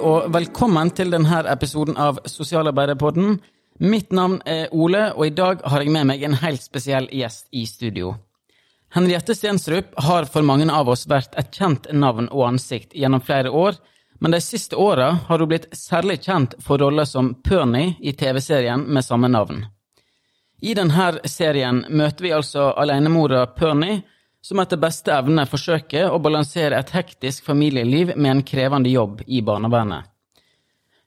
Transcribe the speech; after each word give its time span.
og 0.00 0.30
velkommen 0.32 0.90
til 0.96 1.12
denne 1.12 1.42
episoden 1.52 1.96
av 2.00 2.18
Sosialarbeiderpodden. 2.28 3.36
Mitt 3.80 4.12
navn 4.12 4.40
er 4.48 4.72
Ole, 4.72 5.10
og 5.12 5.26
i 5.26 5.34
dag 5.36 5.62
har 5.64 5.84
jeg 5.84 5.92
med 5.92 6.08
meg 6.10 6.24
en 6.24 6.36
helt 6.40 6.62
spesiell 6.64 7.08
gjest 7.12 7.48
i 7.56 7.66
studio. 7.68 8.14
Henriette 8.94 9.36
Stensrup 9.36 9.92
har 10.02 10.26
for 10.32 10.46
mange 10.46 10.66
av 10.72 10.88
oss 10.90 11.06
vært 11.08 11.36
et 11.38 11.52
kjent 11.54 11.86
navn 11.92 12.28
og 12.30 12.46
ansikt 12.48 12.96
gjennom 12.96 13.22
flere 13.24 13.52
år, 13.52 13.76
men 14.20 14.34
de 14.34 14.40
siste 14.44 14.76
åra 14.76 15.12
har 15.28 15.38
hun 15.40 15.48
blitt 15.48 15.68
særlig 15.76 16.20
kjent 16.24 16.56
for 16.60 16.80
roller 16.80 17.08
som 17.08 17.34
Pernie 17.44 17.94
i 18.00 18.12
TV-serien 18.12 18.82
med 18.88 19.04
samme 19.04 19.30
navn. 19.32 19.64
I 20.60 20.74
denne 20.76 21.12
serien 21.24 21.84
møter 21.88 22.26
vi 22.26 22.34
altså 22.36 22.72
alenemora 22.76 23.46
Pernie, 23.56 24.02
som 24.42 24.60
etter 24.62 24.80
beste 24.80 25.12
evne 25.12 25.44
forsøker 25.48 26.10
å 26.10 26.20
balansere 26.22 26.78
et 26.80 26.92
hektisk 26.94 27.44
familieliv 27.44 28.14
med 28.16 28.30
en 28.30 28.42
krevende 28.46 28.92
jobb 28.92 29.22
i 29.26 29.42
barnevernet. 29.44 30.06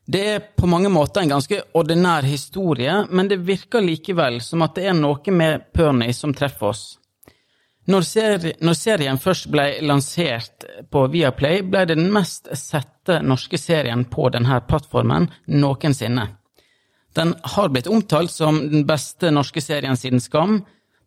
Det 0.06 0.22
er 0.30 0.42
på 0.58 0.68
mange 0.68 0.90
måter 0.92 1.24
en 1.24 1.32
ganske 1.32 1.62
ordinær 1.80 2.26
historie, 2.28 3.06
men 3.10 3.30
det 3.32 3.40
virker 3.48 3.82
likevel 3.82 4.42
som 4.44 4.62
at 4.66 4.76
det 4.76 4.90
er 4.92 4.98
noe 4.98 5.32
med 5.32 5.72
Pernie 5.74 6.14
som 6.14 6.34
treffer 6.36 6.74
oss. 6.74 6.84
Når, 7.88 8.06
seri 8.08 8.52
når 8.64 8.76
serien 8.80 9.20
først 9.20 9.50
ble 9.52 9.66
lansert 9.84 10.64
på 10.92 11.08
Viaplay, 11.12 11.64
ble 11.68 11.84
det 11.88 11.98
den 12.00 12.12
mest 12.16 12.48
sette 12.56 13.20
norske 13.24 13.60
serien 13.60 14.06
på 14.12 14.30
denne 14.32 14.62
plattformen 14.68 15.28
noensinne. 15.52 16.30
Den 17.16 17.34
har 17.56 17.70
blitt 17.70 17.88
omtalt 17.92 18.32
som 18.32 18.60
den 18.72 18.88
beste 18.88 19.32
norske 19.32 19.62
serien 19.62 20.00
siden 20.00 20.24
Skam, 20.24 20.62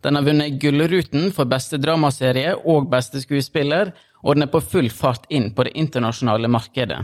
den 0.04 0.18
har 0.18 0.26
vunnet 0.26 0.58
Gullruten 0.62 1.30
for 1.34 1.48
beste 1.50 1.78
dramaserie 1.82 2.54
og 2.56 2.90
beste 2.92 3.22
skuespiller, 3.22 3.92
og 4.22 4.36
den 4.36 4.46
er 4.46 4.52
på 4.52 4.62
full 4.64 4.90
fart 4.90 5.26
inn 5.30 5.52
på 5.54 5.66
det 5.66 5.76
internasjonale 5.78 6.50
markedet. 6.52 7.00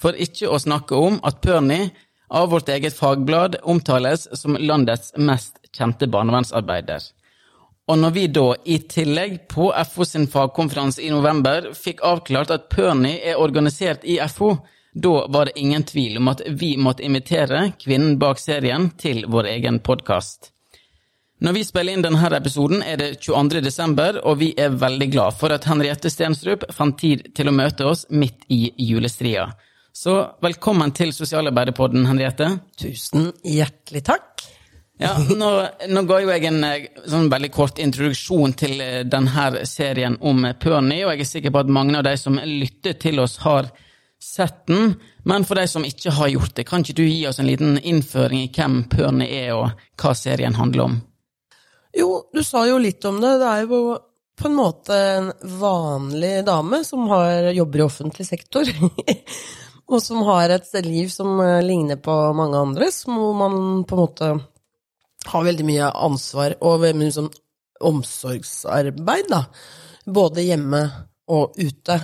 For 0.00 0.16
ikke 0.18 0.50
å 0.50 0.60
snakke 0.60 0.98
om 0.98 1.20
at 1.26 1.40
Perny 1.44 1.90
av 2.32 2.50
vårt 2.50 2.70
eget 2.72 2.96
fagblad 2.96 3.58
omtales 3.62 4.28
som 4.40 4.56
landets 4.58 5.12
mest 5.16 5.60
kjente 5.76 6.08
barnevernsarbeider. 6.08 7.02
Og 7.90 7.98
når 7.98 8.14
vi 8.14 8.26
da, 8.30 8.46
i 8.64 8.78
tillegg, 8.88 9.40
på 9.50 9.68
FO 9.90 10.06
sin 10.06 10.28
fagkonferanse 10.30 11.02
i 11.02 11.10
november, 11.10 11.72
fikk 11.76 12.00
avklart 12.06 12.54
at 12.54 12.68
Perny 12.72 13.16
er 13.18 13.40
organisert 13.42 14.06
i 14.06 14.20
FO, 14.30 14.54
da 14.94 15.26
var 15.32 15.48
det 15.48 15.58
ingen 15.60 15.84
tvil 15.88 16.18
om 16.20 16.30
at 16.32 16.44
vi 16.48 16.76
måtte 16.78 17.04
invitere 17.04 17.72
kvinnen 17.80 18.18
bak 18.22 18.40
serien 18.40 18.90
til 19.00 19.24
vår 19.28 19.50
egen 19.56 19.80
podkast. 19.84 20.51
Når 21.42 21.56
vi 21.56 21.62
spiller 21.66 21.96
inn 21.96 22.04
denne 22.04 22.28
episoden, 22.36 22.84
er 22.86 23.00
det 23.00 23.06
22. 23.24 23.64
desember, 23.64 24.20
og 24.22 24.36
vi 24.38 24.52
er 24.54 24.76
veldig 24.78 25.08
glad 25.10 25.34
for 25.34 25.50
at 25.50 25.64
Henriette 25.66 26.10
Stenstrup 26.12 26.68
fant 26.70 26.94
tid 27.00 27.32
til 27.34 27.50
å 27.50 27.54
møte 27.56 27.88
oss 27.90 28.04
midt 28.14 28.46
i 28.54 28.68
julestria. 28.78 29.48
Så 29.90 30.14
velkommen 30.44 30.94
til 30.94 31.10
Sosialarbeiderpodden, 31.10 32.06
Henriette. 32.06 32.46
Tusen 32.78 33.32
hjertelig 33.42 34.04
takk. 34.06 34.46
Ja, 35.02 35.16
nå, 35.18 35.50
nå 35.90 36.06
ga 36.06 36.22
jo 36.22 36.30
jeg 36.30 36.46
en 36.46 36.62
eh, 36.68 36.88
sånn 37.10 37.26
veldig 37.32 37.50
kort 37.50 37.82
introduksjon 37.82 38.54
til 38.62 38.78
eh, 38.78 39.02
denne 39.02 39.66
serien 39.66 40.20
om 40.22 40.46
Pernie, 40.62 41.02
og 41.02 41.16
jeg 41.16 41.26
er 41.26 41.32
sikker 41.34 41.56
på 41.56 41.66
at 41.66 41.74
mange 41.74 41.98
av 41.98 42.06
de 42.06 42.16
som 42.22 42.38
lytter 42.38 42.94
til 43.02 43.18
oss, 43.18 43.40
har 43.42 43.72
sett 44.22 44.68
den. 44.70 44.94
Men 45.26 45.42
for 45.42 45.58
de 45.58 45.66
som 45.66 45.82
ikke 45.82 46.14
har 46.22 46.36
gjort 46.36 46.54
det, 46.54 46.70
kan 46.70 46.86
ikke 46.86 47.00
du 47.02 47.08
gi 47.08 47.24
oss 47.26 47.42
en 47.42 47.50
liten 47.50 47.80
innføring 47.82 48.46
i 48.46 48.52
hvem 48.54 48.84
Pernie 48.94 49.48
er, 49.48 49.56
og 49.58 49.88
hva 49.98 50.14
serien 50.14 50.54
handler 50.54 50.92
om? 50.92 51.02
Jo, 51.96 52.28
du 52.32 52.40
sa 52.44 52.64
jo 52.68 52.78
litt 52.80 53.04
om 53.04 53.20
det. 53.20 53.36
Det 53.42 53.48
er 53.48 53.66
jo 53.66 53.82
på 54.38 54.48
en 54.48 54.56
måte 54.56 54.96
en 54.96 55.32
vanlig 55.60 56.44
dame 56.46 56.80
som 56.84 57.04
har, 57.12 57.50
jobber 57.52 57.82
i 57.82 57.84
offentlig 57.86 58.26
sektor. 58.26 58.68
og 59.92 60.00
som 60.02 60.24
har 60.26 60.54
et 60.54 60.72
liv 60.86 61.10
som 61.12 61.40
eh, 61.44 61.60
ligner 61.64 62.00
på 62.00 62.16
mange 62.36 62.58
andres, 62.58 63.02
hvor 63.04 63.36
man 63.36 63.84
på 63.84 63.96
en 63.96 64.02
måte 64.02 64.32
har 65.28 65.46
veldig 65.46 65.68
mye 65.68 65.92
ansvar 66.08 66.56
og 66.64 66.86
mye 66.98 67.14
sånn 67.14 67.30
omsorgsarbeid, 67.82 69.28
da. 69.30 69.44
Både 70.06 70.44
hjemme 70.46 70.82
og 71.30 71.58
ute. 71.58 71.98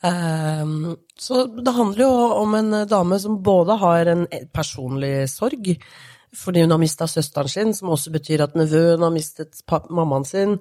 Um, 0.00 0.94
så 1.18 1.44
det 1.44 1.74
handler 1.76 2.04
jo 2.04 2.12
om 2.40 2.54
en 2.56 2.76
dame 2.88 3.18
som 3.20 3.40
både 3.44 3.76
har 3.82 4.08
en 4.08 4.22
personlig 4.54 5.28
sorg, 5.30 5.74
fordi 6.36 6.62
hun 6.64 6.70
har 6.74 6.80
mista 6.80 7.08
søsteren 7.10 7.50
sin, 7.50 7.74
som 7.74 7.90
også 7.94 8.12
betyr 8.14 8.44
at 8.44 8.56
nevøen 8.58 9.02
har 9.02 9.12
mistet 9.14 9.62
mammaen 9.90 10.26
sin, 10.28 10.56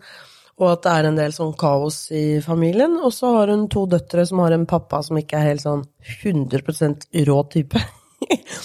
og 0.59 0.73
at 0.73 0.83
det 0.83 0.93
er 0.93 1.07
en 1.07 1.19
del 1.19 1.33
sånn 1.35 1.53
kaos 1.59 2.09
i 2.11 2.41
familien. 2.43 2.97
Og 2.99 3.13
så 3.15 3.31
har 3.37 3.51
hun 3.53 3.69
to 3.71 3.85
døtre 3.87 4.25
som 4.27 4.41
har 4.43 4.55
en 4.55 4.67
pappa 4.67 4.99
som 5.05 5.19
ikke 5.19 5.39
er 5.39 5.53
helt 5.53 5.63
sånn 5.63 5.85
100 6.19 7.23
rå 7.29 7.37
type. 7.53 7.83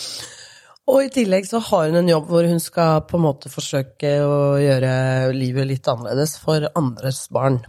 og 0.90 0.98
i 1.04 1.12
tillegg 1.14 1.46
så 1.46 1.62
har 1.70 1.86
hun 1.92 2.00
en 2.02 2.10
jobb 2.10 2.26
hvor 2.32 2.50
hun 2.50 2.62
skal 2.62 3.04
på 3.06 3.20
en 3.20 3.26
måte 3.28 3.52
forsøke 3.52 4.16
å 4.26 4.34
gjøre 4.58 4.90
livet 5.36 5.70
litt 5.70 5.92
annerledes 5.92 6.34
for 6.42 6.66
andres 6.74 7.28
barn. 7.30 7.62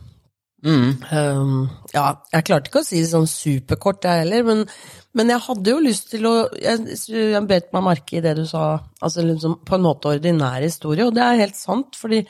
Mm. 0.66 0.96
Um, 1.14 1.68
ja, 1.94 2.08
jeg 2.34 2.46
klarte 2.48 2.72
ikke 2.72 2.82
å 2.82 2.88
si 2.88 2.98
det 3.04 3.12
sånn 3.12 3.28
superkort, 3.30 4.08
jeg 4.08 4.24
heller, 4.24 4.42
men, 4.48 4.64
men, 5.14 5.30
jeg 5.30 5.44
hadde 5.46 5.76
jo 5.76 5.84
lyst 5.84 6.08
til 6.10 6.26
å 6.26 6.34
Jeg, 6.58 6.98
jeg 7.12 7.42
bet 7.46 7.70
meg 7.76 7.86
merke 7.86 8.18
i 8.18 8.24
det 8.26 8.34
du 8.40 8.48
sa, 8.50 8.80
altså 8.98 9.26
liksom 9.28 9.60
på 9.68 9.78
en 9.78 9.86
måte 9.86 10.16
ordinær 10.16 10.66
historie, 10.66 11.06
og 11.06 11.14
det 11.14 11.22
er 11.22 11.44
helt 11.44 11.60
sant, 11.60 11.94
fordi 12.00 12.24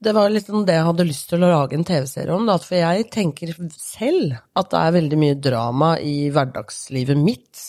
det 0.00 0.14
var 0.16 0.32
litt 0.32 0.48
sånn 0.48 0.64
det 0.64 0.78
jeg 0.78 0.86
hadde 0.88 1.08
lyst 1.10 1.26
til 1.28 1.44
å 1.44 1.50
lage 1.50 1.76
en 1.76 1.84
TV-serie 1.84 2.32
om, 2.32 2.46
da, 2.48 2.56
for 2.62 2.78
jeg 2.78 3.10
tenker 3.12 3.52
selv 3.76 4.38
at 4.56 4.70
det 4.72 4.80
er 4.80 4.94
veldig 4.96 5.18
mye 5.20 5.40
drama 5.44 5.90
i 6.00 6.30
hverdagslivet 6.32 7.20
mitt. 7.20 7.66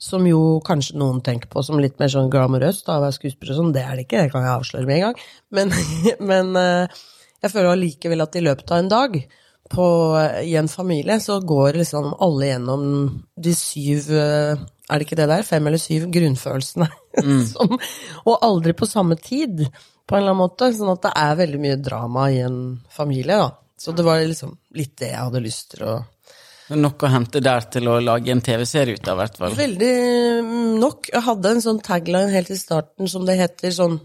Som 0.00 0.26
jo 0.28 0.58
kanskje 0.64 0.98
noen 1.00 1.22
tenker 1.24 1.48
på 1.48 1.62
som 1.64 1.80
litt 1.80 1.94
mer 2.00 2.10
sånn 2.12 2.28
glamorøst, 2.32 2.84
da, 2.84 2.98
å 2.98 3.04
være 3.04 3.16
skuespiller 3.16 3.54
og 3.54 3.60
sånn. 3.60 3.70
Det 3.76 3.84
er 3.84 3.94
det 3.96 4.04
ikke, 4.04 4.24
det 4.24 4.32
kan 4.32 4.44
jeg 4.44 4.52
avsløre 4.52 4.88
med 4.88 4.96
en 4.96 5.04
gang. 5.06 5.22
Men, 5.56 5.72
men 6.32 6.50
uh, 6.56 6.98
jeg 7.46 7.54
føler 7.54 7.72
allikevel 7.72 8.24
at 8.24 8.38
i 8.38 8.44
løpet 8.44 8.72
av 8.72 8.82
en 8.82 8.92
dag 8.92 9.18
på, 9.70 9.86
i 10.46 10.54
en 10.58 10.68
familie 10.70 11.18
så 11.22 11.40
går 11.42 11.80
liksom 11.80 12.12
alle 12.22 12.52
gjennom 12.52 12.84
de 13.34 13.54
syv 13.58 14.12
Er 14.14 15.00
det 15.00 15.06
ikke 15.08 15.18
det 15.18 15.26
der? 15.26 15.42
Fem 15.42 15.66
eller 15.66 15.82
syv 15.82 16.08
grunnfølelsene. 16.14 16.90
Mm. 17.16 17.46
Som, 17.48 17.78
og 18.28 18.42
aldri 18.44 18.74
på 18.76 18.84
samme 18.84 19.16
tid, 19.16 19.62
på 20.04 20.14
en 20.14 20.20
eller 20.20 20.34
annen 20.34 20.42
måte. 20.42 20.66
Sånn 20.76 20.90
at 20.92 21.06
det 21.06 21.12
er 21.16 21.38
veldig 21.38 21.60
mye 21.62 21.78
drama 21.80 22.26
i 22.28 22.42
en 22.44 22.58
familie, 22.92 23.38
da. 23.40 23.46
Så 23.80 23.94
det 23.96 24.04
var 24.04 24.20
liksom 24.20 24.52
litt 24.76 24.92
det 25.00 25.14
jeg 25.14 25.22
hadde 25.22 25.40
lyst 25.40 25.70
til 25.72 25.86
å 25.88 25.94
Nok 26.74 27.04
å 27.06 27.10
hente 27.12 27.38
der 27.44 27.62
til 27.70 27.86
å 27.86 28.00
lage 28.02 28.32
en 28.32 28.40
TV-serie 28.42 28.98
ut 28.98 29.06
av, 29.06 29.14
i 29.14 29.22
hvert 29.22 29.36
fall. 29.38 29.52
Veldig 29.54 29.90
mm, 30.42 30.70
nok. 30.82 31.10
Jeg 31.12 31.22
hadde 31.22 31.52
en 31.54 31.62
sånn 31.62 31.78
tagline 31.84 32.32
helt 32.32 32.48
i 32.50 32.58
starten 32.58 33.10
som 33.10 33.26
det 33.28 33.36
heter, 33.38 33.70
sånn 33.74 34.00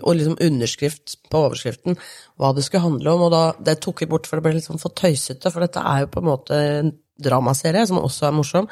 og 0.00 0.14
liksom 0.16 0.38
underskrift 0.46 1.18
på 1.28 1.42
overskriften, 1.50 1.98
hva 2.40 2.54
det 2.56 2.64
skulle 2.64 2.86
handle 2.86 3.12
om, 3.12 3.26
og 3.26 3.34
da 3.34 3.42
det 3.66 3.76
tok 3.84 4.00
jeg 4.00 4.12
bort, 4.12 4.28
for 4.28 4.40
det 4.40 4.46
ble 4.46 4.54
litt 4.56 4.68
sånn 4.68 4.80
for 4.80 4.96
tøysete, 4.96 5.52
for 5.52 5.66
dette 5.66 5.82
er 5.84 6.06
jo 6.06 6.10
på 6.14 6.22
en 6.22 6.28
måte 6.30 6.60
en 6.78 6.94
dramaserie, 7.20 7.84
som 7.90 8.00
også 8.00 8.30
er 8.30 8.36
morsom, 8.38 8.70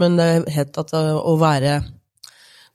men 0.00 0.16
det 0.18 0.30
het 0.50 0.80
at 0.80 0.94
eh, 0.96 1.12
å 1.12 1.34
være 1.36 1.74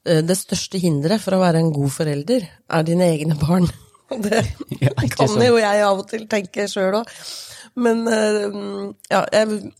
eh, 0.05 0.21
Det 0.21 0.35
største 0.37 0.77
hinderet 0.77 1.23
for 1.23 1.33
å 1.33 1.41
være 1.41 1.63
en 1.63 1.73
god 1.73 1.89
forelder 1.95 2.45
er 2.45 2.87
dine 2.87 3.09
egne 3.15 3.35
barn. 3.41 3.67
Det 4.23 4.39
ja, 4.79 4.93
kan 5.11 5.33
jo 5.43 5.57
jeg 5.59 5.81
av 5.83 5.99
og 5.99 6.05
til 6.07 6.29
tenke 6.31 6.69
sjøl 6.71 7.01
òg. 7.01 7.09
Men 7.83 8.05
eh, 8.07 8.45
ja, 9.11 9.25
jeg 9.33 9.73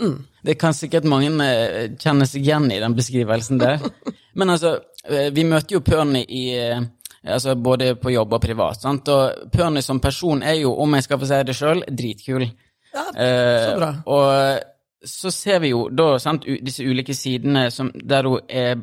Mm. 0.00 0.16
Det 0.42 0.54
kan 0.60 0.74
sikkert 0.74 1.08
mange 1.08 1.30
uh, 1.30 1.96
kjenne 2.00 2.26
seg 2.28 2.46
igjen 2.46 2.70
i 2.72 2.80
den 2.80 2.96
beskrivelsen 2.96 3.60
der. 3.60 3.82
Men 4.38 4.54
altså, 4.56 4.78
uh, 5.10 5.28
vi 5.34 5.44
møter 5.44 5.76
jo 5.76 5.84
Pernie 5.84 6.24
i 6.24 6.44
uh, 6.56 6.80
altså 7.24 7.54
både 7.54 7.94
på 8.00 8.14
jobb 8.14 8.38
og 8.38 8.42
privat. 8.42 8.80
Sant? 8.80 9.08
Og 9.12 9.50
Pernie 9.52 9.84
som 9.84 10.00
person 10.00 10.42
er 10.42 10.60
jo, 10.62 10.74
om 10.80 10.96
jeg 10.96 11.06
skal 11.06 11.20
få 11.20 11.28
si 11.28 11.40
det 11.46 11.56
sjøl, 11.58 11.84
dritkul. 11.88 12.48
Ja, 12.90 13.04
så 13.14 13.74
bra. 13.78 13.88
og 14.10 15.06
så 15.06 15.30
ser 15.30 15.60
vi 15.62 15.68
jo 15.70 15.84
da 15.94 16.16
sant, 16.18 16.42
disse 16.42 16.82
ulike 16.82 17.14
sidene 17.14 17.68
som, 17.70 17.92
der 17.94 18.26
hun 18.26 18.40
er 18.48 18.80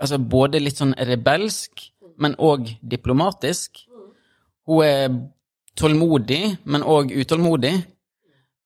altså 0.00 0.18
både 0.18 0.60
litt 0.60 0.78
sånn 0.78 0.94
rebelsk, 1.08 1.86
men 2.20 2.36
òg 2.38 2.68
diplomatisk. 2.82 3.80
Hun 4.68 4.84
er 4.84 5.16
tålmodig, 5.78 6.42
men 6.70 6.86
òg 6.86 7.12
utålmodig. 7.14 7.74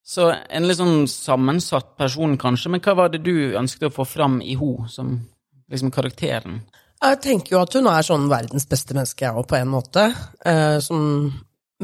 Så 0.09 0.31
en 0.33 0.65
litt 0.65 0.79
sånn 0.79 1.03
sammensatt 1.09 1.91
person, 1.99 2.33
kanskje. 2.41 2.71
Men 2.73 2.81
hva 2.81 2.95
var 2.97 3.11
det 3.13 3.21
du 3.21 3.53
ønsket 3.59 3.91
å 3.91 3.93
få 3.93 4.07
fram 4.09 4.39
i 4.41 4.55
henne, 4.57 4.89
som 4.89 5.13
liksom 5.69 5.93
karakteren? 5.93 6.63
Jeg 6.99 7.19
tenker 7.23 7.55
jo 7.55 7.61
at 7.61 7.77
hun 7.77 7.87
er 7.91 8.03
sånn 8.03 8.25
verdens 8.31 8.65
beste 8.67 8.97
menneske, 8.97 9.27
jeg 9.27 9.37
òg, 9.37 9.45
på 9.47 9.59
en 9.59 9.69
måte. 9.71 10.09
Uh, 10.41 10.81
som, 10.83 11.29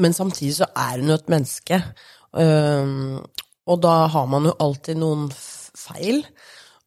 men 0.02 0.16
samtidig 0.16 0.58
så 0.58 0.68
er 0.74 0.98
hun 1.00 1.14
jo 1.14 1.20
et 1.20 1.32
menneske. 1.32 1.80
Uh, 2.36 3.22
og 3.70 3.80
da 3.86 3.94
har 4.12 4.28
man 4.30 4.50
jo 4.50 4.58
alltid 4.66 4.98
noen 5.00 5.30
feil. 5.30 6.24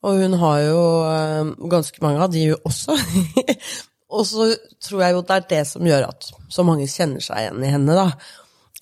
Og 0.03 0.19
hun 0.19 0.38
har 0.44 0.62
jo 0.68 0.85
uh, 1.07 1.56
ganske 1.71 2.03
mange 2.03 2.21
av 2.27 2.35
de 2.35 2.50
også. 2.59 3.00
og 4.15 4.27
så 4.27 4.53
tror 4.83 5.07
jeg 5.07 5.15
jo 5.15 5.24
det 5.24 5.39
er 5.39 5.51
det 5.56 5.65
som 5.71 5.88
gjør 5.88 6.12
at 6.12 6.33
så 6.51 6.68
mange 6.68 6.92
kjenner 6.92 7.24
seg 7.24 7.47
igjen 7.47 7.63
i 7.63 7.75
henne, 7.80 7.95
da. 7.95 8.09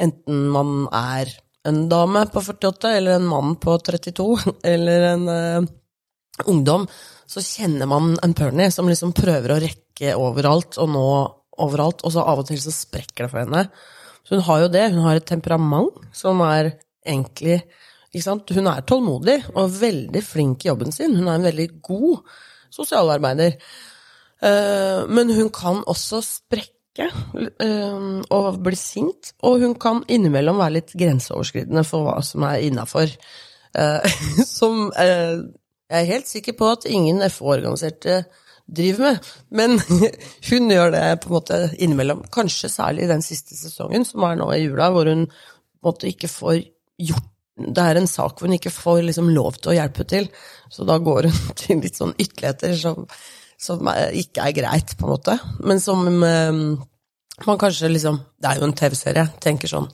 Enten 0.02 0.48
man 0.54 0.90
er 0.94 1.38
en 1.68 1.84
dame 1.92 2.24
på 2.32 2.42
48, 2.44 2.94
eller 3.00 3.18
en 3.18 3.28
mann 3.28 3.56
på 3.62 3.76
32, 3.78 4.28
eller 4.74 5.08
en 5.12 5.28
uh, 5.30 5.70
ungdom, 6.46 6.88
så 7.28 7.44
kjenner 7.44 7.90
man 7.90 8.16
en 8.24 8.36
perny 8.38 8.70
som 8.72 8.88
liksom 8.90 9.14
prøver 9.18 9.54
å 9.54 9.60
rekke 9.62 10.16
overalt 10.16 10.80
og 10.80 10.92
nå 10.94 11.08
overalt, 11.58 12.04
og 12.06 12.14
så 12.14 12.24
av 12.24 12.44
og 12.44 12.50
til 12.50 12.60
så 12.62 12.74
sprekker 12.74 13.26
det 13.26 13.32
for 13.34 13.44
henne. 13.44 13.68
Så 14.28 14.36
hun 14.36 14.46
har 14.46 14.64
jo 14.64 14.72
det. 14.72 14.86
Hun 14.94 15.06
har 15.06 15.18
et 15.18 15.28
temperament 15.28 15.96
som 16.16 16.42
er 16.46 16.74
egentlig? 17.08 17.62
Hun 18.18 18.68
er 18.70 18.86
tålmodig 18.88 19.38
og 19.54 19.76
veldig 19.78 20.22
flink 20.26 20.66
i 20.66 20.70
jobben 20.72 20.94
sin. 20.96 21.16
Hun 21.16 21.28
er 21.28 21.38
en 21.38 21.48
veldig 21.48 21.68
god 21.86 22.24
sosialarbeider. 22.74 23.56
Eh, 24.42 25.06
men 25.10 25.32
hun 25.34 25.52
kan 25.54 25.84
også 25.88 26.22
sprekke 26.26 26.77
eh, 27.06 28.08
og 28.34 28.60
bli 28.66 28.80
sint, 28.80 29.34
og 29.46 29.62
hun 29.64 29.76
kan 29.80 30.02
innimellom 30.08 30.60
være 30.62 30.80
litt 30.80 30.96
grenseoverskridende 30.98 31.86
for 31.88 32.08
hva 32.08 32.18
som 32.26 32.48
er 32.50 32.66
innafor. 32.68 33.14
Uh, 33.78 34.02
som 34.58 34.88
jeg 34.98 35.42
er 36.02 36.10
helt 36.10 36.28
sikker 36.28 36.56
på 36.58 36.72
at 36.74 36.88
ingen 36.90 37.22
FO-organiserte 37.30 38.24
driver 38.68 39.06
med, 39.06 39.30
men 39.50 39.78
hun 40.50 40.74
gjør 40.74 40.92
det 40.96 41.06
på 41.24 41.30
en 41.30 41.38
måte 41.38 41.62
innimellom. 41.78 42.26
Kanskje 42.34 42.72
særlig 42.72 43.08
den 43.12 43.24
siste 43.26 43.56
sesongen, 43.56 44.06
som 44.08 44.26
er 44.28 44.40
nå 44.40 44.50
i 44.56 44.64
jula, 44.66 44.90
hvor 44.92 45.08
hun 45.08 45.28
måte 45.86 46.10
ikke 46.12 46.32
får 46.32 46.62
gjort 46.98 47.34
det 47.58 47.82
er 47.82 47.98
en 47.98 48.10
sak 48.10 48.38
hvor 48.38 48.46
hun 48.46 48.58
ikke 48.58 48.74
får 48.74 49.00
liksom 49.08 49.32
lov 49.34 49.56
til 49.58 49.72
å 49.72 49.78
hjelpe 49.80 50.06
til, 50.10 50.28
så 50.70 50.86
da 50.86 51.00
går 51.02 51.30
hun 51.30 51.38
til 51.62 51.82
litt 51.82 51.98
sånn 51.98 52.14
ytterligheter 52.14 52.76
som, 52.78 53.08
som 53.58 53.90
ikke 53.90 54.46
er 54.46 54.56
greit, 54.56 54.94
på 54.98 55.08
en 55.08 55.14
måte. 55.16 55.38
Men 55.66 55.82
som 55.82 56.06
um, 56.08 56.62
man 57.46 57.60
kanskje 57.60 57.90
liksom 57.90 58.20
Det 58.38 58.50
er 58.50 58.60
jo 58.62 58.68
en 58.68 58.78
TV-serie. 58.78 59.28
Tenker 59.42 59.72
sånn 59.72 59.90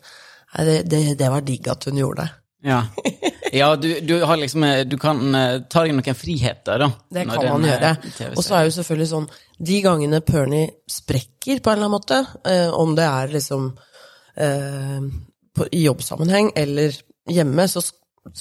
det, 0.53 0.83
det, 0.85 1.15
det, 1.17 1.29
var 1.33 1.41
digg 1.41 1.67
at 1.71 1.87
hun 1.89 1.97
gjorde 1.97 2.25
det. 2.25 2.33
Ja. 2.69 2.85
Ja, 3.53 3.75
du, 3.77 3.99
du, 4.01 4.15
har 4.25 4.37
liksom 4.41 4.63
eh, 4.65 4.79
Du 4.89 4.95
kan 4.97 5.19
uh, 5.35 5.59
ta 5.69 5.83
deg 5.85 5.93
noen 5.93 6.15
friheter, 6.17 6.79
da. 6.81 6.87
Det 7.13 7.27
kan 7.29 7.43
man 7.51 7.67
gjøre. 7.67 7.91
Og 8.33 8.41
så 8.41 8.55
er 8.57 8.63
jo 8.65 8.71
selvfølgelig 8.73 9.09
sånn 9.11 9.27
De 9.61 9.75
gangene 9.85 10.21
Pernie 10.25 10.71
sprekker 10.89 11.61
på 11.61 11.69
en 11.69 11.77
eller 11.77 11.85
annen 11.85 11.93
måte, 11.93 12.23
eh, 12.49 12.73
om 12.73 12.95
det 12.97 13.05
er 13.05 13.35
liksom 13.35 13.67
eh, 14.41 15.05
på, 15.53 15.67
i 15.69 15.83
jobbsammenheng 15.83 16.49
eller 16.57 16.97
hjemme, 17.29 17.67
så 17.69 17.83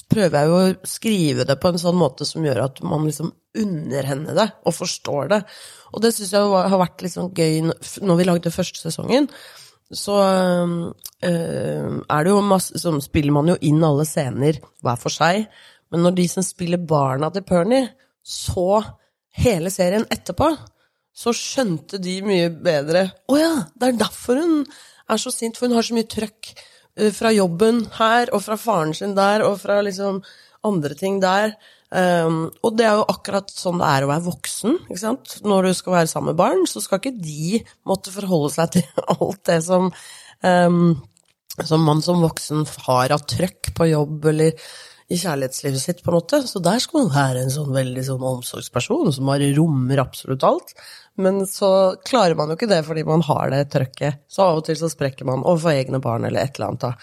prøver 0.09 0.37
jeg 0.37 0.49
jo 0.49 0.59
å 0.59 0.87
skrive 0.87 1.47
det 1.47 1.57
på 1.59 1.71
en 1.71 1.81
sånn 1.81 1.97
måte 1.99 2.27
som 2.27 2.45
gjør 2.45 2.63
at 2.65 2.79
man 2.87 3.03
liksom 3.07 3.33
unner 3.59 4.07
henne 4.07 4.33
det, 4.37 4.47
og 4.65 4.73
forstår 4.73 5.27
det. 5.33 5.41
Og 5.93 6.01
det 6.01 6.13
syns 6.15 6.31
jeg 6.33 6.63
har 6.71 6.79
vært 6.81 7.03
litt 7.03 7.13
sånn 7.13 7.33
gøy 7.35 7.59
når 7.67 8.19
vi 8.19 8.29
lagde 8.29 8.53
første 8.53 8.81
sesongen 8.81 9.27
så 9.93 10.15
øh, 10.17 12.01
er 12.09 12.23
det 12.23 12.31
jo 12.31 12.41
masse 12.41 12.79
Så 12.79 12.93
spiller 13.03 13.35
man 13.35 13.51
jo 13.51 13.57
inn 13.61 13.83
alle 13.83 14.05
scener 14.09 14.59
hver 14.83 14.99
for 14.99 15.13
seg. 15.13 15.45
Men 15.93 16.05
når 16.05 16.17
de 16.17 16.27
som 16.31 16.45
spiller 16.45 16.81
barna 16.81 17.29
til 17.33 17.45
Pernie, 17.45 17.91
så 18.23 18.81
hele 19.37 19.69
serien 19.73 20.07
etterpå, 20.09 20.49
så 21.13 21.33
skjønte 21.35 21.99
de 22.01 22.17
mye 22.25 22.49
bedre 22.49 23.05
Å 23.29 23.37
ja, 23.37 23.53
det 23.77 23.89
er 23.89 23.99
derfor 24.01 24.39
hun 24.41 24.63
er 24.63 25.19
så 25.21 25.33
sint, 25.33 25.59
for 25.59 25.67
hun 25.67 25.77
har 25.77 25.85
så 25.85 25.97
mye 25.97 26.09
trøkk 26.09 26.53
fra 27.13 27.31
jobben 27.33 27.83
her, 27.97 28.29
og 28.33 28.43
fra 28.45 28.57
faren 28.59 28.93
sin 28.97 29.15
der, 29.17 29.45
og 29.47 29.59
fra 29.61 29.79
liksom 29.85 30.21
andre 30.67 30.97
ting 30.97 31.21
der. 31.23 31.55
Um, 31.93 32.47
og 32.65 32.77
det 32.77 32.87
er 32.87 32.97
jo 32.97 33.05
akkurat 33.11 33.51
sånn 33.53 33.77
det 33.77 33.87
er 33.89 34.05
å 34.05 34.09
være 34.09 34.25
voksen. 34.25 34.79
ikke 34.87 35.01
sant? 35.01 35.35
Når 35.45 35.67
du 35.67 35.73
skal 35.77 35.97
være 35.99 36.09
sammen 36.09 36.31
med 36.31 36.39
barn, 36.39 36.63
så 36.69 36.81
skal 36.81 37.01
ikke 37.01 37.15
de 37.21 37.59
måtte 37.89 38.13
forholde 38.13 38.49
seg 38.55 38.71
til 38.77 39.03
alt 39.13 39.43
det 39.49 39.59
som, 39.65 39.91
um, 40.41 40.95
som 41.61 41.85
man 41.85 42.01
som 42.05 42.23
voksen 42.23 42.65
har 42.87 43.13
av 43.13 43.27
trøkk 43.29 43.73
på 43.77 43.91
jobb 43.91 44.25
eller 44.33 44.57
i 45.13 45.19
kjærlighetslivet 45.19 45.81
sitt, 45.81 46.01
på 46.03 46.11
en 46.11 46.17
måte. 46.17 46.39
Så 46.47 46.61
der 46.63 46.81
skal 46.81 47.03
man 47.03 47.11
være 47.13 47.43
en 47.43 47.53
sånn 47.53 47.73
veldig 47.75 48.05
sånn 48.07 48.25
omsorgsperson 48.33 49.11
som 49.13 49.29
bare 49.29 49.51
rommer 49.57 50.01
absolutt 50.03 50.45
alt. 50.47 50.73
Men 51.21 51.43
så 51.49 51.69
klarer 52.05 52.37
man 52.39 52.49
jo 52.49 52.57
ikke 52.57 52.71
det 52.71 52.81
fordi 52.87 53.05
man 53.07 53.25
har 53.27 53.53
det 53.53 53.67
trøkket. 53.73 54.23
Så 54.31 54.47
av 54.47 54.61
og 54.61 54.65
til 54.67 54.79
så 54.79 54.89
sprekker 54.91 55.29
man 55.29 55.45
overfor 55.45 55.75
egne 55.75 56.01
barn 56.03 56.25
eller 56.27 56.45
et 56.45 56.57
eller 56.57 56.71
annet. 56.71 56.87
da. 56.87 56.95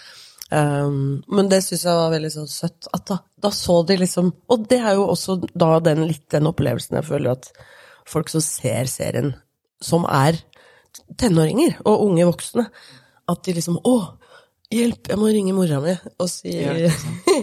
Um, 0.51 1.21
men 1.31 1.47
det 1.47 1.61
syns 1.63 1.85
jeg 1.87 1.95
var 1.95 2.11
veldig 2.11 2.33
sånn 2.35 2.51
søtt. 2.51 2.91
At 2.97 3.07
da, 3.11 3.21
da, 3.39 3.53
så 3.55 3.81
de 3.87 4.01
liksom 4.01 4.33
Og 4.51 4.65
det 4.71 4.81
er 4.83 4.97
jo 4.99 5.07
også 5.13 5.39
da 5.47 5.77
den, 5.85 6.09
litt 6.11 6.27
den 6.35 6.51
opplevelsen 6.51 6.99
jeg 6.99 7.07
føler 7.07 7.37
at 7.37 7.53
folk 8.11 8.33
som 8.33 8.43
ser 8.43 8.91
serien, 8.91 9.37
som 9.79 10.03
er 10.11 10.41
tenåringer 11.21 11.77
og 11.85 12.09
unge 12.09 12.27
voksne, 12.27 12.65
at 13.31 13.45
de 13.47 13.55
liksom 13.55 13.79
Å, 13.87 13.95
Hjelp, 14.71 15.09
jeg 15.11 15.19
må 15.19 15.27
ringe 15.35 15.51
mora 15.51 15.81
mi 15.83 15.93
og 16.23 16.29
si 16.31 16.53
ja, 16.55 16.71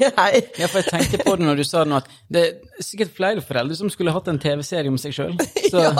hei. 0.21 0.41
Ja, 0.59 0.67
for 0.69 0.81
jeg 0.81 0.87
tenkte 0.89 1.19
på 1.25 1.35
det 1.37 1.47
når 1.47 1.59
du 1.61 1.63
sa 1.67 1.83
det 1.83 1.91
nå, 1.91 2.01
at 2.01 2.11
det 2.33 2.43
er 2.43 2.85
sikkert 2.85 3.13
flere 3.17 3.43
foreldre 3.45 3.77
som 3.79 3.91
skulle 3.93 4.13
hatt 4.15 4.29
en 4.31 4.39
TV-serie 4.41 4.91
om 4.91 4.99
seg 5.01 5.15
sjøl. 5.15 5.35
Så 5.71 5.83
ja, 5.83 5.91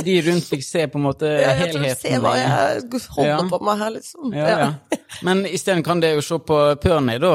de 0.00 0.16
rundt 0.26 0.48
fikk 0.50 0.64
se 0.66 0.86
på 0.90 1.00
en 1.00 1.06
måte 1.06 1.30
ja, 1.30 1.52
jeg 1.52 1.60
helheten. 1.64 2.02
Se 2.02 2.22
hva 2.22 2.34
jeg 2.38 3.04
holder 3.16 3.30
ja. 3.30 3.38
på 3.52 3.62
med 3.68 3.84
her, 3.84 3.94
liksom. 3.98 4.34
Ja, 4.36 4.50
ja. 4.64 4.98
Men 5.26 5.44
isteden 5.48 5.84
kan 5.86 6.02
det 6.02 6.14
jo 6.16 6.24
se 6.24 6.40
på 6.50 6.60
Pernie, 6.82 7.20
da. 7.22 7.34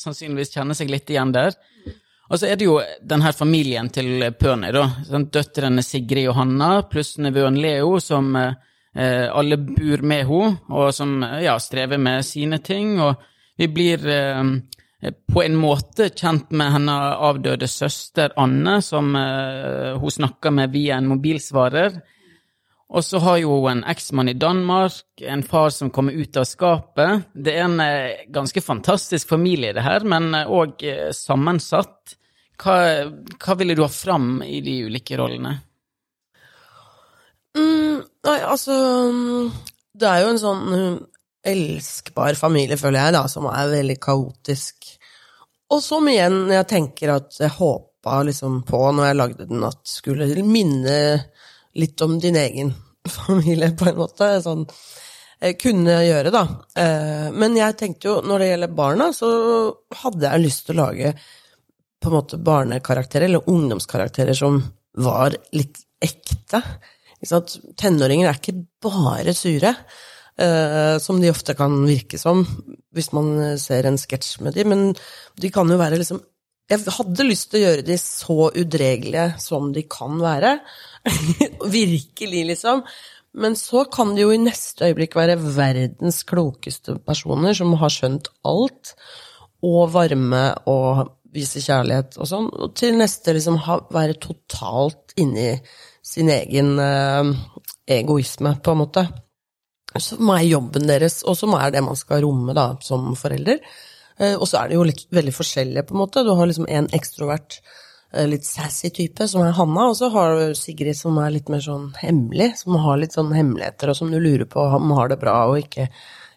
Sannsynligvis 0.00 0.54
kjenne 0.56 0.78
seg 0.78 0.92
litt 0.92 1.10
igjen 1.10 1.34
der. 1.36 1.56
Og 2.30 2.38
så 2.38 2.46
er 2.46 2.58
det 2.58 2.66
jo 2.68 2.76
den 3.02 3.24
her 3.24 3.34
familien 3.34 3.90
til 3.90 4.28
Pernie, 4.38 4.72
da. 4.76 4.86
Døtrene 5.20 5.82
Sigrid 5.82 6.30
og 6.30 6.38
Hanna 6.38 6.74
pluss 6.86 7.16
nevøen 7.18 7.58
Leo 7.58 7.96
som 8.02 8.36
Eh, 8.94 9.36
alle 9.36 9.56
bor 9.56 10.02
med 10.02 10.26
henne, 10.26 10.56
og 10.68 10.94
som 10.94 11.20
ja, 11.42 11.54
strever 11.62 11.98
med 11.98 12.24
sine 12.26 12.58
ting. 12.58 12.98
Og 13.00 13.14
vi 13.58 13.68
blir 13.70 14.06
eh, 14.06 14.42
på 15.32 15.42
en 15.42 15.56
måte 15.56 16.10
kjent 16.12 16.50
med 16.52 16.74
henne 16.74 16.94
avdøde 17.24 17.68
søster 17.70 18.34
Anne, 18.40 18.80
som 18.84 19.14
eh, 19.16 19.96
hun 19.96 20.12
snakka 20.12 20.52
med 20.52 20.74
via 20.74 20.98
en 21.00 21.08
mobilsvarer. 21.08 22.00
Og 22.90 23.06
så 23.06 23.20
har 23.22 23.38
jo 23.38 23.54
en 23.70 23.84
eksmann 23.86 24.28
i 24.32 24.34
Danmark, 24.34 25.22
en 25.22 25.44
far 25.46 25.70
som 25.70 25.92
kommer 25.94 26.12
ut 26.12 26.36
av 26.36 26.44
skapet. 26.48 27.28
Det 27.32 27.54
er 27.54 27.68
en 27.68 27.82
ganske 28.34 28.60
fantastisk 28.60 29.30
familie, 29.30 29.70
det 29.76 29.84
her, 29.86 30.02
men 30.02 30.34
òg 30.34 30.82
sammensatt. 31.14 32.16
Hva, 32.60 32.76
hva 33.38 33.56
ville 33.56 33.76
du 33.78 33.84
ha 33.84 33.92
fram 33.94 34.40
i 34.42 34.58
de 34.64 34.74
ulike 34.90 35.16
rollene? 35.20 35.54
Mm, 37.56 38.02
nei, 38.26 38.38
altså 38.46 38.74
Det 39.98 40.06
er 40.06 40.20
jo 40.22 40.28
en 40.30 40.38
sånn 40.38 40.66
elskbar 41.46 42.36
familie, 42.38 42.78
føler 42.80 43.04
jeg, 43.04 43.16
da, 43.16 43.24
som 43.30 43.48
er 43.50 43.72
veldig 43.72 43.96
kaotisk. 44.02 44.90
Og 45.70 45.82
som 45.84 46.08
igjen 46.10 46.50
jeg 46.50 46.68
tenker 46.68 47.14
at 47.14 47.38
jeg 47.40 47.54
håpa 47.56 48.20
liksom 48.26 48.62
på 48.68 48.80
når 48.96 49.10
jeg 49.10 49.18
lagde 49.20 49.48
den, 49.50 49.66
at 49.66 49.80
skulle 49.88 50.28
minne 50.44 50.96
litt 51.78 52.02
om 52.02 52.18
din 52.20 52.36
egen 52.40 52.74
familie, 53.18 53.72
på 53.78 53.90
en 53.90 54.00
måte. 54.00 54.32
Sånn 54.44 54.66
kunne 55.60 55.94
gjøre, 56.04 56.32
da. 56.34 56.42
Eh, 56.76 57.28
men 57.32 57.56
jeg 57.56 57.76
tenkte 57.80 58.10
jo, 58.10 58.16
når 58.26 58.42
det 58.42 58.48
gjelder 58.50 58.74
barna, 58.76 59.06
så 59.16 59.30
hadde 60.02 60.26
jeg 60.26 60.44
lyst 60.44 60.66
til 60.66 60.76
å 60.76 60.82
lage 60.82 61.14
på 62.00 62.10
en 62.10 62.16
måte 62.16 62.40
barnekarakterer, 62.44 63.28
eller 63.28 63.48
ungdomskarakterer, 63.48 64.36
som 64.36 64.60
var 65.00 65.36
litt 65.56 65.80
ekte. 66.00 66.60
Tenåringer 67.80 68.28
er 68.28 68.40
ikke 68.40 68.56
bare 68.84 69.34
sure, 69.36 69.74
som 71.04 71.18
de 71.20 71.28
ofte 71.28 71.52
kan 71.58 71.74
virke 71.84 72.16
som 72.16 72.46
hvis 72.96 73.10
man 73.12 73.58
ser 73.60 73.86
en 73.86 73.98
sketsj 74.00 74.40
med 74.46 74.56
dem, 74.56 74.72
men 74.72 74.84
de 75.40 75.50
kan 75.52 75.68
jo 75.70 75.76
være 75.80 76.00
liksom 76.00 76.22
Jeg 76.70 76.86
hadde 76.94 77.26
lyst 77.26 77.50
til 77.50 77.58
å 77.58 77.62
gjøre 77.64 77.84
de 77.86 77.96
så 77.98 78.36
udregelige 78.48 79.24
som 79.42 79.72
de 79.74 79.82
kan 79.90 80.20
være. 80.22 80.52
Virkelig, 81.80 82.44
liksom. 82.52 82.84
Men 83.32 83.56
så 83.58 83.84
kan 83.90 84.14
de 84.14 84.24
jo 84.24 84.32
i 84.34 84.38
neste 84.38 84.86
øyeblikk 84.86 85.16
være 85.18 85.38
verdens 85.54 86.22
klokeste 86.26 86.96
personer 87.06 87.54
som 87.58 87.74
har 87.78 87.90
skjønt 87.94 88.30
alt, 88.46 88.94
og 89.66 89.90
varme 89.94 90.44
og 90.70 91.10
vise 91.34 91.62
kjærlighet 91.62 92.16
og 92.18 92.26
sånn, 92.26 92.48
og 92.50 92.72
til 92.78 92.96
neste 92.98 93.34
liksom 93.36 93.58
ha, 93.66 93.76
være 93.92 94.18
totalt 94.22 95.14
inni 95.20 95.52
sin 96.02 96.30
egen 96.32 96.72
uh, 96.80 97.30
egoisme, 97.86 98.56
på 98.64 98.74
en 98.74 98.80
måte. 98.80 99.04
Som 99.98 100.30
er 100.30 100.46
jobben 100.46 100.86
deres, 100.86 101.20
og 101.26 101.36
som 101.38 101.54
er 101.58 101.72
det 101.74 101.82
man 101.82 101.98
skal 101.98 102.22
romme 102.22 102.54
da, 102.54 102.72
som 102.84 103.12
forelder. 103.18 103.58
Uh, 104.20 104.36
og 104.36 104.46
så 104.46 104.60
er 104.60 104.70
det 104.70 104.78
jo 104.78 104.86
litt, 104.86 105.06
veldig 105.10 105.34
forskjellige, 105.34 105.86
på 105.88 105.96
en 105.96 106.02
måte. 106.04 106.24
Du 106.26 106.34
har 106.36 106.46
liksom 106.46 106.68
en 106.70 106.86
ekstrovert, 106.94 107.58
uh, 108.14 108.26
litt 108.30 108.46
sassy 108.46 108.92
type, 108.94 109.26
som 109.30 109.42
er 109.42 109.56
Hanna, 109.58 109.88
og 109.90 109.96
så 109.98 110.12
har 110.14 110.36
du 110.38 110.58
Sigrid, 110.58 110.98
som 110.98 111.18
er 111.22 111.34
litt 111.34 111.50
mer 111.52 111.64
sånn 111.64 111.90
hemmelig, 111.98 112.52
som 112.62 112.78
har 112.84 113.00
litt 113.00 113.16
sånn 113.16 113.32
hemmeligheter, 113.34 113.90
og 113.90 113.98
som 113.98 114.12
du 114.12 114.20
lurer 114.20 114.46
på 114.50 114.68
om 114.78 114.94
har 114.98 115.10
det 115.10 115.18
bra 115.22 115.40
og 115.50 115.58
ikke 115.62 115.88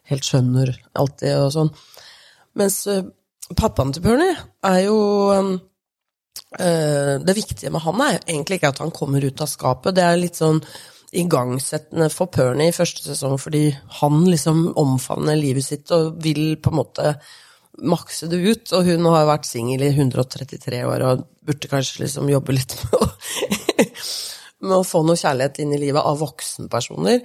helt 0.09 0.25
skjønner 0.27 0.73
alltid, 0.99 1.35
og 1.43 1.53
sånn. 1.53 1.69
Mens 2.59 2.81
pappaen 3.57 3.93
til 3.93 4.03
Bernie 4.05 4.33
er 4.65 4.81
jo 4.87 4.97
Eh, 6.59 7.19
det 7.25 7.33
viktige 7.33 7.71
med 7.73 7.81
han 7.81 8.01
er 8.05 8.19
egentlig 8.27 8.59
ikke 8.59 8.69
at 8.69 8.81
han 8.83 8.93
kommer 8.93 9.23
ut 9.25 9.41
av 9.41 9.49
skapet. 9.49 9.95
Det 9.97 10.03
er 10.05 10.19
litt 10.19 10.37
sånn 10.37 10.61
igangsettende 11.13 12.09
for 12.13 12.31
Pernie 12.33 12.71
i 12.71 12.75
første 12.75 13.05
sesong, 13.05 13.37
fordi 13.41 13.67
han 13.99 14.23
liksom 14.25 14.65
omfavner 14.79 15.37
livet 15.37 15.65
sitt 15.65 15.91
og 15.95 16.17
vil 16.23 16.57
på 16.61 16.73
en 16.73 16.79
måte 16.79 17.13
makse 17.89 18.29
det 18.31 18.41
ut. 18.41 18.73
Og 18.75 18.89
hun 18.89 19.09
har 19.11 19.29
vært 19.29 19.47
singel 19.49 19.85
i 19.85 19.93
133 19.93 20.83
år 20.89 21.05
og 21.07 21.25
burde 21.45 21.71
kanskje 21.71 22.05
liksom 22.05 22.31
jobbe 22.31 22.57
litt 22.57 22.75
med 22.83 22.99
å, 22.99 23.09
med 24.63 24.77
å 24.79 24.85
få 24.87 25.03
noe 25.05 25.19
kjærlighet 25.19 25.61
inn 25.63 25.75
i 25.75 25.81
livet 25.85 26.03
av 26.03 26.21
voksenpersoner. 26.23 27.21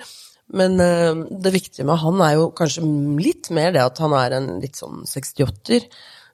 Men 0.59 0.79
uh, 0.81 1.25
det 1.29 1.53
viktige 1.53 1.87
med 1.89 2.01
han 2.01 2.23
er 2.25 2.39
jo 2.39 2.51
kanskje 2.57 2.85
litt 3.21 3.51
mer 3.55 3.75
det 3.75 3.85
at 3.85 4.01
han 4.01 4.15
er 4.17 4.39
en 4.39 4.55
litt 4.63 4.79
sånn 4.81 5.03
68-er 5.09 5.89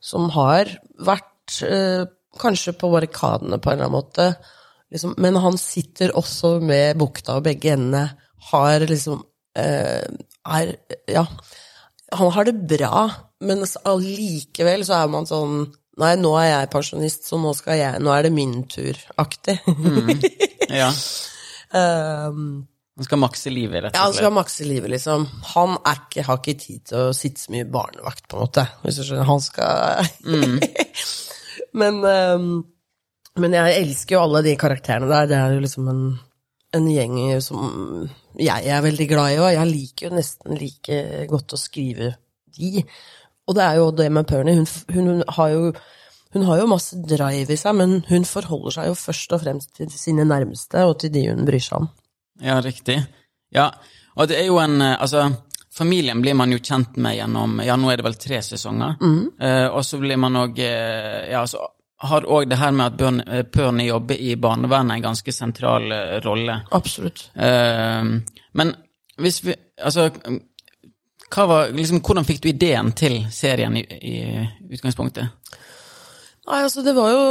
som 0.04 0.28
har 0.36 0.70
vært 1.02 1.58
uh, 1.66 2.04
kanskje 2.40 2.76
på 2.78 2.90
barrikadene 2.92 3.58
på 3.58 3.70
en 3.70 3.78
eller 3.78 3.88
annen 3.88 3.98
måte. 3.98 4.28
Liksom, 4.94 5.14
men 5.18 5.36
han 5.42 5.56
sitter 5.58 6.14
også 6.14 6.58
med 6.62 6.98
bukta 7.00 7.38
og 7.40 7.46
begge 7.48 7.72
endene. 7.74 8.06
Har 8.50 8.84
liksom 8.86 9.24
uh, 9.58 10.04
Er 10.44 10.74
Ja. 11.10 11.26
Han 12.14 12.30
har 12.30 12.46
det 12.46 12.54
bra, 12.70 13.08
men 13.42 13.64
allikevel 13.90 14.84
så 14.86 15.00
er 15.00 15.08
man 15.10 15.26
sånn 15.26 15.64
Nei, 15.98 16.16
nå 16.18 16.32
er 16.40 16.48
jeg 16.48 16.70
pensjonist, 16.72 17.26
så 17.28 17.38
nå, 17.38 17.52
jeg, 17.70 18.00
nå 18.02 18.10
er 18.10 18.26
det 18.26 18.32
min 18.34 18.62
tur-aktig. 18.70 19.60
Mm. 19.68 20.16
Ja. 20.74 20.88
um, 21.70 22.64
Han 22.98 23.06
skal 23.06 23.20
makse 23.22 23.52
livet, 23.52 23.84
rett 23.84 23.92
og 23.92 23.92
slett? 23.92 23.98
ja, 24.00 24.06
han 24.08 24.16
skal 24.16 24.32
makse 24.34 24.66
livet, 24.66 24.90
liksom. 24.90 25.26
Han 25.52 25.76
ikke, 25.78 26.24
har 26.26 26.40
ikke 26.40 26.56
tid 26.58 26.80
til 26.90 26.98
å 26.98 27.14
sitte 27.14 27.44
så 27.44 27.54
mye 27.54 27.68
barnevakt, 27.70 28.26
på 28.26 28.40
en 28.40 28.42
måte. 28.48 28.64
Hvis 28.82 28.98
du 28.98 29.04
skjønner. 29.04 29.28
Han 29.28 29.44
skal 29.44 30.10
men, 31.80 32.00
ehm, 32.10 32.50
men 33.40 33.56
jeg 33.56 33.80
elsker 33.80 34.16
jo 34.16 34.22
alle 34.26 34.44
de 34.46 34.54
karakterene 34.58 35.10
der. 35.10 35.30
Det 35.30 35.38
er 35.38 35.56
jo 35.56 35.64
liksom 35.64 35.88
en, 35.90 36.04
en 36.78 36.86
gjeng 36.90 37.18
som 37.42 38.06
jeg 38.38 38.70
er 38.70 38.84
veldig 38.84 39.08
glad 39.10 39.34
i, 39.34 39.40
og 39.42 39.50
jeg 39.54 39.70
liker 39.70 40.08
jo 40.08 40.16
nesten 40.18 40.58
like 40.58 41.00
godt 41.30 41.56
å 41.56 41.60
skrive 41.60 42.14
de. 42.58 42.84
Og 43.44 43.58
det 43.58 43.66
er 43.66 43.80
jo 43.80 43.90
det 43.94 44.08
med 44.14 44.26
Pernie. 44.28 44.56
Hun, 44.58 44.68
hun, 44.94 45.10
hun 45.10 45.28
har 45.36 45.52
jo 45.54 45.74
hun 46.34 46.42
har 46.48 46.58
jo 46.58 46.66
masse 46.66 46.96
drive 47.06 47.54
i 47.54 47.58
seg, 47.58 47.76
men 47.78 48.00
hun 48.08 48.24
forholder 48.26 48.74
seg 48.74 48.88
jo 48.88 48.94
først 48.98 49.34
og 49.36 49.42
fremst 49.44 49.76
til 49.78 49.90
sine 49.94 50.24
nærmeste 50.26 50.82
og 50.82 50.96
til 50.98 51.12
de 51.14 51.28
hun 51.28 51.44
bryr 51.46 51.62
seg 51.62 51.84
om. 51.84 51.86
Ja, 52.42 52.56
riktig. 52.58 52.96
Ja, 53.54 53.68
og 54.18 54.26
det 54.30 54.40
er 54.40 54.48
jo 54.48 54.58
en 54.58 54.80
eh, 54.82 54.96
Altså, 54.98 55.28
familien 55.70 56.18
blir 56.22 56.34
man 56.34 56.50
jo 56.50 56.58
kjent 56.58 56.96
med 56.98 57.14
gjennom 57.20 57.60
Ja, 57.62 57.76
nå 57.78 57.92
er 57.92 58.00
det 58.00 58.06
vel 58.08 58.18
tre 58.18 58.40
sesonger. 58.42 58.96
Eh, 59.38 59.68
og 59.68 59.84
så 59.86 60.00
blir 60.02 60.18
man 60.18 60.40
òg 60.42 60.58
eh, 60.58 61.30
Ja, 61.30 61.44
så 61.46 61.62
har 62.10 62.26
òg 62.28 62.48
det 62.50 62.58
her 62.60 62.72
med 62.76 62.86
at 62.86 62.98
Bjørn- 63.00 63.82
eh, 63.82 63.86
jobber 63.86 64.20
i 64.20 64.34
barnevernet 64.36 64.96
en 64.96 65.06
ganske 65.08 65.32
sentral 65.32 65.92
eh, 65.92 66.20
rolle. 66.24 66.60
Absolutt. 66.70 67.30
Eh, 67.34 68.02
men 68.52 68.74
hvis 69.18 69.44
vi 69.44 69.54
Altså, 69.84 70.10
var, 71.34 71.72
liksom, 71.74 71.98
hvordan 71.98 72.24
fikk 72.24 72.44
du 72.44 72.48
ideen 72.48 72.92
til 72.94 73.24
serien 73.34 73.74
i, 73.76 73.82
i 73.82 74.14
utgangspunktet? 74.70 75.56
Nei, 76.46 76.60
altså 76.62 76.84
det 76.86 76.94
var 76.94 77.10
jo 77.10 77.24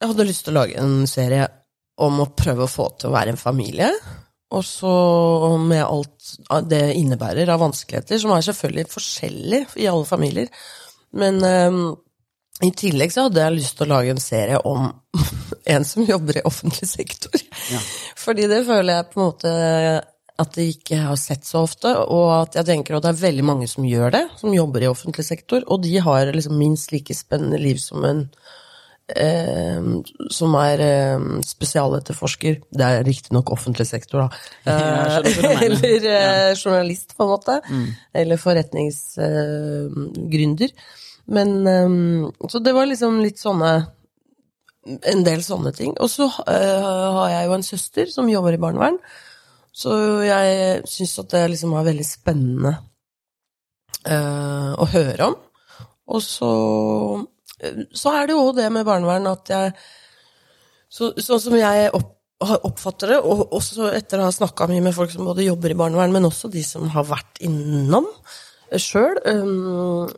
Jeg 0.00 0.10
hadde 0.10 0.26
lyst 0.26 0.44
til 0.44 0.56
å 0.56 0.58
lage 0.58 0.80
en 0.82 1.06
serie 1.06 1.46
om 2.02 2.18
å 2.20 2.26
prøve 2.36 2.66
å 2.66 2.68
få 2.68 2.90
til 2.98 3.08
å 3.08 3.14
være 3.14 3.32
en 3.32 3.40
familie. 3.40 3.86
Og 4.52 4.64
så 4.66 4.90
med 5.62 5.80
alt 5.86 6.66
det 6.68 6.82
innebærer 6.98 7.48
av 7.48 7.62
vanskeligheter, 7.62 8.18
som 8.20 8.34
er 8.34 8.44
selvfølgelig 8.44 8.90
forskjellig 8.92 9.62
i 9.80 9.86
alle 9.88 10.04
familier. 10.04 10.50
Men 11.16 11.40
eh, 11.46 11.78
i 12.64 12.70
tillegg 12.72 13.12
så 13.12 13.26
hadde 13.26 13.42
jeg 13.42 13.56
lyst 13.58 13.74
til 13.76 13.84
å 13.84 13.92
lage 13.92 14.10
en 14.14 14.22
serie 14.22 14.58
om 14.64 14.86
en 15.74 15.84
som 15.84 16.06
jobber 16.08 16.38
i 16.40 16.46
offentlig 16.48 16.88
sektor. 16.88 17.36
Ja. 17.72 17.80
Fordi 18.16 18.46
det 18.48 18.64
føler 18.68 18.92
jeg 18.94 19.08
på 19.12 19.20
en 19.20 19.26
måte 19.26 19.50
at 20.36 20.52
jeg 20.60 20.68
ikke 20.74 20.98
har 21.00 21.16
sett 21.16 21.46
så 21.48 21.62
ofte, 21.64 21.88
og 22.12 22.42
at 22.42 22.56
jeg 22.58 22.66
tenker 22.68 22.94
at 22.96 23.04
det 23.06 23.12
er 23.14 23.22
veldig 23.22 23.44
mange 23.46 23.66
som 23.70 23.84
gjør 23.88 24.10
det, 24.12 24.24
som 24.40 24.52
jobber 24.52 24.82
i 24.84 24.88
offentlig 24.90 25.24
sektor, 25.24 25.60
og 25.64 25.82
de 25.84 25.98
har 26.04 26.32
liksom 26.32 26.58
minst 26.60 26.92
like 26.92 27.14
spennende 27.16 27.58
liv 27.60 27.76
som 27.80 28.04
en 28.04 28.30
eh, 29.16 29.80
som 30.36 30.54
er 30.60 30.80
eh, 30.84 31.18
spesialetterforsker. 31.46 32.54
Det 32.68 32.84
er 32.84 33.04
riktignok 33.06 33.50
offentlig 33.54 33.86
sektor, 33.88 34.18
da. 34.26 34.28
Mener. 34.66 35.70
Eller 35.70 36.00
eh, 36.12 36.52
journalist, 36.52 37.16
på 37.16 37.22
en 37.24 37.32
måte. 37.32 37.54
Eller 38.12 38.36
forretningsgründer. 38.42 40.70
Men 41.26 41.66
um, 41.66 42.32
Så 42.48 42.60
det 42.62 42.74
var 42.76 42.86
liksom 42.86 43.20
litt 43.22 43.40
sånne 43.40 43.70
En 45.10 45.24
del 45.26 45.42
sånne 45.42 45.72
ting. 45.74 45.96
Og 45.98 46.10
så 46.10 46.28
uh, 46.30 47.06
har 47.18 47.30
jeg 47.32 47.48
jo 47.48 47.56
en 47.56 47.66
søster 47.66 48.12
som 48.12 48.28
jobber 48.30 48.54
i 48.54 48.60
barnevern. 48.62 49.00
Så 49.74 49.92
jeg 50.22 50.84
syns 50.88 51.16
at 51.20 51.32
det 51.34 51.42
liksom 51.52 51.74
var 51.74 51.88
veldig 51.88 52.06
spennende 52.06 52.76
uh, 54.06 54.72
å 54.78 54.86
høre 54.92 55.26
om. 55.26 55.34
Og 56.06 56.22
så, 56.22 56.52
så 57.90 58.14
er 58.14 58.30
det 58.30 58.36
jo 58.38 58.54
det 58.54 58.70
med 58.70 58.86
barnevern 58.86 59.26
at 59.32 59.50
jeg 59.50 59.74
så, 60.86 61.10
Sånn 61.18 61.42
som 61.42 61.56
jeg 61.58 61.90
opp, 61.98 62.12
oppfatter 62.40 63.16
det, 63.16 63.20
og 63.26 63.56
også 63.58 63.90
etter 63.90 64.22
å 64.22 64.28
ha 64.28 64.32
snakka 64.32 64.68
mye 64.70 64.84
med 64.84 64.94
folk 64.96 65.10
som 65.12 65.26
både 65.26 65.48
jobber 65.48 65.74
i 65.74 65.78
barnevern, 65.78 66.14
men 66.14 66.28
også 66.28 66.48
de 66.52 66.62
som 66.64 66.86
har 66.94 67.08
vært 67.08 67.42
innom 67.44 68.06
sjøl, 68.82 69.18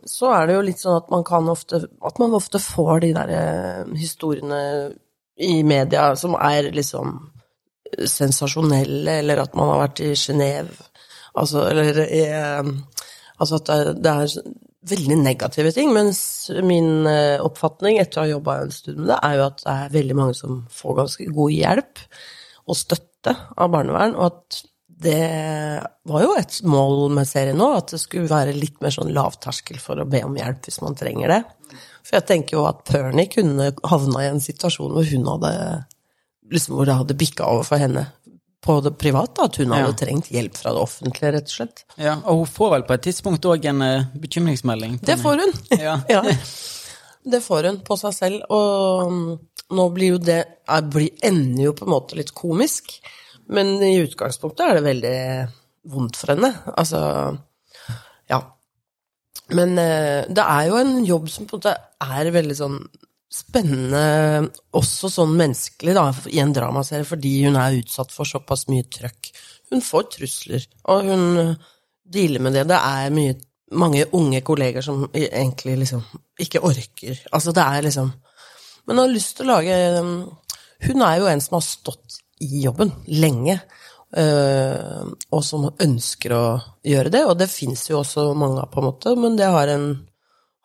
så 0.09 0.31
er 0.33 0.47
det 0.47 0.55
jo 0.55 0.65
litt 0.65 0.81
sånn 0.81 0.97
at 0.97 1.09
man 1.13 1.25
kan 1.27 1.49
ofte 1.51 1.83
At 2.05 2.17
man 2.21 2.33
ofte 2.37 2.61
får 2.61 3.03
de 3.03 3.11
der 3.17 3.33
eh, 3.35 3.91
historiene 3.99 4.61
i 5.39 5.61
media 5.63 6.11
som 6.19 6.33
er 6.35 6.71
liksom 6.73 7.19
sensasjonelle, 7.89 9.19
eller 9.21 9.43
at 9.43 9.53
man 9.57 9.71
har 9.71 9.83
vært 9.85 10.01
i 10.03 10.09
Genéve, 10.17 10.73
altså, 11.33 11.63
eller 11.69 12.01
i 12.05 12.23
eh, 12.25 12.73
Altså 13.39 13.55
at 13.55 13.69
det, 14.03 14.11
er 14.11 14.55
veldig 14.89 15.15
negative 15.21 15.71
ting, 15.71 15.93
mens 15.95 16.49
min 16.65 17.07
eh, 17.07 17.39
oppfatning 17.39 18.01
etter 18.01 18.19
å 18.19 18.25
ha 18.25 18.31
jobba 18.33 18.55
en 18.65 18.73
stund 18.75 18.99
med 18.99 19.13
det, 19.13 19.19
er 19.23 19.37
jo 19.37 19.45
at 19.45 19.61
det 19.61 19.75
er 19.75 19.93
veldig 19.93 20.17
mange 20.19 20.35
som 20.35 20.57
får 20.75 20.97
ganske 20.97 21.27
god 21.37 21.53
hjelp 21.55 22.01
og 22.69 22.79
støtte 22.81 23.35
av 23.55 23.71
barnevern, 23.71 24.17
og 24.19 24.25
at 24.27 24.59
det 24.99 25.19
var 26.11 26.23
jo 26.25 26.33
et 26.35 26.57
mål 26.67 27.05
med 27.15 27.27
serien 27.29 27.55
nå, 27.59 27.69
at 27.77 27.93
det 27.93 28.01
skulle 28.01 28.27
være 28.27 28.55
litt 28.57 28.81
mer 28.83 28.91
sånn 28.91 29.13
lavterskel 29.15 29.79
for 29.79 30.01
å 30.01 30.07
be 30.09 30.19
om 30.27 30.35
hjelp 30.35 30.67
hvis 30.67 30.81
man 30.83 30.97
trenger 30.99 31.31
det. 31.31 31.39
For 32.03 32.17
jeg 32.17 32.27
tenker 32.27 32.57
jo 32.57 32.65
at 32.67 32.81
Pernie 32.87 33.29
kunne 33.31 33.69
havna 33.87 34.25
i 34.25 34.31
en 34.33 34.43
situasjon 34.43 34.91
hvor 34.95 35.07
hun 35.07 35.27
hadde 35.29 35.53
liksom 36.51 36.75
hvor 36.75 36.89
det 36.89 36.97
hadde 36.97 37.15
bikka 37.19 37.45
over 37.47 37.67
for 37.67 37.79
henne 37.79 38.07
på 38.65 38.75
det 38.83 38.91
private, 38.99 39.45
at 39.45 39.55
hun 39.61 39.71
hadde 39.71 39.93
Ja. 39.93 39.97
trengt 40.01 40.27
hjelp 40.33 40.57
fra 40.57 40.73
det 40.75 40.81
offentlige, 40.81 41.31
rett 41.31 41.47
og 41.47 41.53
slett. 41.53 41.83
Ja, 41.95 42.17
og 42.25 42.41
hun 42.41 42.49
får 42.57 42.71
vel 42.73 42.83
på 42.89 42.93
et 42.97 43.05
tidspunkt 43.07 43.45
òg 43.47 43.65
en 43.71 43.81
eh, 43.85 44.09
bekymringsmelding? 44.19 44.97
Det 45.05 45.15
får 45.21 45.45
hun. 45.45 45.53
Ja. 45.79 45.93
ja. 46.09 46.23
Det 47.23 47.39
får 47.43 47.69
hun 47.69 47.79
på 47.87 47.95
seg 48.01 48.13
selv, 48.17 48.43
og 48.51 49.13
mm, 49.13 49.39
nå 49.77 49.87
blir 49.95 50.15
jo 50.15 50.19
det 50.19 50.41
er, 50.43 50.81
blir, 50.91 51.13
ender 51.23 51.69
jo 51.69 51.73
på 51.77 51.87
en 51.87 51.93
måte 51.93 52.19
litt 52.19 52.33
komisk, 52.35 52.97
men 53.49 53.75
i 53.81 53.97
utgangspunktet 54.03 54.65
er 54.65 54.77
det 54.77 54.85
veldig 54.85 55.17
vondt 55.89 56.17
for 56.19 56.33
henne. 56.35 56.51
Altså, 56.77 57.01
ja. 58.29 58.39
Men 59.57 59.77
eh, 59.81 60.25
det 60.29 60.45
er 60.45 60.65
jo 60.69 60.79
en 60.79 60.97
jobb 61.07 61.29
som 61.33 61.47
på 61.49 61.57
en 61.57 61.63
måte 61.63 61.75
er 62.19 62.33
veldig 62.33 62.57
sånn 62.57 62.79
spennende, 63.29 64.49
også 64.77 65.09
sånn 65.13 65.35
menneskelig, 65.37 65.93
da, 65.97 66.07
i 66.33 66.41
en 66.41 66.53
dramaserie, 66.53 67.05
fordi 67.05 67.33
hun 67.45 67.59
er 67.61 67.77
utsatt 67.77 68.13
for 68.13 68.29
såpass 68.29 68.65
mye 68.71 68.87
trøkk. 68.89 69.29
Hun 69.69 69.83
får 69.85 70.07
trusler, 70.15 70.65
og 70.89 71.09
hun 71.09 71.25
eh, 71.41 71.67
dealer 72.09 72.45
med 72.45 72.57
det. 72.57 72.65
Det 72.69 72.79
er 72.79 73.13
mye, 73.13 73.35
mange 73.77 74.07
unge 74.17 74.41
kolleger 74.45 74.85
som 74.85 75.05
egentlig 75.13 75.77
liksom 75.83 76.01
ikke 76.41 76.63
orker. 76.65 77.21
Altså, 77.33 77.53
det 77.53 77.65
er 77.65 77.85
liksom 77.85 78.11
Men 78.87 78.97
hun 78.97 79.03
har 79.03 79.13
lyst 79.13 79.35
til 79.37 79.45
å 79.45 79.51
lage 79.51 79.75
um, 80.01 80.13
Hun 80.81 81.01
er 81.05 81.19
jo 81.19 81.27
en 81.29 81.41
som 81.43 81.59
har 81.59 81.61
stått 81.61 82.15
i 82.39 82.63
jobben 82.63 82.91
lenge. 83.07 83.59
eh, 84.17 85.03
og 85.31 85.43
som 85.45 85.67
ønsker 85.79 86.33
å 86.33 86.45
gjøre 86.83 87.11
det, 87.13 87.25
og 87.29 87.35
det 87.37 87.49
fins 87.51 87.83
jo 87.91 87.99
også 87.99 88.33
mange 88.33 88.63
av, 88.63 88.71
på 88.73 88.81
en 88.81 88.87
måte, 88.87 89.13
men 89.15 89.35
det 89.37 89.45
har 89.53 89.67
en, 89.69 89.91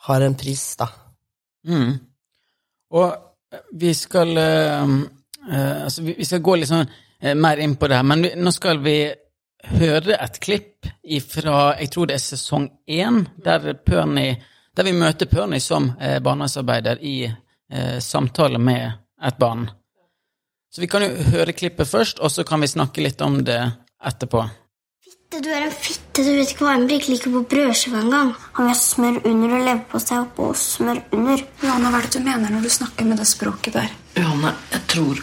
har 0.08 0.24
en 0.24 0.34
pris, 0.40 0.62
da. 0.80 0.88
Mm. 1.68 1.90
Og 2.94 3.10
eh, 3.52 3.60
vi 3.72 3.92
skal 3.94 4.36
eh, 4.40 4.96
Altså, 5.44 6.02
vi, 6.06 6.24
skal 6.24 6.40
gå 6.40 6.54
litt 6.56 6.70
sånn 6.70 6.86
mer 7.36 7.60
inn 7.60 7.74
på 7.76 7.88
det 7.88 7.98
her, 7.98 8.06
men 8.08 8.22
vi, 8.24 8.30
nå 8.40 8.48
skal 8.52 8.78
vi 8.80 8.96
høre 9.76 10.16
et 10.16 10.38
klipp 10.40 10.88
fra 11.28 11.74
Jeg 11.80 11.90
tror 11.92 12.08
det 12.08 12.14
er 12.16 12.22
sesong 12.24 12.66
én, 12.88 13.26
der, 13.44 13.74
Pernie- 13.84 14.38
der 14.76 14.88
vi 14.88 14.92
møter 14.96 15.28
Pernie 15.28 15.60
som 15.60 15.90
eh, 16.00 16.16
barnehagearbeider 16.24 17.02
i 17.04 17.16
eh, 17.28 17.98
samtale 18.00 18.58
med 18.58 18.88
et 19.20 19.36
barn. 19.38 19.66
Så 20.74 20.82
vi 20.82 20.88
kan 20.90 21.04
jo 21.06 21.10
høre 21.30 21.54
klippet 21.54 21.86
først, 21.86 22.18
og 22.18 22.32
så 22.34 22.42
kan 22.46 22.64
vi 22.64 22.66
snakke 22.66 23.02
litt 23.04 23.20
om 23.22 23.36
det 23.46 23.60
etterpå. 24.02 24.40
Fitte, 25.04 25.38
du 25.44 25.46
er 25.54 25.68
en 25.68 25.74
fitte. 25.74 26.24
Du 26.24 26.32
vet 26.34 26.50
ikke 26.50 26.66
hva 26.66 26.72
en 26.74 26.88
liker 26.90 27.30
på 27.30 27.42
brødskiva 27.52 28.00
engang. 28.00 28.32
Han 28.56 28.66
vil 28.66 28.72
ha 28.72 28.80
smør 28.80 29.20
under 29.30 29.54
og 29.54 29.62
leverpostei 29.68 30.18
oppå 30.18 30.48
og 30.50 30.58
smør 30.58 30.98
under. 31.14 31.46
Johanne, 31.62 31.94
hva 31.94 32.02
er 32.02 32.08
det 32.08 32.18
du 32.18 32.26
mener 32.26 32.50
når 32.50 32.66
du 32.66 32.74
snakker 32.74 33.06
med 33.06 33.22
det 33.22 33.28
språket 33.30 33.78
der? 33.78 33.94
Johanne, 34.18 34.54
jeg 34.74 34.84
tror 34.90 35.22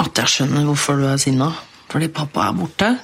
at 0.00 0.22
jeg 0.22 0.32
skjønner 0.32 0.64
hvorfor 0.70 1.02
du 1.02 1.08
er 1.10 1.20
sinna. 1.20 1.50
Fordi 1.90 2.06
pappa 2.14 2.46
er 2.46 2.56
borte. 2.56 2.94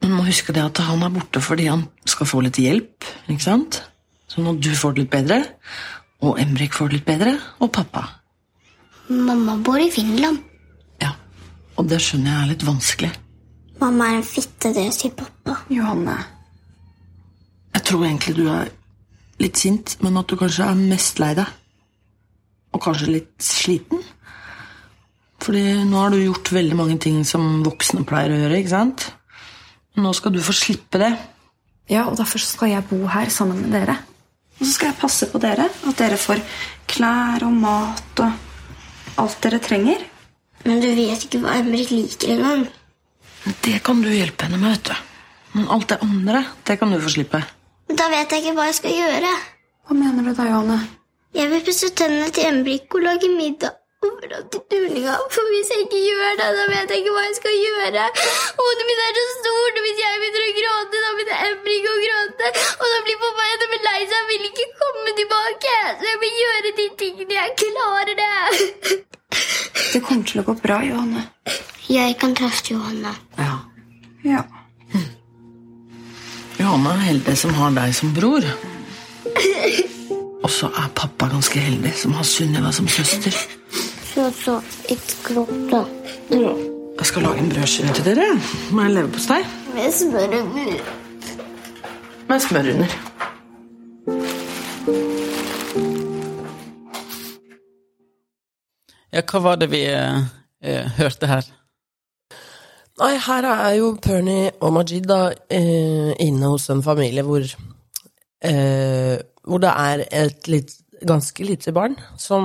Men 0.00 0.12
du 0.12 0.20
må 0.20 0.26
huske 0.28 0.54
det 0.54 0.62
at 0.62 0.86
han 0.86 1.02
er 1.02 1.12
borte 1.18 1.42
fordi 1.42 1.66
han 1.66 1.88
skal 2.06 2.30
få 2.30 2.46
litt 2.46 2.62
hjelp. 2.62 3.10
ikke 3.26 3.42
sant? 3.42 3.82
Sånn 4.30 4.54
at 4.54 4.62
du 4.62 4.70
får 4.78 4.94
det 4.94 5.04
litt 5.04 5.14
bedre, 5.18 5.40
og 6.22 6.38
Emrik 6.40 6.78
får 6.78 6.90
det 6.90 7.00
litt 7.00 7.10
bedre, 7.10 7.34
og 7.58 7.74
pappa. 7.74 8.06
Mamma 9.08 9.56
bor 9.60 9.80
i 9.80 9.90
Finland. 9.92 10.40
Ja, 11.02 11.12
og 11.76 11.88
det 11.90 12.00
skjønner 12.00 12.30
jeg 12.30 12.40
er 12.42 12.52
litt 12.54 12.64
vanskelig. 12.66 13.10
Mamma 13.80 14.08
er 14.10 14.20
en 14.20 14.26
fitte, 14.26 14.70
det 14.72 14.86
sier 14.96 15.12
pappa. 15.16 15.58
Johanne. 15.72 16.16
Jeg 17.74 17.84
tror 17.88 18.06
egentlig 18.06 18.36
du 18.38 18.46
er 18.48 18.70
litt 19.42 19.60
sint, 19.60 19.96
men 20.04 20.16
at 20.16 20.30
du 20.30 20.38
kanskje 20.40 20.70
er 20.70 20.78
mest 20.78 21.20
lei 21.20 21.34
deg. 21.36 21.50
Og 22.74 22.82
kanskje 22.82 23.12
litt 23.12 23.44
sliten. 23.44 24.00
Fordi 25.44 25.64
nå 25.84 26.00
har 26.00 26.14
du 26.14 26.22
gjort 26.22 26.54
veldig 26.54 26.78
mange 26.78 26.96
ting 27.02 27.20
som 27.28 27.60
voksne 27.66 28.06
pleier 28.08 28.32
å 28.32 28.40
gjøre, 28.40 28.62
ikke 28.62 28.72
sant? 28.72 29.06
Nå 30.00 30.14
skal 30.16 30.32
du 30.34 30.40
få 30.42 30.54
slippe 30.56 30.98
det. 31.02 31.12
Ja, 31.90 32.06
og 32.08 32.16
derfor 32.16 32.40
skal 32.40 32.72
jeg 32.72 32.88
bo 32.88 33.04
her 33.12 33.28
sammen 33.30 33.60
med 33.66 33.74
dere. 33.76 33.98
Og 34.56 34.64
så 34.64 34.72
skal 34.72 34.90
jeg 34.90 35.00
passe 35.02 35.28
på 35.28 35.42
dere. 35.42 35.68
At 35.68 36.00
dere 36.00 36.16
får 36.18 36.40
klær 36.88 37.44
og 37.44 37.54
mat 37.60 38.24
og 38.24 38.43
alt 39.20 39.40
dere 39.44 39.60
trenger. 39.62 40.02
Men 40.64 40.80
du 40.80 40.88
vet 40.96 41.26
ikke 41.26 41.42
hva 41.42 41.58
Emrik 41.60 41.92
liker 41.92 42.34
engang. 42.34 42.66
Det 43.64 43.76
kan 43.84 44.00
du 44.00 44.08
hjelpe 44.08 44.46
henne 44.46 44.60
med, 44.60 44.78
vet 44.78 44.90
du. 44.90 44.94
Men 45.54 45.70
alt 45.70 45.88
det 45.92 46.00
andre, 46.02 46.44
det 46.66 46.78
kan 46.80 46.90
du 46.90 46.98
få 47.02 47.12
slippe. 47.12 47.42
Men 47.88 48.00
da 48.00 48.08
vet 48.10 48.32
jeg 48.32 48.42
ikke 48.42 48.56
hva 48.56 48.68
jeg 48.70 48.78
skal 48.80 48.96
gjøre. 48.96 49.32
Hva 49.84 49.96
mener 49.98 50.26
du 50.26 50.32
da, 50.32 50.48
Johanne? 50.48 50.78
Jeg 51.34 51.50
vil 51.50 51.64
pusse 51.66 51.90
tennene 51.98 52.30
til 52.32 52.48
Emrik 52.48 52.94
og 52.94 53.04
lage 53.04 53.28
middag 53.30 53.74
turninga. 54.70 55.14
For 55.34 55.44
hvis 55.52 55.70
jeg 55.72 55.84
ikke 55.86 56.00
gjør 56.08 56.32
det, 56.40 56.48
da 56.58 56.64
vet 56.72 56.92
jeg 56.92 57.02
ikke 57.02 57.14
hva 57.16 57.24
jeg 57.26 57.36
skal 57.40 57.54
gjøre. 57.60 58.04
Hodet 58.60 58.86
mitt 58.88 59.02
er 59.04 59.12
så 59.18 59.24
stort, 59.40 59.78
og 59.78 59.86
hvis 59.86 60.00
jeg 60.02 60.20
begynner 60.22 60.44
å 60.44 60.54
gråte, 60.58 61.02
da 61.04 61.12
begynner 61.18 61.44
Emrik 61.48 61.88
å 61.90 61.96
gråte. 62.04 62.52
Og 62.80 62.86
da 62.92 62.98
blir 63.06 63.20
pappa 63.24 63.48
enda 63.52 63.70
mer 63.72 63.86
lei 63.88 64.00
seg 64.02 64.18
og 64.20 64.32
vil 64.32 64.48
ikke 64.50 64.68
komme 64.82 65.16
tilbake. 65.20 65.76
Så 66.00 66.10
jeg 66.10 66.22
vil 66.24 66.36
gjøre 66.42 66.74
de 66.80 66.88
tingene. 67.04 67.38
Jeg 67.40 67.56
klarer 67.64 68.14
det. 68.22 69.00
Det 69.92 70.02
kommer 70.02 70.28
til 70.30 70.42
å 70.42 70.46
gå 70.48 70.56
bra, 70.62 70.80
Johanne. 70.86 71.24
Jeg 71.90 72.18
kan 72.20 72.36
trøste 72.36 72.74
Johanne. 72.74 73.14
Ja. 73.38 73.56
Ja. 74.24 74.44
Johanne 76.58 76.94
er 76.94 77.02
heldig 77.10 77.34
som 77.36 77.52
har 77.58 77.74
deg 77.76 77.92
som 77.96 78.14
bror. 78.16 78.46
Og 80.44 80.50
så 80.52 80.68
er 80.76 80.90
pappa 80.96 81.28
ganske 81.32 81.60
heldig 81.60 81.92
som 81.96 82.14
har 82.18 82.26
Sunniva 82.28 82.72
som 82.72 82.88
søster. 82.88 83.36
Så, 84.14 84.30
så, 84.30 84.60
ikke 84.88 85.46
Ja. 86.30 86.54
Jeg 86.98 87.06
skal 87.06 87.22
lage 87.22 87.38
en 87.38 87.48
brødskive 87.50 87.94
til 87.94 88.04
dere 88.04 88.26
med 88.72 88.92
leverpostei 88.94 89.40
Med 89.74 89.92
smør 89.92 90.36
under. 90.40 90.78
med 92.28 92.40
smør 92.40 92.70
under. 92.74 92.90
Ja, 99.12 99.22
hva 99.22 99.40
var 99.42 99.56
det 99.60 99.68
vi 99.70 99.82
eh, 99.86 100.22
eh, 100.62 100.86
hørte 100.98 101.26
her? 101.30 101.48
Nei, 102.98 103.16
her 103.18 103.46
er 103.50 103.72
jo 103.78 103.96
Pernie 104.02 104.52
og 104.60 104.72
Majid 104.76 105.08
da 105.10 105.32
eh, 105.50 106.14
inne 106.22 106.52
hos 106.52 106.68
en 106.70 106.82
familie 106.86 107.22
hvor, 107.26 107.42
eh, 107.42 109.16
hvor 109.42 109.62
det 109.62 109.72
er 109.74 110.04
et 110.22 110.48
litt, 110.50 110.76
ganske 111.04 111.44
lite 111.44 111.74
barn 111.74 111.98
som 112.18 112.44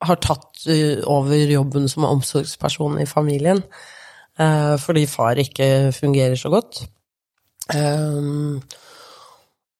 har 0.00 0.20
tatt 0.22 0.64
eh, 0.70 1.00
over 1.08 1.36
jobben 1.50 1.88
som 1.88 2.06
omsorgsperson 2.08 3.00
i 3.02 3.08
familien, 3.08 3.62
eh, 4.38 4.76
fordi 4.80 5.06
far 5.10 5.40
ikke 5.40 5.92
fungerer 5.96 6.36
så 6.40 6.52
godt. 6.52 6.84
Um, 7.70 8.62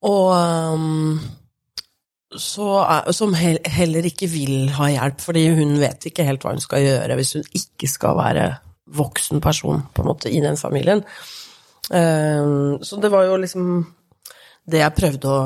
og 0.07 0.31
så 2.39 2.67
som 3.17 3.33
heller 3.35 4.07
ikke 4.07 4.29
vil 4.31 4.71
ha 4.77 4.91
hjelp, 4.93 5.21
fordi 5.25 5.49
hun 5.57 5.75
vet 5.81 6.07
ikke 6.07 6.25
helt 6.29 6.45
hva 6.45 6.55
hun 6.55 6.63
skal 6.63 6.85
gjøre 6.85 7.17
hvis 7.19 7.33
hun 7.39 7.49
ikke 7.59 7.91
skal 7.91 8.15
være 8.21 8.45
voksen 8.95 9.43
person 9.43 9.83
på 9.95 10.05
en 10.05 10.11
måte 10.13 10.31
i 10.31 10.39
den 10.45 10.57
familien. 10.57 11.03
Så 11.91 13.01
det 13.03 13.11
var 13.11 13.27
jo 13.27 13.41
liksom 13.43 13.67
det 14.71 14.85
jeg 14.85 14.97
prøvde 14.97 15.35
å 15.35 15.41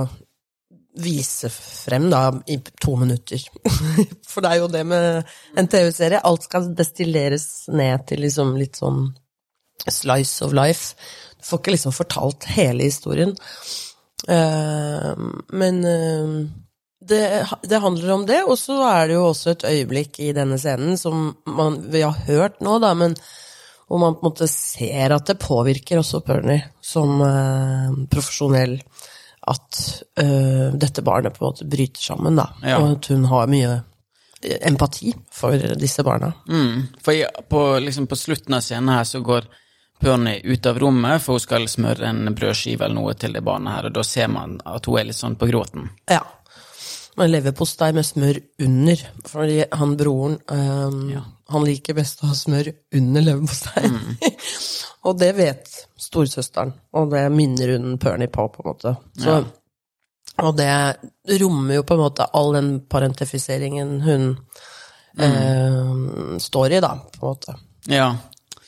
vise 0.95 1.51
frem 1.51 2.07
da 2.11 2.29
i 2.47 2.59
to 2.81 2.97
minutter. 2.97 3.43
For 4.31 4.45
det 4.45 4.53
er 4.53 4.63
jo 4.63 4.71
det 4.71 4.85
med 4.87 5.35
en 5.59 5.69
TV-serie. 5.71 6.23
Alt 6.23 6.47
skal 6.47 6.71
destilleres 6.77 7.67
ned 7.73 8.07
til 8.09 8.25
liksom 8.25 8.55
litt 8.61 8.79
sånn 8.81 9.09
slice 9.91 10.45
of 10.47 10.55
life. 10.57 10.95
Du 11.39 11.49
får 11.49 11.63
ikke 11.63 11.75
liksom 11.75 11.95
fortalt 11.97 12.47
hele 12.55 12.87
historien. 12.87 13.35
Uh, 14.25 15.13
men 15.53 15.81
uh, 15.85 16.45
det, 17.05 17.25
det, 17.63 17.81
handler 17.83 18.13
om 18.15 18.27
det, 18.27 18.43
og 18.49 18.57
så 18.59 18.79
er 18.89 19.09
det 19.09 19.19
jo 19.19 19.27
også 19.29 19.53
et 19.53 19.67
øyeblikk 19.69 20.21
i 20.25 20.33
denne 20.37 20.57
scenen 20.61 20.97
som 20.97 21.35
man, 21.45 21.83
vi 21.93 22.01
har 22.01 22.23
hørt 22.31 22.63
nå, 22.65 22.79
da, 22.81 22.95
men 22.97 23.17
hvor 23.85 24.01
man 24.01 24.15
på 24.17 24.25
en 24.25 24.31
måte 24.31 24.49
ser 24.49 25.13
at 25.13 25.27
det 25.29 25.37
påvirker 25.43 26.01
også 26.01 26.23
Pernie 26.25 26.65
som 26.81 27.19
uh, 27.21 27.93
profesjonell. 28.09 28.79
At 29.51 29.81
dette 30.15 31.03
barnet 31.05 31.35
på 31.35 31.45
en 31.45 31.51
måte 31.51 31.67
bryter 31.69 32.01
sammen, 32.01 32.39
da. 32.39 32.47
Ja. 32.65 32.79
Og 32.81 32.95
at 32.95 33.11
hun 33.13 33.27
har 33.29 33.51
mye 33.53 33.75
empati 34.45 35.15
for 35.33 35.75
disse 35.81 36.03
barna. 36.03 36.33
Mm, 36.49 36.87
for 37.03 37.17
jeg, 37.17 37.45
på, 37.49 37.61
liksom 37.79 38.07
på 38.07 38.17
slutten 38.17 38.57
av 38.57 38.65
scenen 38.65 38.93
her 38.95 39.05
så 39.09 39.21
går 39.25 39.49
Pernie 40.01 40.41
ut 40.45 40.67
av 40.67 40.79
rommet, 40.79 41.23
for 41.23 41.39
hun 41.39 41.45
skal 41.45 41.69
smøre 41.71 42.09
en 42.09 42.35
brødskive 42.35 42.85
eller 42.85 42.99
noe 42.99 43.15
til 43.19 43.37
det 43.37 43.45
barnet 43.47 43.77
her, 43.77 43.89
og 43.89 43.95
da 43.95 44.03
ser 44.05 44.29
man 44.33 44.59
at 44.67 44.89
hun 44.91 44.99
er 45.01 45.09
litt 45.09 45.21
sånn 45.21 45.37
på 45.41 45.49
gråten. 45.49 45.87
Ja. 46.11 46.25
Men 47.17 47.31
leverpostei 47.31 47.93
med 47.95 48.07
smør 48.07 48.41
under, 48.67 49.05
fordi 49.31 49.61
han 49.71 49.95
broren 49.97 50.35
um, 50.51 51.13
Han 51.53 51.65
liker 51.67 51.97
best 51.97 52.23
å 52.23 52.31
ha 52.31 52.37
smør 52.37 52.71
under 52.97 53.25
leverpostei. 53.27 53.91
og 55.07 55.19
det 55.21 55.33
vet 55.37 55.69
storesøsteren, 56.01 56.73
og 56.97 57.11
det 57.13 57.27
minner 57.35 57.75
hun 57.75 57.99
Pernie 58.01 58.33
på, 58.33 58.47
på 58.49 58.65
en 58.65 58.71
måte. 58.71 58.95
Så, 59.21 59.43
Og 60.43 60.57
det 60.57 60.71
rommer 61.41 61.79
jo 61.79 61.85
på 61.87 61.95
en 61.95 62.05
måte 62.05 62.29
all 62.33 62.55
den 62.57 62.71
parentifiseringen 62.91 64.01
hun 64.07 64.31
eh, 65.19 66.39
står 66.41 66.79
i, 66.79 66.81
da, 66.81 66.95
på 67.19 67.27
en 67.27 67.35
måte. 67.35 67.57
Ja, 67.93 68.17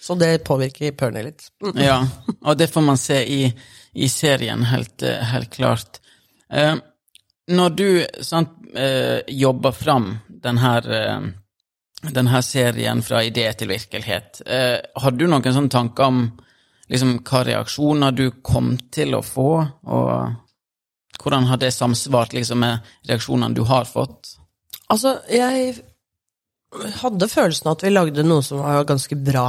Så 0.01 0.15
det 0.15 0.45
påvirker 0.45 0.93
Pernie 0.93 1.23
litt. 1.23 1.49
Mm. 1.63 1.81
ja. 1.83 1.97
Og 2.45 2.59
det 2.59 2.69
får 2.71 2.85
man 2.85 2.99
se 3.01 3.23
i, 3.25 3.49
i 3.93 4.09
serien, 4.09 4.63
helt, 4.69 5.03
eh, 5.03 5.25
helt 5.33 5.51
klart. 5.51 5.99
Eh, 6.53 6.77
når 7.49 7.71
du 7.71 7.89
sant, 8.23 8.53
eh, 8.75 9.25
jobber 9.27 9.73
fram 9.73 10.19
den 10.29 10.59
her, 10.59 10.87
den 12.15 12.31
her 12.31 12.43
serien 12.45 13.03
fra 13.03 13.23
idé 13.25 13.47
til 13.59 13.71
virkelighet, 13.71 14.43
eh, 14.47 14.79
har 14.95 15.15
du 15.15 15.27
noen 15.27 15.45
sånne 15.45 15.73
tanker 15.73 16.11
om 16.11 16.25
liksom, 16.93 17.19
hva 17.27 17.43
reaksjoner 17.47 18.17
du 18.17 18.27
kom 18.45 18.75
til 18.93 19.17
å 19.17 19.23
få, 19.25 19.51
og 19.91 21.23
hvordan 21.23 21.49
har 21.51 21.61
det 21.63 21.73
samsvart 21.75 22.37
liksom, 22.37 22.63
med 22.63 22.91
reaksjonene 23.09 23.57
du 23.57 23.65
har 23.69 23.89
fått? 23.89 24.37
Altså, 24.93 25.17
jeg 25.33 25.79
hadde 27.01 27.31
følelsen 27.31 27.71
av 27.71 27.79
at 27.79 27.87
vi 27.87 27.95
lagde 27.95 28.27
noe 28.27 28.45
som 28.45 28.63
var 28.63 28.87
ganske 28.89 29.19
bra, 29.19 29.49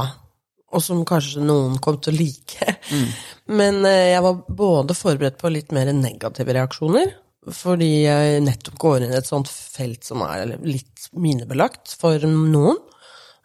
og 0.68 0.84
som 0.84 1.04
kanskje 1.08 1.44
noen 1.44 1.78
kom 1.82 2.00
til 2.02 2.14
å 2.14 2.18
like. 2.18 2.74
Men 3.58 3.80
eh, 3.88 4.12
jeg 4.14 4.24
var 4.24 4.42
både 4.48 4.96
forberedt 4.96 5.38
på 5.40 5.52
litt 5.52 5.72
mer 5.76 5.92
negative 5.96 6.56
reaksjoner, 6.56 7.14
fordi 7.46 7.90
jeg 8.04 8.42
nettopp 8.44 8.78
går 8.80 9.04
inn 9.04 9.12
i 9.14 9.18
et 9.18 9.28
sånt 9.28 9.48
felt 9.48 10.04
som 10.04 10.24
er 10.26 10.56
litt 10.64 11.08
minebelagt 11.16 11.94
for 12.00 12.24
noen. 12.28 12.80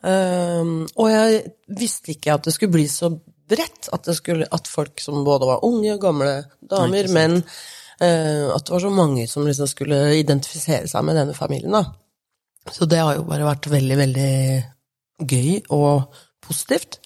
Um, 0.03 0.81
og 0.99 1.07
jeg 1.07 1.43
visste 1.79 2.11
ikke 2.11 2.33
at 2.35 2.43
det 2.43 2.55
skulle 2.55 2.75
bli 2.75 2.87
så 2.91 3.13
bredt, 3.53 3.87
at, 3.93 4.03
det 4.07 4.15
skulle, 4.17 4.47
at 4.51 4.67
folk 4.67 4.99
som 5.03 5.23
både 5.23 5.47
var 5.47 5.63
unge 5.67 5.93
og 5.95 6.03
gamle 6.03 6.33
damer, 6.59 7.07
men 7.13 7.37
eh, 8.01 8.49
at 8.49 8.65
det 8.65 8.73
var 8.73 8.83
så 8.83 8.91
mange 8.93 9.27
som 9.29 9.47
liksom 9.47 9.69
skulle 9.69 9.99
identifisere 10.17 10.87
seg 10.91 11.05
med 11.05 11.19
denne 11.19 11.35
familien, 11.37 11.75
da. 11.75 11.83
Så 12.71 12.87
det 12.87 13.01
har 13.03 13.17
jo 13.17 13.25
bare 13.27 13.47
vært 13.47 13.67
veldig, 13.71 13.97
veldig 13.99 14.35
gøy 15.27 15.49
og 15.75 16.15
positivt. 16.43 17.01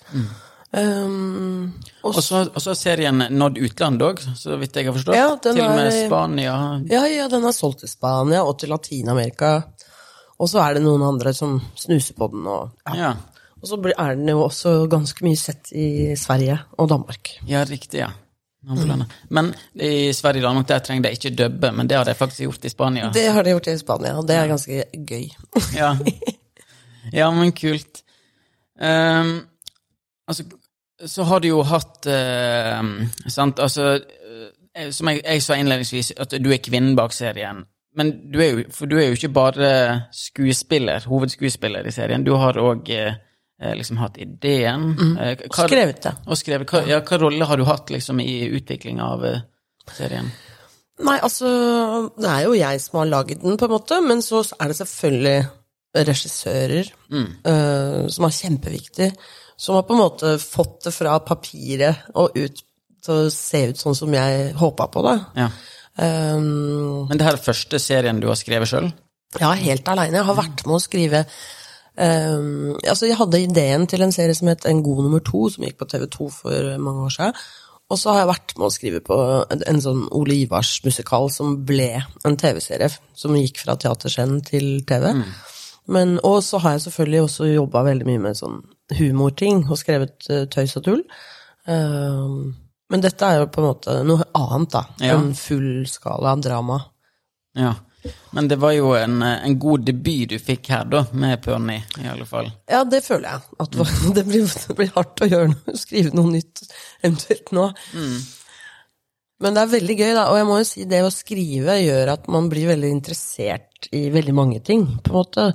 Um, 0.78 1.74
og 2.06 2.20
så 2.22 2.74
serien 2.78 3.24
nådd 3.34 3.58
utlandet 3.66 4.04
òg, 4.06 4.22
så 4.38 4.58
vidt 4.62 4.78
jeg 4.78 4.88
har 4.88 4.96
forstått. 4.96 5.18
Ja, 5.18 5.32
til 5.42 5.62
og 5.64 5.74
med 5.74 5.90
Spania. 5.96 6.58
Ja, 6.92 7.02
ja, 7.10 7.26
den 7.32 7.48
er 7.48 7.56
solgt 7.56 7.82
til 7.84 7.92
Spania 7.92 8.44
og 8.46 8.60
til 8.62 8.72
Latin-Amerika. 8.74 9.56
Og 10.38 10.52
så 10.52 10.62
er 10.62 10.78
det 10.78 10.86
noen 10.86 11.02
andre 11.08 11.34
som 11.34 11.58
snuser 11.80 12.18
på 12.18 12.30
den. 12.34 12.46
Og, 12.46 12.70
ja. 12.92 12.96
Ja. 13.00 13.12
og 13.58 13.72
så 13.72 13.80
er 13.90 14.16
den 14.20 14.30
jo 14.30 14.44
også 14.46 14.78
ganske 14.92 15.26
mye 15.26 15.40
sett 15.40 15.74
i 15.74 16.16
Sverige 16.20 16.60
og 16.78 16.90
Danmark. 16.94 17.38
ja, 17.48 17.66
riktig, 17.66 18.06
ja. 18.06 18.14
Mm. 18.68 19.06
Men 19.30 19.54
i 19.74 20.12
Sverige 20.14 20.42
og 20.42 20.50
Danmark 20.50 20.68
der 20.68 20.80
trenger 20.84 21.08
de 21.08 21.12
ikke 21.16 21.36
dubbe, 21.36 21.72
men 21.72 21.88
det 21.88 21.98
har 21.98 22.04
de 22.04 22.14
faktisk 22.14 22.42
gjort 22.42 22.66
i 22.66 22.70
Spania. 22.70 23.12
Det 23.14 23.32
har 23.32 23.44
de 23.44 23.54
gjort 23.54 23.68
i 23.68 23.78
Spania, 23.78 24.18
og 24.18 24.28
det 24.28 24.36
er 24.36 24.48
ganske 24.48 24.84
gøy. 25.08 25.30
Ja. 25.76 25.94
ja, 27.20 27.30
men 27.32 27.54
kult. 27.56 28.04
Um, 28.76 29.48
altså, 30.28 30.44
så 31.06 31.24
har 31.30 31.40
du 31.44 31.50
jo 31.52 31.62
hatt 31.68 32.08
eh, 32.10 32.82
Sant, 33.30 33.60
altså 33.60 33.92
eh, 33.98 34.48
eh, 34.74 34.90
som 34.96 35.12
jeg, 35.12 35.22
jeg 35.26 35.44
sa 35.46 35.58
innledningsvis, 35.60 36.14
at 36.18 36.34
du 36.42 36.50
er 36.54 36.62
kvinnen 36.64 36.96
bak 36.98 37.14
serien. 37.14 37.64
Men 37.98 38.12
du 38.32 38.40
er 38.42 38.50
jo, 38.52 38.66
du 38.86 38.98
er 39.00 39.08
jo 39.10 39.18
ikke 39.18 39.34
bare 39.34 39.70
skuespiller, 40.14 41.06
hovedskuespiller 41.10 41.86
i 41.88 41.94
serien. 41.94 42.26
Du 42.26 42.36
har 42.38 42.58
òg 42.62 42.90
eh, 42.94 43.16
liksom 43.78 43.98
hatt 44.02 44.20
ideen. 44.22 44.92
Eh, 45.18 45.46
Og 45.50 45.62
skrevet 45.66 46.04
det. 46.04 46.16
Og 46.28 46.38
skrevet. 46.38 46.70
Hva, 46.70 46.84
ja, 46.90 47.00
hva 47.06 47.18
rolle 47.24 47.48
har 47.50 47.58
du 47.58 47.66
hatt 47.66 47.90
liksom 47.94 48.22
i 48.22 48.44
utvikling 48.58 49.02
av 49.02 49.26
eh, 49.26 49.40
serien? 49.98 50.30
Nei, 51.06 51.20
altså, 51.22 51.50
det 52.18 52.30
er 52.30 52.46
jo 52.48 52.54
jeg 52.58 52.82
som 52.82 53.00
har 53.04 53.10
laget 53.12 53.42
den, 53.44 53.58
på 53.58 53.66
en 53.68 53.74
måte, 53.76 54.00
men 54.02 54.22
så 54.26 54.42
er 54.58 54.72
det 54.72 54.78
selvfølgelig 54.80 55.38
regissører 55.98 56.88
eh, 57.14 58.08
som 58.14 58.26
er 58.28 58.34
kjempeviktig, 58.38 59.12
som 59.58 59.78
har 59.78 59.88
på 59.88 59.96
en 59.96 60.04
måte 60.04 60.38
fått 60.42 60.86
det 60.86 60.94
fra 60.94 61.18
papiret 61.26 62.08
og 62.16 62.38
ut 62.38 62.64
til 63.04 63.14
å 63.14 63.34
se 63.34 63.64
ut 63.72 63.80
sånn 63.80 63.98
som 63.98 64.14
jeg 64.14 64.54
håpa 64.58 64.88
på, 64.94 65.04
da. 65.06 65.18
Ja. 65.38 65.50
Um, 65.98 67.08
Men 67.10 67.18
det 67.18 67.26
her 67.26 67.38
er 67.40 67.42
første 67.42 67.80
serien 67.82 68.20
du 68.22 68.28
har 68.30 68.38
skrevet 68.38 68.70
sjøl? 68.70 68.92
ja, 69.42 69.52
helt 69.58 69.88
aleine. 69.90 70.20
Jeg 70.20 70.28
har 70.28 70.38
vært 70.38 70.62
med 70.68 70.78
å 70.78 70.82
skrive 70.82 71.24
um, 71.98 72.76
Altså, 72.86 73.08
jeg 73.10 73.18
hadde 73.20 73.42
ideen 73.44 73.88
til 73.90 74.06
en 74.06 74.14
serie 74.14 74.36
som 74.38 74.48
het 74.52 74.68
En 74.70 74.84
god 74.86 75.08
nummer 75.08 75.24
to, 75.26 75.48
som 75.52 75.66
gikk 75.66 75.80
på 75.82 75.90
TV2 75.90 76.30
for 76.34 76.70
mange 76.84 77.08
år 77.10 77.16
siden. 77.18 77.42
Og 77.88 78.00
så 78.00 78.12
har 78.12 78.22
jeg 78.22 78.32
vært 78.34 78.56
med 78.58 78.68
å 78.68 78.74
skrive 78.74 79.00
på 79.04 79.18
en, 79.48 79.82
sånn 79.84 80.02
Ole 80.16 80.42
Ivars-musikal 80.44 81.30
som 81.32 81.54
ble 81.68 81.94
en 82.28 82.36
TV-serie, 82.40 82.90
som 83.16 83.36
gikk 83.40 83.62
fra 83.64 83.78
teaterscenen 83.80 84.42
til 84.44 84.82
TV. 84.88 85.14
Men, 85.96 86.18
og 86.28 86.42
så 86.44 86.60
har 86.60 86.76
jeg 86.76 86.90
selvfølgelig 86.90 87.22
også 87.24 87.48
jobba 87.48 87.86
veldig 87.88 88.10
mye 88.10 88.24
med 88.26 88.40
sånn 88.40 88.60
humorting, 88.96 89.66
og 89.68 89.80
skrevet 89.80 90.30
eh, 90.32 90.46
tøys 90.52 90.78
og 90.80 90.86
tull. 90.88 91.04
Um, 91.68 92.56
men 92.88 93.04
dette 93.04 93.28
er 93.28 93.42
jo 93.42 93.50
på 93.52 93.60
en 93.60 93.68
måte 93.68 93.98
noe 94.08 94.30
annet, 94.38 94.72
da, 94.72 94.86
Ja. 95.04 95.18
En 95.18 95.34
fullskala 95.36 96.38
drama. 96.40 96.80
Ja. 97.58 97.74
Men 98.32 98.48
det 98.48 98.60
var 98.62 98.72
jo 98.72 98.94
en, 98.96 99.22
eh, 99.22 99.44
en 99.46 99.60
god 99.60 99.84
debut 99.86 100.30
du 100.30 100.38
fikk 100.40 100.70
her, 100.72 100.86
da, 100.86 101.04
med 101.12 101.42
Perny, 101.44 101.82
i 102.00 102.08
alle 102.08 102.26
fall. 102.30 102.52
Ja, 102.70 102.84
det 102.88 103.04
føler 103.04 103.36
jeg. 103.36 103.42
At 103.60 103.76
det, 104.16 104.24
blir, 104.30 104.48
det 104.48 104.78
blir 104.78 104.92
hardt 104.96 105.24
å 105.24 105.30
gjøre 105.30 105.52
noe, 105.52 105.78
skrive 105.86 106.16
noe 106.16 106.32
nytt 106.38 106.64
eventuelt 107.02 107.52
nå. 107.56 107.70
Men 109.44 109.54
det 109.54 109.64
er 109.64 109.74
veldig 109.74 109.98
gøy, 109.98 110.12
da. 110.18 110.28
Og 110.32 110.40
jeg 110.40 110.48
må 110.50 110.60
jo 110.62 110.70
si 110.70 110.86
det 110.90 111.04
å 111.06 111.14
skrive 111.14 111.76
gjør 111.82 112.14
at 112.16 112.30
man 112.34 112.48
blir 112.50 112.72
veldig 112.72 112.90
interessert 112.90 113.90
i 113.94 114.08
veldig 114.14 114.34
mange 114.38 114.62
ting, 114.66 114.88
på 115.04 115.12
en 115.12 115.20
måte. 115.20 115.50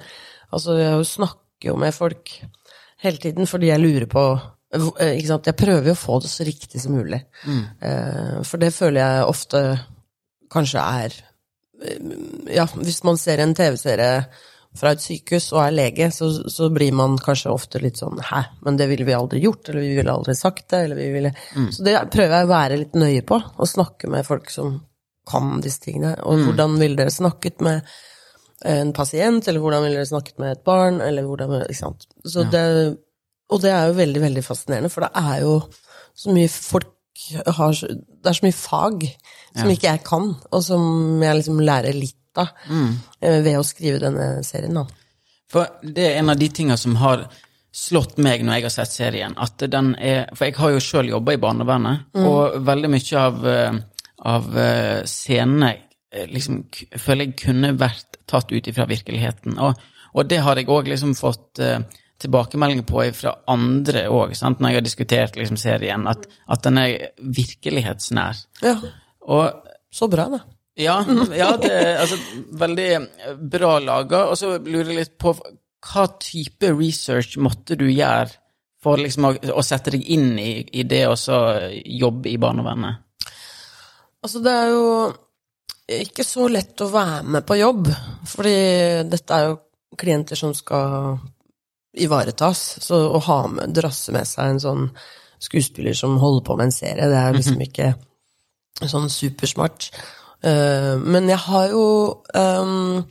Altså, 0.53 0.77
jeg 0.79 1.09
snakker 1.09 1.73
jo 1.73 1.79
med 1.81 1.95
folk 1.97 2.37
hele 3.03 3.23
tiden 3.23 3.49
fordi 3.51 3.71
jeg 3.73 3.83
lurer 3.83 4.09
på 4.11 4.25
eh, 4.33 5.17
ikke 5.17 5.31
sant? 5.31 5.51
Jeg 5.51 5.59
prøver 5.59 5.91
jo 5.91 5.97
å 5.97 6.03
få 6.03 6.21
det 6.23 6.31
så 6.33 6.47
riktig 6.49 6.83
som 6.83 6.95
mulig. 6.97 7.19
Mm. 7.45 7.65
For 8.47 8.63
det 8.63 8.71
føler 8.77 9.03
jeg 9.03 9.33
ofte 9.33 9.63
kanskje 10.53 10.87
er 11.03 11.19
eh, 11.85 12.01
Ja, 12.57 12.67
hvis 12.77 13.03
man 13.07 13.21
ser 13.21 13.43
en 13.43 13.55
TV-serie 13.57 14.25
fra 14.79 14.95
et 14.95 15.03
sykehus 15.05 15.51
og 15.53 15.61
er 15.67 15.75
lege, 15.77 16.07
så, 16.15 16.31
så 16.49 16.71
blir 16.73 16.95
man 16.97 17.19
kanskje 17.21 17.53
ofte 17.53 17.81
litt 17.83 17.99
sånn 18.01 18.21
Hæ, 18.25 18.41
men 18.65 18.79
det 18.81 18.87
ville 18.89 19.05
vi 19.05 19.17
aldri 19.17 19.43
gjort, 19.43 19.69
eller 19.69 19.85
vi 19.85 19.99
ville 19.99 20.15
aldri 20.15 20.37
sagt 20.39 20.71
det, 20.73 20.87
eller 20.87 20.97
vi 20.97 21.11
ville 21.13 21.33
Så 21.75 21.85
det 21.85 21.99
prøver 22.13 22.39
jeg 22.39 22.49
å 22.49 22.53
være 22.55 22.79
litt 22.81 22.97
nøye 22.97 23.27
på, 23.29 23.37
å 23.37 23.69
snakke 23.69 24.09
med 24.13 24.25
folk 24.29 24.49
som 24.53 24.79
kan 25.29 25.61
disse 25.63 25.85
tingene. 25.85 26.17
Og 26.27 26.41
hvordan 26.49 26.81
ville 26.81 26.99
dere 26.99 27.13
snakket 27.15 27.61
med 27.63 27.93
en 28.69 28.93
pasient, 28.97 29.47
eller 29.49 29.63
hvordan 29.63 29.85
ville 29.85 30.01
dere 30.01 30.11
snakket 30.11 30.39
med 30.43 30.57
et 30.57 30.65
barn, 30.67 31.01
eller 31.05 31.27
hvordan 31.27 31.55
Ikke 31.65 31.79
sant. 31.79 32.07
Så 32.25 32.45
det, 32.53 32.65
og 33.51 33.63
det 33.63 33.73
er 33.75 33.91
jo 33.91 33.99
veldig, 33.99 34.23
veldig 34.23 34.45
fascinerende, 34.47 34.91
for 34.93 35.07
det 35.07 35.13
er 35.19 35.45
jo 35.45 35.55
så 36.15 36.35
mye 36.35 36.51
folk 36.53 36.91
har 37.33 37.73
Det 37.73 38.29
er 38.29 38.35
så 38.35 38.45
mye 38.47 38.57
fag 38.57 39.05
som 39.53 39.69
ikke 39.71 39.91
jeg 39.91 40.01
kan, 40.07 40.33
og 40.51 40.63
som 40.65 41.23
jeg 41.23 41.39
liksom 41.39 41.61
lærer 41.61 41.95
litt 41.95 42.41
av 42.41 42.49
mm. 42.71 42.93
ved 43.21 43.57
å 43.59 43.65
skrive 43.67 44.01
denne 44.01 44.29
serien, 44.47 44.79
da. 44.81 44.87
For 45.53 45.69
det 45.85 46.07
er 46.09 46.21
en 46.23 46.33
av 46.33 46.41
de 46.41 46.49
tinga 46.49 46.79
som 46.81 46.97
har 47.03 47.27
slått 47.73 48.19
meg 48.21 48.45
når 48.45 48.59
jeg 48.59 48.67
har 48.67 48.75
sett 48.75 48.95
serien, 48.95 49.37
at 49.41 49.65
den 49.73 49.95
er 49.97 50.27
For 50.37 50.49
jeg 50.49 50.59
har 50.61 50.75
jo 50.75 50.83
sjøl 50.85 51.13
jobba 51.13 51.37
i 51.37 51.41
barnevernet, 51.41 52.09
og 52.21 52.59
veldig 52.65 52.91
mye 52.93 53.21
av, 53.21 53.47
eh, 53.49 53.79
av 54.33 54.59
eh, 54.61 55.05
scenene 55.09 55.71
eh, 56.13 56.27
liksom 56.33 56.63
føler 56.97 57.31
jeg 57.31 57.39
kunne 57.45 57.73
vært 57.81 58.12
tatt 58.31 58.53
ut 58.53 58.69
ifra 58.71 58.87
virkeligheten. 58.91 59.59
Og, 59.63 59.81
og 60.13 60.31
det 60.31 60.43
har 60.45 60.59
jeg 60.59 60.71
òg 60.73 60.91
liksom 60.93 61.15
fått 61.19 61.63
uh, 61.63 61.81
tilbakemeldinger 62.23 62.87
på 62.87 63.05
fra 63.17 63.35
andre 63.51 64.07
òg, 64.13 64.35
når 64.43 64.69
jeg 64.69 64.79
har 64.79 64.87
diskutert 64.87 65.39
liksom 65.39 65.59
serien, 65.61 66.07
at, 66.11 66.27
at 66.47 66.65
den 66.67 66.81
er 66.83 67.13
virkelighetsnær. 67.19 68.43
Ja, 68.63 68.77
Og 69.23 69.71
så 69.93 70.09
bra, 70.11 70.29
da. 70.33 70.43
ja, 70.79 71.01
ja 71.43 71.51
det 71.61 71.73
er 71.73 71.99
altså, 72.03 72.19
veldig 72.59 72.91
bra 73.53 73.77
laga. 73.83 74.27
Og 74.31 74.39
så 74.41 74.57
lurer 74.59 74.93
jeg 74.93 75.01
litt 75.03 75.19
på 75.21 75.35
hva 75.83 76.07
type 76.23 76.71
research 76.79 77.37
måtte 77.43 77.77
du 77.79 77.89
gjøre 77.91 78.31
for 78.83 78.99
liksom 78.99 79.29
å, 79.29 79.33
å 79.55 79.63
sette 79.67 79.95
deg 79.95 80.07
inn 80.11 80.33
i, 80.39 80.63
i 80.75 80.87
det 80.89 81.05
å 81.07 81.19
så 81.19 81.39
jobbe 81.71 82.33
i 82.33 82.39
barnevernet? 82.43 83.03
Altså, 84.23 84.43
det 84.43 84.55
er 84.55 84.71
jo 84.71 84.87
ikke 86.01 86.25
så 86.27 86.49
lett 86.51 86.81
å 86.83 86.91
være 86.93 87.23
med 87.37 87.47
på 87.49 87.59
jobb, 87.61 87.91
fordi 88.29 88.57
dette 89.09 89.37
er 89.37 89.51
jo 89.51 89.61
klienter 89.99 90.39
som 90.39 90.55
skal 90.57 91.19
ivaretas, 91.93 92.63
så 92.81 93.03
å 93.13 93.21
ha 93.27 93.41
med, 93.53 93.75
drasse 93.77 94.15
med 94.15 94.29
seg 94.29 94.55
en 94.55 94.63
sånn 94.63 94.87
skuespiller 95.43 95.97
som 95.99 96.17
holder 96.23 96.47
på 96.47 96.57
med 96.57 96.71
en 96.71 96.75
serie, 96.75 97.11
det 97.11 97.19
er 97.19 97.37
liksom 97.37 97.61
ikke 97.67 97.93
sånn 98.89 99.11
supersmart. 99.13 99.91
Eh, 100.43 100.95
men 100.99 101.29
jeg 101.31 101.41
har 101.45 101.67
jo 101.71 101.85
um, 102.35 103.03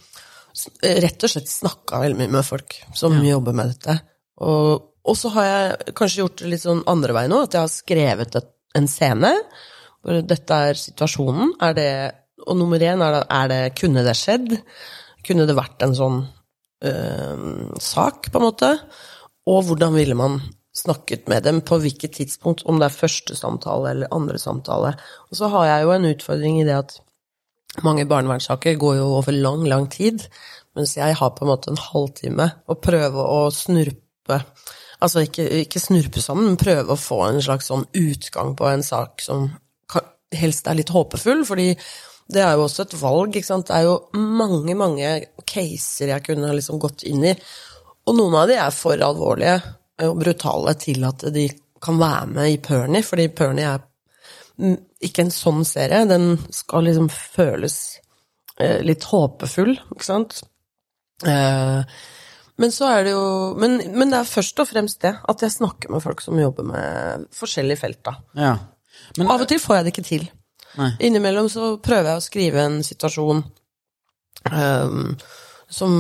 rett 0.81 1.27
og 1.27 1.33
slett 1.33 1.51
snakka 1.51 2.01
veldig 2.01 2.19
mye 2.19 2.33
med 2.37 2.47
folk 2.47 2.79
som 2.97 3.19
jobber 3.23 3.55
med 3.55 3.75
dette. 3.75 3.97
Og, 4.43 4.87
og 5.05 5.17
så 5.17 5.31
har 5.35 5.47
jeg 5.47 5.93
kanskje 5.97 6.23
gjort 6.23 6.41
det 6.41 6.51
litt 6.53 6.65
sånn 6.65 6.83
andre 6.91 7.15
veien 7.15 7.35
òg, 7.35 7.45
at 7.47 7.57
jeg 7.57 7.65
har 7.65 7.75
skrevet 7.75 8.39
et, 8.41 8.49
en 8.79 8.89
scene. 8.89 9.35
Hvor 10.01 10.23
dette 10.25 10.59
er 10.71 10.79
situasjonen. 10.79 11.53
Er 11.61 11.77
det, 11.77 11.89
og 12.47 12.57
nummer 12.57 12.81
én 12.81 13.03
er 13.05 13.21
er 13.23 13.47
det 13.51 13.75
Kunne 13.79 14.03
det 14.05 14.15
skjedd? 14.17 14.57
Kunne 15.25 15.47
det 15.47 15.55
vært 15.55 15.83
en 15.85 15.95
sånn 15.95 16.23
øh, 16.83 17.77
sak, 17.79 18.31
på 18.31 18.39
en 18.39 18.47
måte? 18.47 18.71
Og 19.47 19.63
hvordan 19.67 19.93
ville 19.95 20.15
man 20.15 20.41
snakket 20.73 21.27
med 21.27 21.43
dem, 21.43 21.61
på 21.61 21.77
hvilket 21.83 22.15
tidspunkt, 22.15 22.63
om 22.65 22.79
det 22.79 22.87
er 22.87 22.95
første 22.95 23.35
samtale 23.35 23.91
eller 23.91 24.13
andre 24.15 24.39
samtale. 24.39 24.93
Og 25.29 25.37
så 25.37 25.49
har 25.51 25.65
jeg 25.67 25.83
jo 25.83 25.95
en 25.95 26.09
utfordring 26.13 26.61
i 26.61 26.67
det 26.67 26.77
at 26.77 26.93
mange 27.83 28.05
barnevernssaker 28.07 28.79
går 28.79 28.95
jo 28.99 29.09
over 29.17 29.35
lang, 29.35 29.65
lang 29.67 29.89
tid, 29.91 30.23
mens 30.75 30.95
jeg 30.97 31.15
har 31.19 31.33
på 31.35 31.45
en 31.45 31.51
måte 31.51 31.71
en 31.71 31.81
halvtime 31.91 32.47
å 32.67 32.79
prøve 32.79 33.27
å 33.27 33.49
snurpe 33.55 34.43
Altså 35.01 35.23
ikke, 35.25 35.47
ikke 35.65 35.79
snurpe 35.81 36.21
sammen, 36.21 36.45
men 36.45 36.59
prøve 36.61 36.93
å 36.93 36.99
få 36.99 37.23
en 37.25 37.39
slags 37.41 37.71
sånn 37.71 37.87
utgang 37.97 38.51
på 38.53 38.67
en 38.69 38.83
sak 38.85 39.23
som 39.25 39.47
helst 40.37 40.69
er 40.69 40.77
litt 40.77 40.91
håpefull, 40.93 41.41
fordi 41.47 41.71
det 42.31 42.43
er 42.45 42.55
jo 42.55 42.65
også 42.67 42.85
et 42.85 42.95
valg, 43.01 43.35
ikke 43.35 43.47
sant. 43.47 43.67
Det 43.67 43.77
er 43.77 43.87
jo 43.87 43.97
mange, 44.17 44.75
mange 44.77 45.11
caser 45.47 46.13
jeg 46.13 46.25
kunne 46.25 46.53
liksom 46.55 46.79
gått 46.81 47.05
inn 47.09 47.25
i, 47.27 47.35
og 48.07 48.17
noen 48.17 48.37
av 48.39 48.49
de 48.49 48.57
er 48.57 48.73
for 48.73 49.01
alvorlige 49.05 49.59
og 50.07 50.17
brutale 50.17 50.73
til 50.81 51.03
at 51.05 51.27
de 51.33 51.45
kan 51.81 51.99
være 52.01 52.29
med 52.35 52.53
i 52.53 52.61
Pernie, 52.61 53.03
fordi 53.05 53.27
Pernie 53.35 53.67
er 53.69 53.83
ikke 55.01 55.25
en 55.25 55.33
sånn 55.33 55.63
serie. 55.65 56.05
Den 56.09 56.35
skal 56.53 56.85
liksom 56.87 57.09
føles 57.13 57.77
eh, 58.59 58.81
litt 58.85 59.05
håpefull, 59.09 59.73
ikke 59.95 60.07
sant? 60.07 60.41
Eh, 61.25 61.81
men 62.61 62.73
så 62.73 62.89
er 62.91 63.05
det 63.05 63.13
jo 63.13 63.23
men, 63.61 63.79
men 63.93 64.11
det 64.11 64.19
er 64.19 64.29
først 64.29 64.59
og 64.61 64.69
fremst 64.69 65.01
det, 65.05 65.15
at 65.17 65.45
jeg 65.45 65.55
snakker 65.55 65.93
med 65.93 66.03
folk 66.03 66.21
som 66.21 66.39
jobber 66.39 66.67
med 66.67 67.25
forskjellige 67.37 67.81
felt, 67.81 68.01
da. 68.05 68.15
Ja. 68.37 68.53
Men, 69.17 69.31
Av 69.31 69.41
og 69.41 69.49
til 69.49 69.61
får 69.61 69.79
jeg 69.79 69.87
det 69.87 69.93
ikke 69.95 70.07
til. 70.07 70.27
Nei. 70.79 70.91
Innimellom 71.07 71.49
så 71.51 71.73
prøver 71.83 72.13
jeg 72.13 72.21
å 72.21 72.25
skrive 72.25 72.63
en 72.63 72.77
situasjon 72.85 73.41
um, 74.51 75.09
som, 75.71 75.93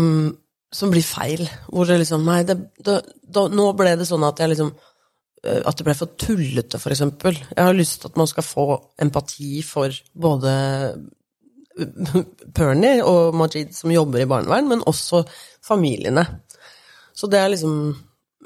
som 0.71 0.93
blir 0.93 1.05
feil. 1.05 1.43
Hvor 1.67 1.89
det 1.89 2.01
liksom 2.01 2.25
Nei, 2.27 2.41
det, 2.47 2.57
det, 2.83 3.01
da, 3.23 3.47
nå 3.51 3.71
ble 3.77 3.95
det 3.99 4.07
sånn 4.09 4.25
at 4.27 4.39
jeg 4.41 4.53
liksom 4.53 4.71
eh, 4.71 5.61
At 5.67 5.79
det 5.79 5.87
ble 5.87 5.97
for 5.97 6.13
tullete, 6.19 6.79
for 6.81 6.95
eksempel. 6.95 7.39
Jeg 7.49 7.67
har 7.67 7.77
lyst 7.77 8.01
til 8.01 8.11
at 8.11 8.21
man 8.21 8.29
skal 8.31 8.47
få 8.47 8.67
empati 9.01 9.63
for 9.67 9.95
både 10.13 10.53
Pernie 12.57 13.01
og 13.07 13.35
Majid 13.37 13.75
som 13.75 13.93
jobber 13.93 14.23
i 14.23 14.29
barnevern, 14.29 14.69
men 14.71 14.87
også 14.87 15.23
familiene. 15.65 16.25
Så 17.15 17.29
det 17.31 17.39
er 17.39 17.51
liksom 17.53 17.75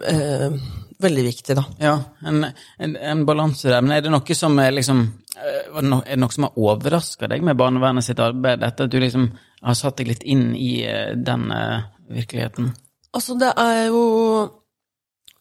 eh, 0.04 0.58
veldig 1.02 1.24
viktig, 1.28 1.56
da. 1.58 1.64
ja, 1.82 1.94
en, 2.28 2.46
en, 2.78 2.96
en 2.96 3.24
balanse 3.28 3.70
der. 3.70 3.84
Men 3.84 3.98
er 3.98 4.06
det 4.06 4.14
noe 4.14 4.38
som 4.38 4.60
er 4.62 4.76
liksom 4.76 5.02
eh, 5.36 5.72
Er 5.76 5.84
det 5.84 6.20
noe 6.22 6.34
som 6.34 6.48
har 6.48 6.60
overraska 6.60 7.30
deg 7.32 7.44
med 7.46 7.60
barnevernet 7.60 8.06
sitt 8.08 8.22
arbeid? 8.24 8.62
Dette 8.64 8.88
at 8.88 8.94
du 8.94 9.00
liksom 9.02 9.30
har 9.66 9.78
satt 9.78 9.98
deg 10.00 10.12
litt 10.14 10.24
inn 10.24 10.54
i 10.56 10.86
eh, 10.88 11.16
den 11.18 11.50
eh, 11.52 11.88
virkeligheten? 12.16 12.72
Altså, 13.16 13.38
det 13.40 13.52
er 13.58 13.82
jo 13.88 14.04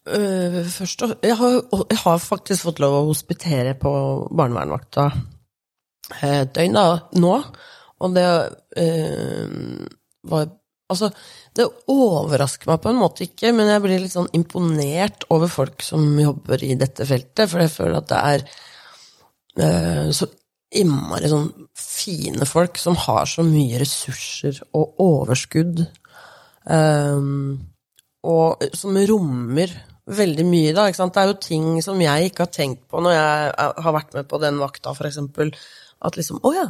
øh, 0.09 0.61
Først 0.71 1.07
og 1.07 1.15
jeg 1.23 1.37
har, 1.39 1.61
jeg 1.91 2.03
har 2.05 2.19
faktisk 2.23 2.69
fått 2.69 2.83
lov 2.83 2.99
å 3.01 3.07
hospitere 3.11 3.77
på 3.79 3.95
barnevernvakta 4.31 5.09
et 6.23 6.51
døgn 6.55 6.77
da, 6.77 6.89
nå, 7.17 7.33
og 8.05 8.15
det 8.17 8.27
øh, 8.77 9.87
var 10.29 10.51
Altså, 10.93 11.09
det 11.57 11.65
overrasker 11.89 12.69
meg 12.69 12.83
på 12.85 12.91
en 12.93 13.01
måte 13.01 13.25
ikke, 13.25 13.55
men 13.57 13.71
jeg 13.73 13.83
blir 13.85 14.03
litt 14.03 14.13
sånn 14.13 14.29
imponert 14.37 15.25
over 15.33 15.49
folk 15.49 15.85
som 15.87 16.05
jobber 16.21 16.65
i 16.67 16.75
dette 16.77 17.07
feltet, 17.09 17.49
for 17.49 17.65
jeg 17.65 17.73
føler 17.73 18.01
at 18.03 18.11
det 18.11 18.19
er 18.33 18.45
eh, 19.65 20.11
så 20.13 20.29
innmari 20.75 21.31
sånn 21.31 21.49
fine 21.79 22.45
folk 22.51 22.77
som 22.83 22.99
har 23.07 23.25
så 23.31 23.47
mye 23.47 23.81
ressurser 23.81 24.61
og 24.77 25.01
overskudd, 25.05 25.87
eh, 26.69 27.25
og 28.35 28.69
som 28.77 29.01
rommer 29.09 29.73
veldig 30.05 30.45
mye, 30.49 30.73
da. 30.77 30.89
Ikke 30.89 31.01
sant? 31.01 31.15
Det 31.15 31.23
er 31.23 31.31
jo 31.31 31.41
ting 31.41 31.69
som 31.85 32.01
jeg 32.03 32.31
ikke 32.31 32.47
har 32.47 32.53
tenkt 32.53 32.85
på 32.91 33.01
når 33.03 33.17
jeg 33.17 33.71
har 33.87 33.97
vært 33.97 34.17
med 34.17 34.29
på 34.29 34.41
den 34.43 34.61
vakta, 34.61 34.93
for 34.97 35.09
eksempel. 35.09 35.53
At 36.05 36.19
liksom, 36.21 36.43
å 36.45 36.53
ja. 36.55 36.67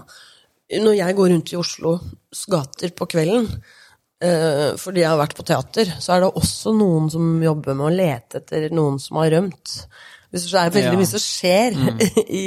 Når 0.80 0.96
jeg 0.96 1.16
går 1.18 1.30
rundt 1.30 1.52
i 1.52 1.58
Oslos 1.60 2.44
gater 2.50 2.94
på 2.96 3.08
kvelden, 3.10 3.50
eh, 3.50 3.82
fordi 4.80 5.02
jeg 5.02 5.10
har 5.10 5.18
vært 5.20 5.34
på 5.36 5.44
teater, 5.46 5.90
så 6.00 6.14
er 6.14 6.22
det 6.22 6.30
også 6.40 6.72
noen 6.76 7.10
som 7.12 7.42
jobber 7.42 7.76
med 7.76 7.86
å 7.88 7.94
lete 7.94 8.40
etter 8.40 8.68
noen 8.72 8.96
som 9.02 9.18
har 9.20 9.32
rømt. 9.34 9.74
Hvis 10.32 10.48
det 10.50 10.60
er 10.60 10.74
veldig 10.74 10.98
mye 10.98 11.10
som 11.10 11.22
skjer 11.22 11.76
i, 12.42 12.46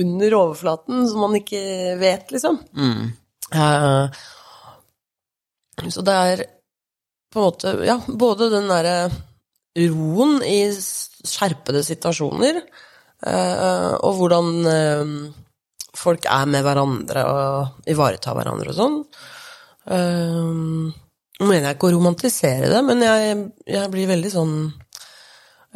under 0.00 0.36
overflaten 0.38 1.04
som 1.10 1.24
man 1.26 1.36
ikke 1.40 1.62
vet, 2.00 2.30
liksom. 2.32 2.60
Eh, 3.52 4.04
så 5.92 6.04
det 6.06 6.18
er 6.32 6.44
på 7.32 7.40
en 7.40 7.46
måte 7.50 7.72
Ja, 7.84 7.98
både 8.08 8.48
den 8.52 8.70
derre 8.70 9.10
roen 9.76 10.38
i 10.46 10.70
skjerpede 10.72 11.82
situasjoner, 11.84 12.62
uh, 13.26 13.92
og 14.00 14.20
hvordan 14.20 14.46
uh, 14.64 15.10
folk 15.96 16.24
er 16.32 16.46
med 16.48 16.64
hverandre 16.64 17.24
og 17.28 17.90
ivaretar 17.92 18.38
hverandre 18.38 18.72
og 18.72 18.78
sånn. 18.78 18.96
Eh, 19.86 20.94
Nå 21.36 21.44
mener 21.50 21.66
jeg 21.68 21.76
ikke 21.76 21.88
å 21.90 21.94
romantisere 21.98 22.68
det, 22.72 22.78
men 22.86 23.02
jeg, 23.04 23.40
jeg 23.68 23.88
blir 23.92 24.06
veldig 24.08 24.30
sånn 24.32 24.54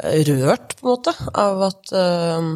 eh, 0.01 0.23
rørt, 0.25 0.73
på 0.79 0.87
en 0.87 0.89
måte, 0.89 1.13
av 1.37 1.61
at 1.67 1.91
eh, 1.93 2.47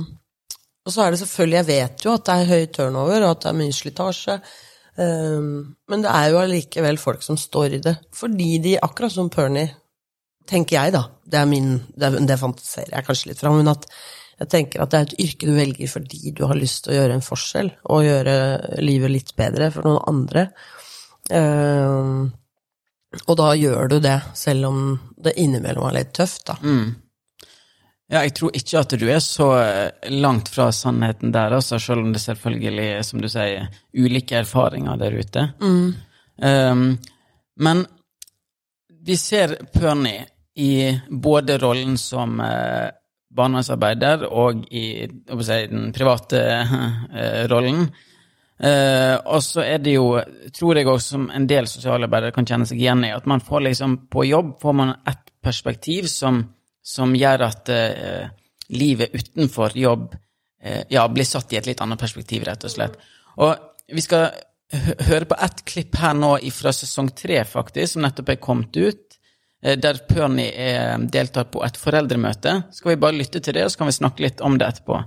Og 0.85 0.93
så 0.93 1.03
er 1.03 1.13
det 1.13 1.19
selvfølgelig 1.21 1.59
Jeg 1.59 1.67
vet 1.69 2.05
jo 2.07 2.15
at 2.17 2.25
det 2.25 2.37
er 2.39 2.49
høy 2.49 2.65
turnover, 2.73 3.21
og 3.27 3.35
at 3.35 3.43
det 3.45 3.51
er 3.51 3.59
mye 3.59 3.75
slitasje. 3.77 4.39
eh, 4.97 5.45
men 5.93 6.05
det 6.05 6.11
er 6.17 6.31
jo 6.33 6.41
allikevel 6.41 6.97
folk 6.97 7.21
som 7.25 7.37
står 7.37 7.77
i 7.77 7.81
det, 7.85 7.95
fordi 8.17 8.49
de, 8.65 8.77
akkurat 8.81 9.13
som 9.13 9.29
Pernie, 9.29 9.69
tenker 10.49 10.79
jeg, 10.79 10.93
da. 10.97 11.03
Det 11.25 11.39
er 11.43 11.49
min 11.49 11.75
Det, 11.93 12.09
det 12.25 12.41
fantaserer 12.41 12.97
jeg 12.97 13.05
kanskje 13.05 13.31
litt 13.31 13.41
fram, 13.45 13.59
men 13.61 13.69
at 13.69 13.85
jeg 14.41 14.49
tenker 14.51 14.81
at 14.83 14.91
det 14.91 14.97
er 14.97 15.05
et 15.05 15.19
yrke 15.23 15.47
du 15.47 15.53
velger 15.55 15.87
fordi 15.87 16.33
du 16.35 16.41
har 16.49 16.57
lyst 16.59 16.83
til 16.83 16.95
å 16.95 16.97
gjøre 16.97 17.19
en 17.19 17.23
forskjell, 17.23 17.69
og 17.85 18.03
gjøre 18.03 18.33
livet 18.81 19.13
litt 19.13 19.31
bedre 19.37 19.69
for 19.71 19.87
noen 19.87 20.01
andre. 20.09 20.49
Eh, 21.29 22.27
og 23.25 23.37
da 23.39 23.49
gjør 23.55 23.89
du 23.89 23.97
det, 24.03 24.19
selv 24.35 24.69
om 24.69 24.79
det 25.17 25.37
innimellom 25.39 25.87
er 25.89 25.99
litt 26.01 26.13
tøft, 26.17 26.47
da. 26.51 26.57
Ja, 28.05 28.21
jeg 28.21 28.35
tror 28.37 28.53
ikke 28.53 28.81
at 28.83 28.93
du 29.01 29.07
er 29.09 29.21
så 29.23 29.47
eh, 29.57 30.11
langt 30.13 30.51
fra 30.53 30.67
sannheten 30.75 31.31
der, 31.33 31.55
altså, 31.57 31.79
selv 31.81 32.03
om 32.03 32.11
det 32.13 32.21
selvfølgelig 32.21 32.85
er, 32.99 33.01
som 33.07 33.21
du 33.23 33.29
sier, 33.31 33.65
ulike 33.97 34.37
erfaringer 34.43 34.99
der 35.01 35.17
ute. 35.17 35.47
Um, 36.37 36.85
men 37.65 37.85
vi 39.07 39.17
ser 39.17 39.55
Pernie 39.73 40.27
i 40.59 40.93
både 41.09 41.57
rollen 41.63 41.97
som 41.97 42.37
uh, 42.43 42.91
barnevernsarbeider 43.35 44.27
og 44.27 44.67
i 44.69 44.85
si, 45.07 45.59
den 45.71 45.89
private 45.95 46.43
uh, 46.69 47.41
rollen. 47.53 47.87
Eh, 48.55 49.15
og 49.27 49.43
så 49.43 49.65
er 49.65 49.81
det 49.83 49.97
jo, 49.97 50.15
tror 50.55 50.79
jeg 50.79 50.87
også, 50.87 51.17
som 51.17 51.27
en 51.35 51.47
del 51.47 51.67
sosialarbeidere 51.67 52.31
kan 52.35 52.47
kjenne 52.47 52.67
seg 52.69 52.79
igjen 52.79 53.03
i, 53.03 53.11
at 53.11 53.27
man 53.27 53.43
får 53.43 53.65
liksom 53.67 53.97
på 54.11 54.23
jobb 54.29 54.53
får 54.61 54.75
man 54.79 54.93
et 55.03 55.31
perspektiv 55.43 56.07
som, 56.07 56.39
som 56.81 57.11
gjør 57.15 57.43
at 57.45 57.69
uh, 57.69 58.29
livet 58.73 59.13
utenfor 59.13 59.75
jobb 59.77 60.07
uh, 60.15 60.83
ja, 60.89 61.03
blir 61.11 61.27
satt 61.27 61.51
i 61.53 61.59
et 61.59 61.67
litt 61.67 61.83
annet 61.83 62.01
perspektiv, 62.01 62.45
rett 62.47 62.63
og 62.65 62.71
slett. 62.71 62.95
Og 63.43 63.51
vi 63.93 64.01
skal 64.01 64.31
høre 65.05 65.27
på 65.29 65.37
ett 65.45 65.61
klipp 65.67 65.99
her 66.01 66.15
nå 66.17 66.31
fra 66.55 66.73
sesong 66.73 67.11
tre, 67.13 67.43
faktisk, 67.45 67.93
som 67.93 68.05
nettopp 68.07 68.31
er 68.33 68.41
kommet 68.41 68.79
ut, 68.79 69.19
der 69.61 69.99
Perny 70.07 70.47
er 70.51 71.05
deltar 71.09 71.47
på 71.53 71.61
et 71.65 71.77
foreldremøte. 71.79 72.55
Skal 72.73 72.93
vi 72.93 73.01
bare 73.01 73.17
lytte 73.17 73.41
til 73.41 73.55
det, 73.57 73.65
og 73.65 73.73
så 73.73 73.81
kan 73.81 73.89
vi 73.89 73.97
snakke 73.97 74.25
litt 74.25 74.41
om 74.45 74.57
det 74.61 74.67
etterpå. 74.73 74.99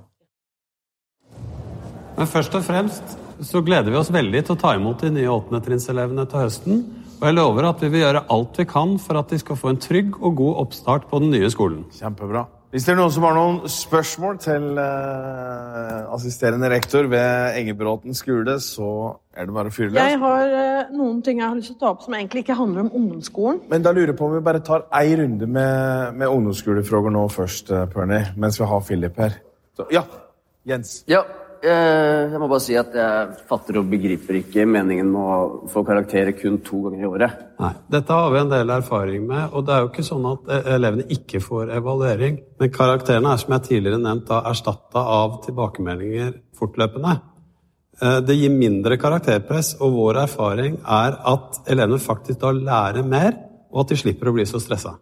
Men 2.19 2.31
først 2.31 2.55
og 2.59 2.65
fremst 2.67 3.19
så 3.45 3.63
gleder 3.65 3.93
vi 3.93 3.99
oss 4.01 4.13
veldig 4.13 4.45
til 4.45 4.57
å 4.57 4.61
ta 4.61 4.75
imot 4.77 5.03
de 5.05 5.13
nye 5.15 5.31
åttendetриnnselevene 5.31 6.27
til 6.29 6.43
høsten. 6.45 6.85
Og 7.19 7.27
jeg 7.27 7.35
lover 7.35 7.67
at 7.67 7.81
vi 7.83 7.91
vil 7.91 8.05
gjøre 8.05 8.27
alt 8.35 8.61
vi 8.61 8.69
kan 8.69 8.95
for 9.03 9.19
at 9.19 9.33
de 9.33 9.41
skal 9.41 9.59
få 9.59 9.73
en 9.73 9.83
trygg 9.83 10.21
og 10.23 10.37
god 10.39 10.63
oppstart 10.63 11.09
på 11.11 11.19
den 11.23 11.33
nye 11.35 11.51
skolen. 11.51 11.83
Kjempebra. 11.99 12.45
Hvis 12.69 12.85
det 12.85 12.93
er 12.93 12.99
noen 12.99 13.13
som 13.15 13.25
har 13.25 13.33
noen 13.33 13.71
spørsmål 13.73 14.35
til 14.45 14.77
uh, 14.77 16.13
assisterende 16.13 16.69
rektor 16.69 17.07
ved 17.09 17.57
Engebråten 17.57 18.13
skole, 18.13 18.59
så 18.61 18.91
er 19.33 19.49
det 19.49 19.55
bare 19.57 19.73
å 19.73 19.75
fyre 19.75 19.95
løs. 19.95 20.03
Jeg 20.03 20.21
har 20.21 20.53
uh, 20.53 20.93
noen 20.93 21.23
ting 21.25 21.41
jeg 21.41 21.49
har 21.49 21.57
lyst 21.57 21.73
til 21.73 21.79
å 21.79 21.81
ta 21.81 21.95
opp 21.95 22.05
som 22.05 22.19
egentlig 22.19 22.45
ikke 22.45 22.59
handler 22.59 22.85
om 22.85 22.93
ungdomsskolen. 23.01 23.63
Men 23.73 23.87
da 23.87 23.95
lurer 23.97 24.13
jeg 24.13 24.19
på 24.21 24.29
om 24.29 24.37
vi 24.37 24.45
bare 24.45 24.61
tar 24.69 24.85
ei 25.01 25.17
runde 25.17 25.49
med, 25.49 26.21
med 26.21 26.29
ungdomsskolefrågor 26.29 27.17
nå 27.17 27.25
først, 27.33 27.73
uh, 27.73 27.87
Pernie, 27.89 28.35
mens 28.37 28.61
vi 28.61 28.69
har 28.69 28.85
Philip 28.85 29.25
her. 29.25 29.41
Så, 29.79 29.89
ja, 29.97 30.05
Jens. 30.69 30.99
Ja, 31.09 31.25
jeg 31.63 32.39
må 32.41 32.47
bare 32.49 32.63
si 32.63 32.77
at 32.79 32.93
jeg 32.95 33.39
fatter 33.49 33.79
og 33.81 33.89
begriper 33.91 34.39
ikke 34.41 34.67
meningen 34.69 35.09
med 35.11 35.23
å 35.23 35.71
få 35.73 35.83
karakterer 35.87 36.35
kun 36.39 36.61
to 36.65 36.85
ganger 36.85 37.03
i 37.03 37.09
året. 37.09 37.41
Nei, 37.59 37.73
Dette 37.91 38.19
har 38.19 38.31
vi 38.35 38.41
en 38.43 38.53
del 38.53 38.71
erfaring 38.71 39.25
med, 39.27 39.49
og 39.53 39.67
det 39.67 39.75
er 39.75 39.83
jo 39.83 39.91
ikke 39.91 40.07
sånn 40.07 40.29
at 40.31 40.53
eh, 40.55 40.71
elevene 40.77 41.09
ikke 41.17 41.41
får 41.43 41.73
evaluering. 41.79 42.39
Men 42.61 42.75
karakterene 42.75 43.33
er 43.33 43.43
som 43.43 43.57
jeg 43.57 43.67
tidligere 43.71 44.03
nevnt 44.03 44.29
da 44.31 44.45
erstatta 44.53 45.03
av 45.19 45.41
tilbakemeldinger 45.47 46.39
fortløpende. 46.59 47.17
Eh, 48.03 48.21
Det 48.21 48.39
gir 48.39 48.55
mindre 48.55 49.01
karakterpress, 49.01 49.75
og 49.81 49.97
vår 49.99 50.23
erfaring 50.29 50.79
er 50.85 51.19
at 51.35 51.61
elevene 51.67 51.99
faktisk 51.99 52.41
da 52.45 52.55
lærer 52.55 53.03
mer, 53.03 53.35
og 53.73 53.83
at 53.83 53.95
de 53.95 54.01
slipper 54.01 54.31
å 54.31 54.39
bli 54.39 54.47
så 54.47 54.61
stressa. 54.63 54.95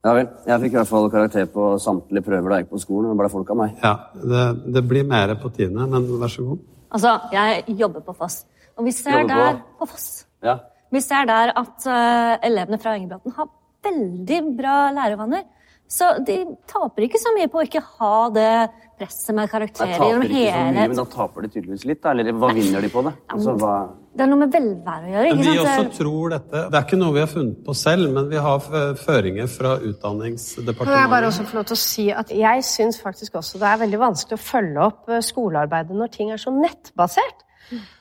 Ja 0.00 0.14
vel. 0.16 0.28
Jeg 0.48 0.62
fikk 0.62 0.72
i 0.72 0.78
hvert 0.78 0.88
fall 0.88 1.10
karakter 1.12 1.48
på 1.52 1.64
samtlige 1.82 2.24
prøver 2.24 2.48
da 2.48 2.58
jeg 2.58 2.66
gikk 2.66 2.72
på 2.72 2.80
skolen. 2.80 3.10
Det 3.12 3.20
ble 3.20 3.30
folk 3.32 3.52
av 3.52 3.58
meg. 3.60 3.74
Ja, 3.84 3.92
det, 4.16 4.44
det 4.76 4.82
blir 4.88 5.04
mer 5.08 5.34
på 5.42 5.50
tiende, 5.52 5.84
men 5.92 6.08
vær 6.22 6.32
så 6.32 6.46
god. 6.46 6.62
Altså, 6.90 7.14
jeg 7.34 7.76
jobber 7.78 8.04
på 8.06 8.16
Foss. 8.16 8.42
Og 8.80 8.86
vi 8.88 8.94
ser 8.96 9.20
Jobber 9.20 9.34
på? 9.34 9.40
der 9.44 9.60
på 9.78 9.88
Foss. 9.92 10.08
Ja. 10.46 10.56
Vi 10.90 11.02
ser 11.04 11.28
der 11.28 11.52
at 11.60 11.86
uh, 11.86 12.32
elevene 12.48 12.80
fra 12.82 12.96
Engebråten 12.96 13.36
har 13.36 13.50
veldig 13.84 14.40
bra 14.58 14.76
lærevaner. 14.96 15.44
Så 15.90 16.08
de 16.26 16.38
taper 16.70 17.06
ikke 17.06 17.18
så 17.18 17.32
mye 17.34 17.50
på 17.50 17.60
å 17.60 17.66
ikke 17.66 17.82
ha 17.98 18.14
det 18.32 18.50
presset 18.98 19.34
med 19.36 19.50
karakterer. 19.50 19.96
De 19.96 20.00
taper 20.00 20.26
ikke 20.28 20.44
så 20.54 20.66
mye, 20.70 20.86
men 20.86 21.00
da 21.00 21.06
taper 21.12 21.44
de 21.44 21.50
tydeligvis 21.50 21.86
litt. 21.90 22.00
da. 22.02 22.14
Eller 22.14 22.32
hva 22.32 22.52
vinner 22.56 22.84
de 22.86 22.90
på 22.92 23.02
det? 23.06 23.12
Altså, 23.34 23.56
hva... 23.58 23.74
Det 24.10 24.24
er 24.24 24.30
noe 24.30 24.40
med 24.40 24.50
velvære 24.50 25.06
å 25.06 25.10
gjøre. 25.12 25.34
Men 25.36 25.44
ikke 25.44 25.52
vi 25.52 25.58
sant? 25.60 25.92
også 25.92 26.02
tror 26.02 26.32
dette. 26.34 26.62
Det 26.72 26.78
er 26.78 26.86
ikke 26.88 26.98
noe 26.98 27.14
vi 27.14 27.22
har 27.22 27.28
funnet 27.30 27.60
på 27.66 27.74
selv, 27.78 28.08
men 28.16 28.30
vi 28.32 28.40
har 28.42 28.64
føringer 28.98 29.52
fra 29.52 29.76
Utdanningsdepartementet. 29.78 30.90
Kan 30.90 31.04
jeg 31.04 31.12
bare 31.12 31.30
også 31.30 31.46
få 31.46 31.60
lov 31.60 31.68
til 31.70 31.78
å 31.78 31.82
si 31.84 32.08
at 32.22 32.34
jeg 32.34 32.66
syns 32.66 32.98
faktisk 33.04 33.38
også 33.38 33.60
det 33.62 33.70
er 33.70 33.84
veldig 33.84 34.02
vanskelig 34.02 34.40
å 34.40 34.42
følge 34.42 34.82
opp 34.88 35.14
eh, 35.14 35.22
skolearbeidet 35.22 35.96
når 35.96 36.12
ting 36.16 36.34
er 36.34 36.42
så 36.42 36.52
nettbasert. 36.54 37.46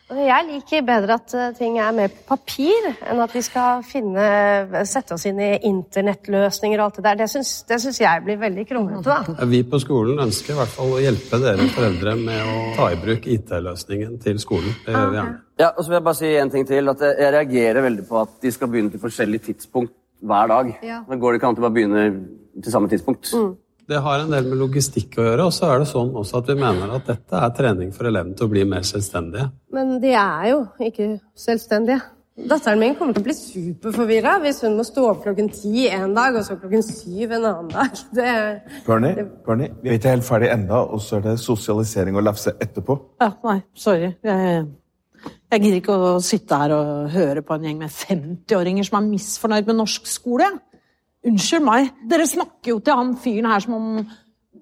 Og 0.10 0.18
Jeg 0.18 0.46
liker 0.48 0.86
bedre 0.88 1.20
at 1.20 1.34
eh, 1.38 1.52
ting 1.58 1.76
er 1.78 1.92
mer 1.94 2.10
på 2.10 2.24
papir, 2.32 2.88
enn 3.06 3.20
at 3.22 3.34
vi 3.36 3.44
skal 3.46 3.84
finne, 3.86 4.24
sette 4.90 5.14
oss 5.14 5.28
inn 5.30 5.38
i 5.46 5.52
internettløsninger 5.70 6.82
og 6.82 6.88
alt 6.88 6.98
det 6.98 7.04
der. 7.06 7.20
Det 7.20 7.28
syns, 7.36 7.52
det 7.70 7.78
syns 7.84 8.02
jeg 8.02 8.24
blir 8.26 8.40
veldig 8.42 8.66
kronglete, 8.72 9.06
da. 9.06 9.50
Vi 9.52 9.62
på 9.70 9.82
skolen 9.84 10.18
ønsker 10.26 10.56
i 10.56 10.58
hvert 10.58 10.74
fall 10.74 10.96
å 10.98 11.04
hjelpe 11.04 11.42
dere 11.44 11.70
foreldre 11.76 12.18
med 12.24 12.42
å 12.42 12.58
ta 12.80 12.90
i 12.96 12.98
bruk 13.04 13.30
IT-løsningen 13.30 14.18
til 14.26 14.42
skolen. 14.42 14.74
Det 14.88 14.98
gjør 14.98 15.14
vi 15.14 15.22
gjerne. 15.22 15.38
Ja, 15.60 15.74
og 15.76 15.84
så 15.84 15.90
vil 15.90 15.98
jeg 15.98 16.06
bare 16.08 16.20
si 16.20 16.34
en 16.40 16.52
ting 16.54 16.68
til. 16.68 16.90
at 16.90 17.02
Jeg 17.04 17.34
reagerer 17.36 17.82
veldig 17.84 18.06
på 18.08 18.22
at 18.22 18.38
de 18.42 18.52
skal 18.52 18.70
begynne 18.72 18.92
til 18.94 19.02
forskjellig 19.02 19.42
tidspunkt 19.50 19.92
hver 20.24 20.48
dag. 20.48 20.70
Ja. 20.84 21.02
Da 21.10 21.16
går 21.16 21.32
det 21.32 21.40
ikke 21.40 21.50
an 21.50 21.58
til 21.58 21.64
å 21.64 21.68
bare 21.68 21.76
begynne 21.76 22.06
til 22.64 22.72
samme 22.72 22.92
tidspunkt? 22.92 23.32
Det 23.90 23.98
har 24.06 24.22
en 24.22 24.30
del 24.32 24.46
med 24.46 24.60
logistikk 24.62 25.18
å 25.18 25.26
gjøre, 25.26 25.48
og 25.50 25.54
så 25.56 25.72
er 25.72 25.82
det 25.82 25.90
sånn 25.90 26.12
også 26.20 26.44
at 26.44 26.52
vi 26.52 26.56
mener 26.60 26.92
at 26.94 27.08
dette 27.10 27.42
er 27.42 27.54
trening 27.58 27.90
for 27.96 28.06
elevene 28.06 28.38
til 28.38 28.46
å 28.46 28.52
bli 28.52 28.64
mer 28.70 28.86
selvstendige. 28.86 29.48
Men 29.74 29.96
de 30.04 30.12
er 30.14 30.50
jo 30.52 30.60
ikke 30.86 31.08
selvstendige. 31.34 31.98
Datteren 32.40 32.80
min 32.80 32.94
kommer 32.96 33.18
til 33.18 33.24
å 33.24 33.26
bli 33.26 33.36
superforvirra 33.36 34.38
hvis 34.44 34.62
hun 34.64 34.78
må 34.78 34.86
stå 34.88 35.08
opp 35.10 35.26
klokken 35.26 35.50
ti 35.52 35.90
en 35.92 36.14
dag 36.16 36.38
og 36.40 36.46
så 36.48 36.56
klokken 36.60 36.86
syv 36.86 37.34
en 37.36 37.48
annen 37.50 37.72
dag. 37.74 38.04
Det, 38.16 38.36
Bernie, 38.86 39.16
det... 39.18 39.26
Bernie, 39.48 39.74
vi 39.82 39.92
er 39.92 40.00
ikke 40.00 40.14
helt 40.14 40.28
ferdig 40.28 40.54
enda, 40.54 40.84
og 40.86 41.02
så 41.04 41.18
er 41.18 41.26
det 41.26 41.40
sosialisering 41.42 42.16
og 42.16 42.28
lefse 42.30 42.54
etterpå. 42.62 42.96
Ja, 43.20 43.34
nei, 43.44 43.58
sorry. 43.76 44.14
Jeg, 44.24 44.64
jeg 45.50 45.62
gidder 45.64 45.78
ikke 45.82 45.98
å 45.98 46.16
sitte 46.24 46.58
her 46.62 46.74
og 46.76 47.12
høre 47.14 47.44
på 47.46 47.56
en 47.56 47.68
gjeng 47.68 47.80
med 47.82 47.94
50-åringer 47.94 48.88
som 48.88 49.00
er 49.00 49.08
misfornøyd 49.10 49.70
med 49.70 49.80
norsk 49.82 50.10
skole. 50.10 50.50
Unnskyld 51.26 51.66
meg. 51.66 51.94
Dere 52.10 52.28
snakker 52.30 52.76
jo 52.76 52.82
til 52.84 53.00
han 53.00 53.16
fyren 53.20 53.50
her 53.50 53.64
som 53.66 53.78
om 53.80 53.88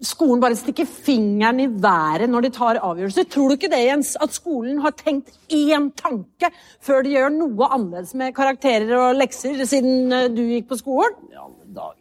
skolen 0.06 0.42
bare 0.42 0.58
stikker 0.58 0.86
fingeren 0.86 1.60
i 1.64 1.68
været 1.68 2.30
når 2.30 2.48
de 2.48 2.54
tar 2.56 2.80
avgjørelser. 2.86 3.28
Tror 3.32 3.50
du 3.50 3.58
ikke 3.58 3.72
det, 3.72 3.84
Jens, 3.88 4.16
at 4.22 4.34
skolen 4.36 4.82
har 4.84 4.96
tenkt 4.98 5.34
én 5.54 5.90
tanke 5.98 6.52
før 6.84 7.06
de 7.06 7.16
gjør 7.16 7.34
noe 7.34 7.70
annerledes 7.72 8.14
med 8.18 8.36
karakterer 8.38 8.94
og 9.00 9.18
lekser, 9.18 9.64
siden 9.66 10.14
eh, 10.14 10.30
du 10.34 10.44
gikk 10.46 10.70
på 10.72 10.80
skolen? 10.82 11.18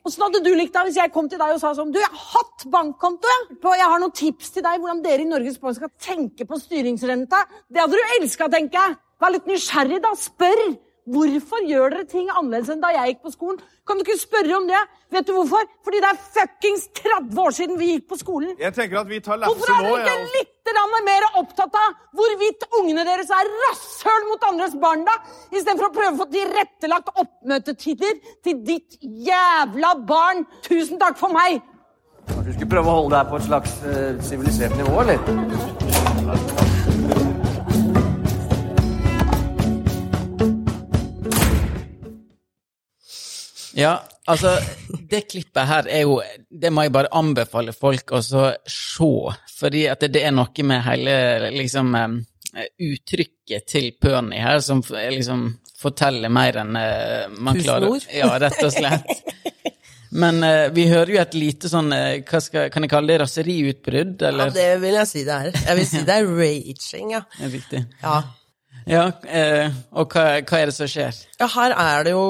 Åssen 0.06 0.24
hadde 0.26 0.42
du 0.44 0.52
likt 0.56 0.74
det 0.74 0.84
hvis 0.88 0.98
jeg 1.00 1.12
kom 1.14 1.28
til 1.30 1.40
deg 1.40 1.54
og 1.54 1.60
sa 1.62 1.72
sånn 1.76 1.92
Du, 1.94 2.00
jeg 2.00 2.10
har 2.12 2.26
hatt 2.36 2.66
bankkonto, 2.72 3.32
jeg! 3.32 3.58
Jeg 3.80 3.90
har 3.92 4.02
noen 4.02 4.14
tips 4.16 4.54
til 4.54 4.64
deg 4.66 4.80
hvordan 4.80 5.02
dere 5.04 5.24
i 5.24 5.28
Norges 5.28 5.60
Bank 5.62 5.78
skal 5.78 5.92
tenke 6.00 6.46
på 6.48 6.58
styringsrenta. 6.60 7.44
Det 7.68 7.82
hadde 7.82 7.98
du 7.98 8.16
elska, 8.18 8.50
tenker 8.52 8.80
jeg! 8.80 8.98
Vær 9.22 9.32
litt 9.32 9.48
nysgjerrig, 9.48 10.02
da. 10.04 10.12
Spør! 10.18 10.66
Hvorfor 11.06 11.62
gjør 11.62 11.92
dere 11.94 12.06
ting 12.10 12.26
annerledes 12.32 12.72
enn 12.72 12.80
da 12.82 12.90
jeg 12.96 13.12
gikk 13.12 13.20
på 13.28 13.30
skolen? 13.36 13.60
Kan 13.86 13.98
du 13.98 14.02
ikke 14.02 14.18
spørre 14.18 14.56
om 14.56 14.64
det? 14.66 14.80
Vet 15.14 15.28
du 15.28 15.36
hvorfor? 15.36 15.68
Fordi 15.86 16.00
det 16.02 16.08
er 16.10 16.18
fuckings 16.34 16.88
30 16.98 17.38
år 17.44 17.54
siden 17.54 17.78
vi 17.78 17.92
gikk 17.92 18.08
på 18.10 18.18
skolen. 18.18 18.56
Jeg 18.58 18.74
tenker 18.74 18.98
at 19.04 19.10
vi 19.10 19.20
tar 19.22 19.38
Hvorfor 19.44 19.70
er 19.70 19.86
dere 19.86 20.00
ikke 20.02 20.16
ja. 20.16 20.30
litt 20.34 20.52
mer 21.06 21.26
opptatt 21.38 21.76
av 21.78 21.94
hvorvidt 22.18 22.66
ungene 22.80 23.04
deres 23.06 23.30
er 23.30 23.50
rasshøl 23.62 24.26
mot 24.30 24.46
andres 24.50 24.74
barn, 24.82 25.04
da? 25.06 25.14
Istedenfor 25.52 25.88
å 25.88 25.94
prøve 25.94 26.12
å 26.16 26.20
få 26.24 26.28
tilrettelagt 26.34 27.14
oppmøtetider 27.14 28.20
til 28.44 28.60
ditt 28.66 28.98
jævla 29.00 29.94
barn. 30.08 30.44
Tusen 30.66 30.98
takk 31.02 31.18
for 31.20 31.34
meg! 31.36 31.62
Du 32.26 32.50
skulle 32.50 32.72
prøve 32.74 32.90
å 32.90 33.00
holde 33.02 33.14
deg 33.20 33.30
på 33.30 33.38
et 33.38 33.46
slags 33.46 33.78
sivilisert 33.78 34.24
sivilisert 34.26 34.78
nivå, 34.80 34.94
eller? 35.06 36.65
Ja, 43.76 43.98
altså, 44.24 44.54
det 45.10 45.26
klippet 45.28 45.68
her 45.68 45.88
er 45.92 46.06
jo 46.06 46.14
Det 46.48 46.70
må 46.72 46.86
jeg 46.86 46.94
bare 46.94 47.12
anbefale 47.12 47.74
folk 47.76 48.14
å 48.16 48.22
se, 48.24 49.10
fordi 49.58 49.82
at 49.92 50.06
det 50.08 50.22
er 50.24 50.32
noe 50.32 50.64
med 50.64 50.84
hele 50.86 51.16
liksom 51.52 51.92
uttrykket 52.56 53.66
til 53.68 53.90
Pernie 54.00 54.40
her 54.40 54.62
som 54.64 54.80
liksom 54.80 55.48
forteller 55.76 56.32
mer 56.32 56.56
enn 56.62 56.76
eh, 56.80 57.26
man 57.36 57.58
klarer. 57.60 57.90
ord. 57.96 58.06
Ja, 58.14 58.30
rett 58.40 58.62
og 58.64 58.72
slett. 58.72 59.10
Men 60.16 60.38
uh, 60.40 60.70
vi 60.72 60.86
hører 60.88 61.10
jo 61.12 61.20
et 61.20 61.34
lite 61.36 61.68
sånn 61.68 61.90
uh, 61.92 62.22
hva 62.24 62.38
skal, 62.40 62.70
Kan 62.72 62.86
jeg 62.86 62.92
kalle 62.92 63.10
det 63.10 63.18
raseriutbrudd, 63.20 64.22
Ja, 64.22 64.46
det 64.54 64.68
vil 64.80 64.94
jeg 64.96 65.10
si 65.10 65.24
det 65.26 65.34
er. 65.34 65.58
Jeg 65.66 65.78
vil 65.80 65.88
si 65.90 66.02
det 66.06 66.14
er 66.14 66.28
raging, 66.30 67.10
ja. 67.12 67.22
Det 67.36 67.50
viktig. 67.52 67.82
Ja, 68.04 68.18
Ja, 68.86 69.02
uh, 69.10 69.76
og 69.98 70.14
hva, 70.14 70.24
hva 70.46 70.60
er 70.62 70.70
det 70.70 70.76
som 70.78 70.88
skjer? 70.88 71.18
ja 71.42 71.48
her 71.56 71.74
er 71.74 72.06
det 72.06 72.14
jo 72.14 72.26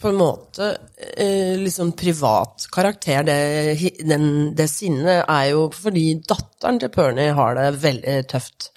på 0.00 0.08
en 0.08 0.18
måte 0.20 0.70
eh, 1.16 1.58
liksom 1.60 1.92
privat 1.98 2.66
karakter. 2.72 3.22
Det, 3.26 3.90
den, 4.08 4.30
det 4.56 4.68
sinnet 4.72 5.26
er 5.26 5.50
jo 5.52 5.66
fordi 5.74 6.06
datteren 6.24 6.80
til 6.80 6.92
Pernie 6.94 7.36
har 7.36 7.58
det 7.58 7.68
veldig 7.82 8.16
tøft 8.30 8.70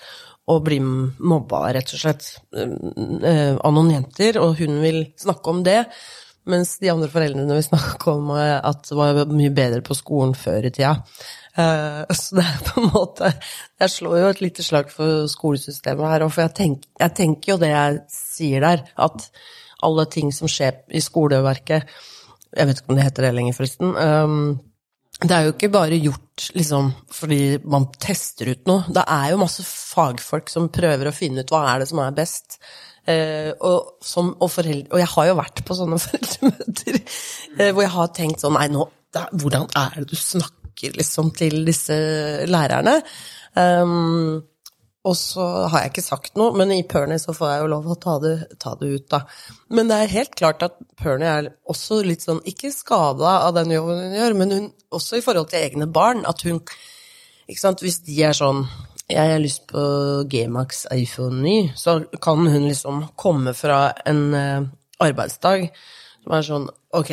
og 0.51 0.65
blir 0.65 0.83
mobba, 0.83 1.69
rett 1.71 1.93
og 1.95 2.01
slett, 2.01 2.25
eh, 2.53 3.55
av 3.55 3.71
noen 3.71 3.93
jenter, 3.93 4.41
og 4.43 4.57
hun 4.59 4.81
vil 4.83 5.05
snakke 5.19 5.49
om 5.49 5.63
det. 5.63 5.85
Mens 6.51 6.75
de 6.81 6.89
andre 6.91 7.07
foreldrene 7.07 7.55
vil 7.55 7.63
snakke 7.63 8.11
om 8.11 8.33
eh, 8.35 8.57
at 8.59 8.83
det 8.89 8.97
var 8.99 9.21
mye 9.31 9.53
bedre 9.55 9.79
på 9.85 9.95
skolen 9.95 10.35
før 10.35 10.67
i 10.67 10.73
tida. 10.75 10.97
Eh, 11.55 12.03
så 12.19 12.39
det 12.39 12.43
er 12.43 12.61
på 12.65 12.81
en 12.81 12.87
måte 12.89 13.27
Jeg 13.79 13.91
slår 13.93 14.15
jo 14.17 14.29
et 14.31 14.41
lite 14.41 14.63
slag 14.65 14.87
for 14.91 15.27
skolesystemet 15.31 16.09
her, 16.11 16.25
òg, 16.25 16.33
for 16.33 16.43
jeg, 16.43 16.55
tenk, 16.57 16.87
jeg 16.99 17.15
tenker 17.19 17.53
jo 17.53 17.59
det 17.61 17.71
jeg 17.71 17.99
sier 18.11 18.65
der, 18.65 18.83
at 19.07 19.29
alle 19.83 20.05
ting 20.11 20.31
som 20.35 20.49
skjer 20.51 20.83
i 20.93 21.01
skoleverket 21.03 21.89
Jeg 22.53 22.69
vet 22.69 22.79
ikke 22.79 22.93
om 22.93 22.99
det 22.99 23.07
heter 23.07 23.27
det 23.27 23.33
lenger, 23.33 23.57
forresten. 23.57 23.95
ehm, 23.97 24.47
det 25.23 25.35
er 25.35 25.45
jo 25.45 25.53
ikke 25.53 25.71
bare 25.73 25.99
gjort 26.01 26.47
liksom 26.57 26.89
fordi 27.13 27.59
man 27.69 27.85
tester 28.01 28.49
ut 28.53 28.65
noe. 28.69 28.83
Det 28.93 29.03
er 29.07 29.31
jo 29.31 29.41
masse 29.41 29.63
fagfolk 29.65 30.49
som 30.51 30.71
prøver 30.73 31.09
å 31.09 31.15
finne 31.15 31.43
ut 31.43 31.53
hva 31.53 31.63
er 31.71 31.83
det 31.83 31.89
som 31.91 32.01
er 32.03 32.15
best. 32.17 32.57
Eh, 33.03 33.51
og, 33.59 33.97
som, 34.03 34.31
og, 34.39 34.49
foreldre, 34.51 34.87
og 34.93 35.01
jeg 35.01 35.11
har 35.11 35.25
jo 35.27 35.35
vært 35.35 35.61
på 35.67 35.75
sånne 35.75 35.99
foreldremøter 36.05 36.99
eh, 37.01 37.71
hvor 37.73 37.83
jeg 37.83 37.91
har 37.97 38.13
tenkt 38.15 38.43
sånn 38.43 38.55
Nei, 38.55 38.69
nå, 38.71 38.85
da, 39.11 39.25
hvordan 39.35 39.67
er 39.75 39.97
det 39.97 40.05
du 40.13 40.15
snakker 40.15 40.95
liksom 40.95 41.33
til 41.35 41.65
disse 41.67 41.97
lærerne? 42.47 42.95
Um, 43.59 44.39
og 45.03 45.15
så 45.19 45.45
har 45.67 45.83
jeg 45.83 45.91
ikke 45.91 46.05
sagt 46.05 46.37
noe, 46.39 46.53
men 46.55 46.71
i 46.71 46.83
Pernie 46.87 47.19
så 47.19 47.33
får 47.35 47.49
jeg 47.51 47.63
jo 47.63 47.71
lov 47.73 47.89
å 47.91 47.97
ta 47.99 48.13
det, 48.23 48.33
ta 48.61 48.71
det 48.79 48.87
ut, 48.93 49.05
da. 49.11 49.19
Men 49.75 49.89
det 49.91 49.97
er 49.99 50.13
helt 50.13 50.35
klart 50.39 50.63
at 50.63 50.77
Pernie 50.99 51.27
er 51.27 51.49
også 51.69 51.97
litt 52.07 52.23
sånn, 52.23 52.39
ikke 52.47 52.71
skada 52.71 53.33
av 53.49 53.57
den 53.57 53.73
jobben 53.75 53.99
hun 53.99 54.15
gjør, 54.15 54.37
men 54.39 54.55
hun, 54.55 54.69
også 54.95 55.19
i 55.19 55.25
forhold 55.25 55.49
til 55.51 55.59
egne 55.65 55.89
barn, 55.91 56.23
at 56.29 56.41
hun 56.47 56.61
Ikke 57.43 57.59
sant, 57.59 57.81
hvis 57.83 57.97
de 58.07 58.21
er 58.23 58.31
sånn 58.37 58.61
jeg 59.11 59.33
har 59.33 59.41
lyst 59.43 59.65
på 59.67 59.81
G-Max 60.31 60.85
iPhone 60.95 61.41
9, 61.43 61.73
så 61.75 61.97
kan 62.23 62.45
hun 62.47 62.69
liksom 62.69 63.01
komme 63.19 63.51
fra 63.53 63.89
en 64.07 64.21
eh, 64.33 64.63
arbeidsdag 65.03 65.65
som 66.23 66.37
er 66.37 66.45
sånn 66.47 66.69
Ok, 66.95 67.11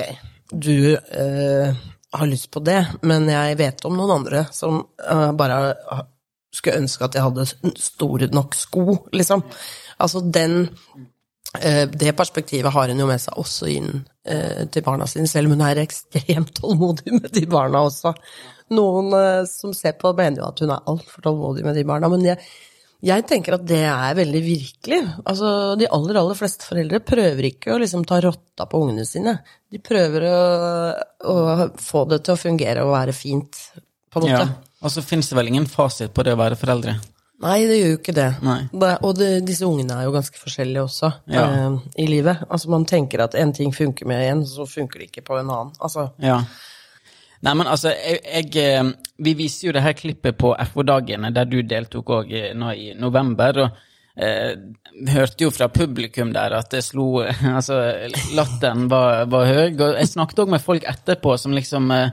du 0.55 0.95
øh, 0.95 1.75
har 2.15 2.31
lyst 2.31 2.47
på 2.55 2.63
det, 2.63 2.79
men 3.03 3.27
jeg 3.29 3.59
vet 3.59 3.85
om 3.91 3.99
noen 3.99 4.15
andre 4.21 4.45
som 4.55 4.79
øh, 5.03 5.33
bare 5.35 5.59
har- 5.91 6.07
skulle 6.55 6.83
ønske 6.83 7.07
at 7.07 7.17
jeg 7.17 7.27
hadde 7.27 7.75
store 7.79 8.31
nok 8.35 8.57
sko, 8.59 8.85
liksom. 9.15 9.45
Altså 10.01 10.23
den 10.25 10.63
eh, 11.61 11.85
Det 11.91 12.17
perspektivet 12.17 12.73
har 12.73 12.89
hun 12.91 13.03
jo 13.03 13.09
med 13.11 13.23
seg 13.23 13.39
også 13.41 13.69
inn 13.71 13.91
eh, 14.25 14.65
til 14.73 14.87
barna 14.87 15.07
sine, 15.11 15.29
selv 15.31 15.51
om 15.51 15.57
hun 15.57 15.67
er 15.67 15.83
ekstremt 15.85 16.57
tålmodig 16.61 17.15
med 17.19 17.31
de 17.37 17.45
barna 17.51 17.85
også. 17.87 18.15
Noen 18.77 19.15
eh, 19.19 19.45
som 19.51 19.75
ser 19.77 19.97
på, 20.01 20.13
mener 20.17 20.43
jo 20.43 20.51
at 20.51 20.65
hun 20.65 20.75
er 20.75 20.91
altfor 20.91 21.27
tålmodig 21.27 21.67
med 21.67 21.79
de 21.79 21.87
barna, 21.87 22.11
men 22.13 22.27
jeg, 22.27 22.43
jeg 23.07 23.27
tenker 23.29 23.57
at 23.57 23.67
det 23.67 23.83
er 23.89 24.17
veldig 24.19 24.43
virkelig. 24.45 25.01
Altså, 25.25 25.53
de 25.81 25.89
aller, 25.91 26.19
aller 26.21 26.39
fleste 26.39 26.67
foreldre 26.69 27.03
prøver 27.03 27.51
ikke 27.51 27.75
å 27.75 27.79
liksom 27.83 28.07
ta 28.09 28.21
rotta 28.25 28.67
på 28.71 28.83
ungene 28.85 29.07
sine. 29.09 29.39
De 29.71 29.83
prøver 29.83 30.27
å, 30.31 30.41
å 31.31 31.37
få 31.79 32.05
det 32.11 32.25
til 32.27 32.35
å 32.35 32.43
fungere 32.43 32.85
og 32.87 32.95
være 32.97 33.15
fint, 33.17 33.63
på 34.11 34.21
en 34.21 34.27
måte. 34.27 34.43
Ja. 34.51 34.70
Og 34.83 34.91
så 34.93 35.03
finnes 35.05 35.29
det 35.29 35.37
vel 35.37 35.51
ingen 35.51 35.67
fasit 35.69 36.13
på 36.17 36.25
det 36.25 36.33
å 36.35 36.41
være 36.41 36.57
foreldre? 36.57 36.95
Nei, 37.41 37.59
det 37.65 37.77
gjør 37.79 37.91
jo 37.95 37.99
ikke 37.99 38.15
det. 38.17 38.29
Det 38.73 38.89
og 39.07 39.15
det, 39.17 39.29
disse 39.49 39.65
ungene 39.65 39.97
er 39.97 40.05
jo 40.09 40.13
ganske 40.13 40.37
forskjellige 40.41 40.83
også 40.85 41.09
Ja. 41.33 41.45
eh, 41.49 41.77
i 42.05 42.07
livet. 42.09 42.43
Altså 42.51 42.69
Man 42.73 42.85
tenker 42.85 43.23
at 43.25 43.35
en 43.35 43.53
ting 43.57 43.73
funker 43.73 44.07
med 44.07 44.27
en, 44.31 44.43
så 44.47 44.67
funker 44.69 44.99
det 45.01 45.09
ikke 45.11 45.25
på 45.25 45.39
en 45.41 45.49
annen. 45.51 45.73
Altså, 45.81 46.11
Ja. 46.21 46.43
Nei, 47.43 47.55
men 47.57 47.67
altså, 47.73 47.89
jeg, 47.97 48.21
jeg 48.53 48.57
eh, 48.77 48.91
Vi 49.25 49.33
viser 49.35 49.69
jo 49.69 49.73
det 49.73 49.83
her 49.83 49.95
klippet 49.97 50.37
på 50.37 50.53
FO-dagene, 50.73 51.31
der 51.33 51.45
du 51.49 51.63
deltok 51.63 52.11
òg 52.19 52.35
nå 52.55 52.73
i 52.77 52.91
november. 52.95 53.59
og 53.65 53.71
eh, 54.21 54.57
hørte 55.09 55.45
jo 55.47 55.51
fra 55.51 55.69
publikum 55.73 56.33
der 56.33 56.53
at 56.59 56.69
det 56.71 56.85
slo 56.85 57.23
Altså, 57.57 57.81
latteren 58.37 58.89
var, 58.91 59.25
var 59.33 59.47
høy. 59.47 59.73
Og 59.81 59.97
jeg 59.97 60.09
snakket 60.13 60.45
òg 60.45 60.51
med 60.51 60.61
folk 60.61 60.85
etterpå 60.85 61.39
som 61.41 61.53
liksom 61.57 61.91
eh, 61.97 62.11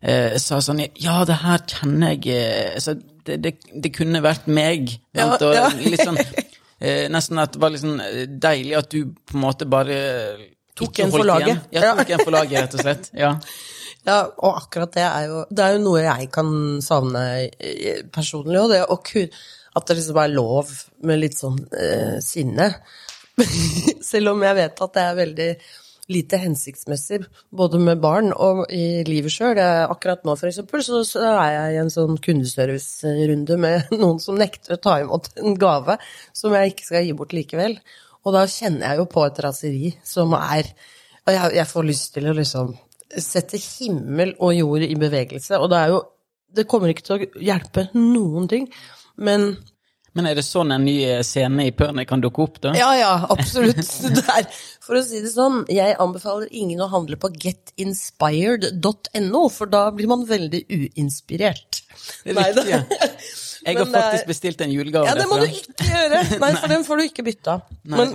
eh, 0.00 0.36
sa 0.42 0.60
sånn 0.64 0.82
Ja, 1.00 1.20
det 1.28 1.38
her 1.42 1.62
kjenner 1.70 2.16
jeg 2.16 2.74
altså, 2.74 2.96
det, 3.26 3.38
det, 3.42 3.54
det 3.82 3.92
kunne 3.94 4.22
vært 4.24 4.46
meg. 4.46 4.92
Ja, 5.16 5.32
og 5.34 5.54
ja. 5.54 5.70
litt 5.80 6.04
sånn 6.04 6.20
eh, 6.20 7.06
Nesten 7.12 7.40
at 7.42 7.56
det 7.56 7.62
var 7.62 7.74
liksom 7.74 7.96
deilig 8.42 8.76
at 8.78 8.92
du 8.92 9.00
på 9.16 9.38
en 9.38 9.46
måte 9.46 9.68
bare 9.70 9.96
Tok 10.76 10.98
en 11.00 11.12
for 11.14 11.24
laget. 11.24 11.70
Ja, 11.72 11.94
tok 11.96 12.10
en 12.12 12.20
for 12.20 12.34
laget, 12.34 12.66
rett 12.66 12.76
og 12.76 12.84
slett. 12.84 13.10
Ja. 13.24 13.38
Ja, 14.06 14.20
og 14.22 14.60
akkurat 14.60 14.92
det 14.94 15.02
er 15.02 15.24
jo 15.26 15.38
Det 15.50 15.64
er 15.64 15.72
jo 15.74 15.80
noe 15.82 16.02
jeg 16.04 16.28
kan 16.30 16.50
savne 16.84 17.22
personlig 18.14 18.60
òg, 18.60 18.68
det 18.70 18.84
å 18.84 18.98
At 19.76 19.88
det 19.88 19.96
liksom 19.98 20.20
er 20.22 20.34
lov 20.34 20.70
med 21.02 21.20
litt 21.20 21.34
sånn 21.36 21.58
eh, 21.74 22.20
sinne. 22.24 22.70
Selv 24.10 24.32
om 24.32 24.44
jeg 24.46 24.56
vet 24.56 24.84
at 24.86 24.94
det 24.94 25.02
er 25.02 25.18
veldig 25.18 25.50
lite 26.12 26.38
hensiktsmessig, 26.38 27.24
både 27.50 27.80
med 27.82 28.00
barn 28.02 28.30
og 28.32 28.64
i 28.74 29.02
livet 29.08 29.34
sjøl. 29.34 29.58
Akkurat 29.58 30.22
nå, 30.26 30.36
eksempel, 30.38 30.82
så, 30.86 31.02
så 31.06 31.24
er 31.32 31.52
jeg 31.54 31.74
i 31.74 31.80
en 31.82 31.92
sånn 31.92 32.20
kundeservicerunde 32.22 33.58
med 33.62 33.90
noen 34.00 34.20
som 34.22 34.38
nekter 34.38 34.76
å 34.76 34.82
ta 34.82 34.98
imot 35.02 35.32
en 35.42 35.58
gave 35.58 35.98
som 36.36 36.54
jeg 36.54 36.74
ikke 36.74 36.88
skal 36.90 37.06
gi 37.08 37.14
bort 37.18 37.34
likevel. 37.36 37.78
Og 38.26 38.34
da 38.34 38.46
kjenner 38.50 38.90
jeg 38.90 39.02
jo 39.02 39.08
på 39.10 39.24
et 39.26 39.40
raseri 39.42 39.94
som 40.06 40.34
er 40.38 40.72
Og 41.26 41.32
jeg, 41.34 41.54
jeg 41.58 41.66
får 41.70 41.86
lyst 41.86 42.12
til 42.14 42.26
å 42.30 42.34
liksom 42.34 42.74
sette 43.22 43.58
himmel 43.58 44.34
og 44.42 44.54
jord 44.54 44.84
i 44.86 44.98
bevegelse. 44.98 45.58
Og 45.58 45.70
det 45.70 45.78
er 45.78 45.94
jo 45.94 46.04
Det 46.56 46.68
kommer 46.70 46.88
ikke 46.88 47.02
til 47.04 47.16
å 47.16 47.42
hjelpe 47.42 47.88
noen 47.98 48.46
ting. 48.48 48.68
Men 49.18 49.56
Men 50.16 50.26
er 50.30 50.34
det 50.38 50.44
sånn 50.46 50.70
en 50.72 50.84
ny 50.86 50.94
eh, 51.04 51.20
scene 51.26 51.66
i 51.68 51.72
Pernie 51.76 52.06
kan 52.08 52.22
dukke 52.24 52.40
opp, 52.46 52.56
da? 52.64 52.70
ja, 52.78 52.88
ja, 52.96 53.10
absolutt. 53.32 53.82
Det 54.16 54.24
er, 54.32 54.46
for 54.80 54.96
å 54.96 55.02
si 55.04 55.20
det 55.20 55.28
sånn, 55.34 55.66
jeg 55.72 55.96
anbefaler 56.00 56.48
ingen 56.56 56.80
å 56.80 56.88
handle 56.92 57.16
på 57.20 57.28
getinspired.no, 57.36 59.42
for 59.52 59.66
da 59.68 59.90
blir 59.92 60.08
man 60.08 60.24
veldig 60.28 60.62
uinspirert. 60.72 61.82
Er 62.24 62.34
Nei, 62.38 62.48
riktig, 62.54 62.72
ja. 62.72 62.80
Jeg 63.66 63.74
har 63.80 63.86
er- 63.88 63.92
faktisk 63.96 64.26
bestilt 64.28 64.60
en 64.62 64.70
julegave 64.70 65.08
Ja, 65.08 65.14
det 65.18 65.24
må 65.26 65.38
du 65.40 65.46
ikke 65.48 65.86
gjøre! 65.88 66.18
Nei, 66.42 66.50
for 66.54 66.68
den 66.70 66.84
får 66.86 66.96
du 67.00 67.04
ikke 67.08 67.24
bytta. 67.26 67.54
Nei, 67.90 67.98
Men. 67.98 68.12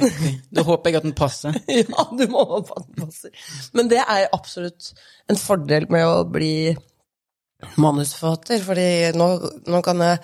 Da 0.54 0.64
håper 0.68 0.90
jeg 0.94 0.98
at 1.02 1.08
den 1.10 1.16
passer. 1.18 1.52
ja, 1.68 2.06
du 2.18 2.24
må 2.32 2.46
ha 2.48 2.60
den 2.62 2.96
passer. 3.02 3.32
Men 3.76 3.90
det 3.92 4.00
er 4.06 4.30
absolutt 4.32 4.94
en 5.30 5.38
fordel 5.42 5.90
med 5.92 6.06
å 6.08 6.24
bli 6.30 6.54
manusforfatter, 7.82 8.62
fordi 8.66 8.88
nå, 9.18 9.28
nå 9.70 9.82
kan 9.86 10.02
jeg 10.06 10.18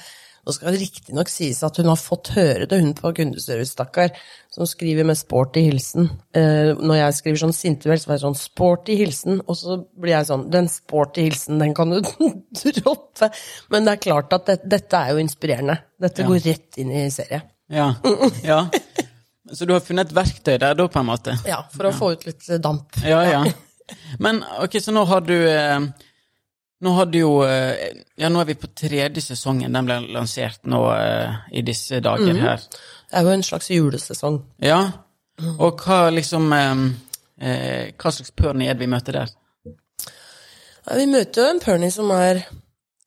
nå 0.47 0.53
skal 0.55 0.71
det 0.71 0.79
riktignok 0.79 1.27
sies 1.27 1.59
at 1.67 1.75
hun 1.81 1.89
har 1.91 1.99
fått 1.99 2.29
høre 2.37 2.65
det, 2.71 2.77
hun 2.79 2.93
på 2.95 3.11
kundeservice, 3.17 3.73
stakkar, 3.75 4.13
som 4.53 4.63
skriver 4.69 5.03
med 5.09 5.19
sporty 5.19 5.65
hilsen. 5.67 6.07
Eh, 6.31 6.71
når 6.79 7.01
jeg 7.01 7.17
skriver 7.17 7.41
sånn 7.43 7.53
Sintuelt, 7.57 8.01
så 8.05 8.13
er 8.13 8.15
det 8.15 8.23
sånn 8.23 8.39
sporty 8.39 8.95
hilsen, 9.01 9.41
og 9.43 9.59
så 9.59 9.75
blir 9.99 10.13
jeg 10.15 10.29
sånn 10.31 10.47
Den 10.53 10.71
sporty 10.71 11.27
hilsen, 11.27 11.59
den 11.59 11.75
kan 11.75 11.91
du 11.91 11.99
droppe. 12.79 13.29
Men 13.75 13.85
det 13.89 13.97
er 13.97 14.03
klart 14.07 14.33
at 14.39 14.47
det, 14.47 14.57
dette 14.71 15.03
er 15.03 15.11
jo 15.13 15.21
inspirerende. 15.25 15.77
Dette 15.99 16.23
Ja. 16.23 16.31
går 16.31 16.43
rett 16.47 16.79
inn 16.79 16.95
i 16.95 17.05
serie. 17.11 17.43
Ja. 17.67 17.91
ja. 18.47 18.61
Så 19.51 19.65
du 19.67 19.73
har 19.75 19.83
funnet 19.83 20.07
et 20.09 20.15
verktøy 20.15 20.55
der, 20.59 20.73
da, 20.79 20.87
på 20.87 20.99
en 21.03 21.11
måte? 21.11 21.35
Ja, 21.47 21.61
for 21.75 21.91
å 21.91 21.95
få 21.95 22.13
ut 22.15 22.25
litt 22.27 22.47
damp. 22.63 22.95
Ja, 23.03 23.21
ja. 23.27 23.43
Men 24.19 24.41
ok, 24.63 24.79
så 24.83 24.91
nå 24.95 25.03
har 25.07 25.21
du 25.27 25.35
eh, 25.35 25.79
Nå 26.83 26.93
hadde 26.93 27.23
jo 27.23 27.31
eh, 27.47 28.03
Ja, 28.19 28.29
nå 28.29 28.41
er 28.41 28.51
vi 28.51 28.57
på 28.59 28.69
tredje 28.77 29.23
sesongen. 29.23 29.73
Den 29.73 29.87
ble 29.87 29.97
lansert 30.13 30.67
nå 30.69 30.83
eh, 30.93 31.41
i 31.57 31.63
disse 31.65 32.01
dager 32.05 32.35
mm. 32.35 32.43
her. 32.43 32.63
Det 33.07 33.17
er 33.17 33.25
jo 33.25 33.33
en 33.33 33.45
slags 33.45 33.71
julesesong. 33.73 34.41
Ja. 34.61 34.81
Og 35.57 35.81
hva 35.85 36.07
liksom 36.13 36.53
eh, 36.53 36.85
Hva 37.97 38.13
slags 38.13 38.33
pørny 38.33 38.69
er 38.69 38.77
det 38.77 38.85
vi 38.85 38.91
møter 38.93 39.19
der? 39.21 39.33
Ja, 39.67 40.95
vi 40.97 41.09
møter 41.09 41.43
jo 41.43 41.49
en 41.51 41.61
pørny 41.61 41.89
som 41.93 42.09
er 42.15 42.41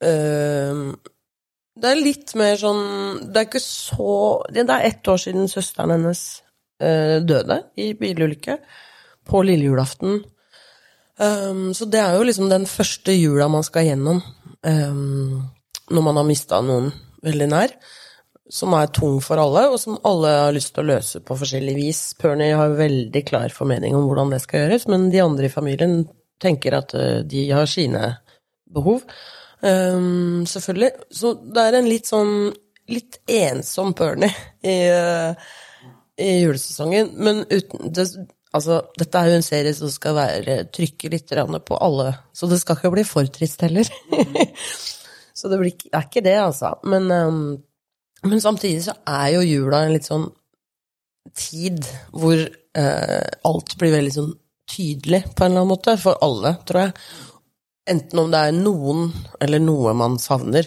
øh, 0.05 0.83
Det 1.81 1.91
er 1.91 2.03
litt 2.03 2.35
mer 2.39 2.59
sånn 2.61 2.85
Det 3.31 3.41
er 3.41 3.49
ikke 3.49 3.63
så 3.65 4.13
Det 4.53 4.67
er 4.67 4.87
ett 4.91 5.11
år 5.11 5.23
siden 5.25 5.51
søsteren 5.51 5.95
hennes 5.97 6.23
øh, 6.83 7.19
døde 7.27 7.63
i 7.81 7.93
bilulykke 7.99 8.61
på 9.31 9.43
lille 9.47 9.69
julaften. 9.69 10.23
Um, 11.21 11.71
så 11.77 11.85
det 11.91 12.01
er 12.01 12.17
jo 12.17 12.25
liksom 12.25 12.49
den 12.49 12.65
første 12.69 13.13
jula 13.13 13.49
man 13.53 13.65
skal 13.67 13.91
gjennom 13.91 14.23
um, 14.65 15.43
når 15.93 16.05
man 16.07 16.17
har 16.17 16.29
mista 16.29 16.61
noen 16.65 16.91
veldig 17.25 17.49
nær. 17.51 17.75
Som 18.51 18.75
er 18.75 18.89
tung 18.91 19.21
for 19.23 19.39
alle, 19.39 19.69
og 19.71 19.77
som 19.79 19.99
alle 20.07 20.31
har 20.35 20.55
lyst 20.57 20.73
til 20.75 20.83
å 20.83 20.91
løse 20.97 21.21
på 21.23 21.37
forskjellig 21.39 21.75
vis. 21.77 22.01
Pernie 22.19 22.57
har 22.59 22.73
veldig 22.75 23.23
klar 23.29 23.53
formening 23.55 23.95
om 23.95 24.09
hvordan 24.09 24.33
det 24.35 24.41
skal 24.43 24.65
gjøres, 24.65 24.89
men 24.91 25.07
de 25.13 25.21
andre 25.23 25.47
i 25.47 25.53
familien 25.53 26.01
tenker 26.43 26.75
at 26.81 26.97
uh, 26.99 27.21
de 27.23 27.45
har 27.53 27.71
sine 27.71 28.17
behov. 28.71 29.05
Um, 29.61 30.47
selvfølgelig. 30.49 30.91
Så 31.15 31.37
det 31.45 31.67
er 31.67 31.79
en 31.79 31.91
litt 31.91 32.11
sånn 32.11 32.35
litt 32.91 33.21
ensom 33.31 33.93
Pernie 33.95 34.33
i, 34.67 34.77
uh, 34.91 35.37
i 36.19 36.31
julesesongen, 36.41 37.13
men 37.23 37.45
uten 37.53 37.93
det, 37.95 38.09
Altså, 38.51 38.81
dette 38.99 39.19
er 39.19 39.31
jo 39.31 39.39
en 39.39 39.47
serie 39.47 39.73
som 39.77 39.91
skal 39.93 40.17
være 40.17 40.57
trykke 40.75 41.11
litt 41.13 41.31
på 41.67 41.77
alle, 41.79 42.09
så 42.35 42.49
det 42.51 42.59
skal 42.59 42.79
ikke 42.79 42.91
bli 42.97 43.05
for 43.07 43.29
trist 43.31 43.63
heller. 43.63 43.87
så 45.39 45.51
det 45.53 45.61
blir, 45.61 45.77
det, 45.79 45.93
er 45.95 46.09
ikke 46.09 46.25
det, 46.27 46.37
altså. 46.43 46.73
Men, 46.83 47.07
um, 47.11 47.45
men 48.27 48.43
samtidig 48.43 48.83
så 48.89 48.97
er 49.07 49.37
jo 49.37 49.47
jula 49.47 49.85
en 49.85 49.95
litt 49.95 50.09
sånn 50.09 50.27
tid 51.37 51.85
hvor 52.11 52.39
eh, 52.41 53.27
alt 53.47 53.75
blir 53.79 53.95
veldig 53.95 54.15
sånn 54.15 54.33
tydelig 54.71 55.23
på 55.35 55.45
en 55.45 55.53
eller 55.53 55.63
annen 55.63 55.71
måte, 55.71 55.97
for 56.01 56.19
alle, 56.25 56.55
tror 56.67 56.87
jeg. 56.87 56.95
Enten 57.91 58.23
om 58.23 58.33
det 58.33 58.41
er 58.41 58.57
noen 58.57 59.11
eller 59.43 59.63
noe 59.63 59.95
man 59.99 60.19
savner, 60.23 60.67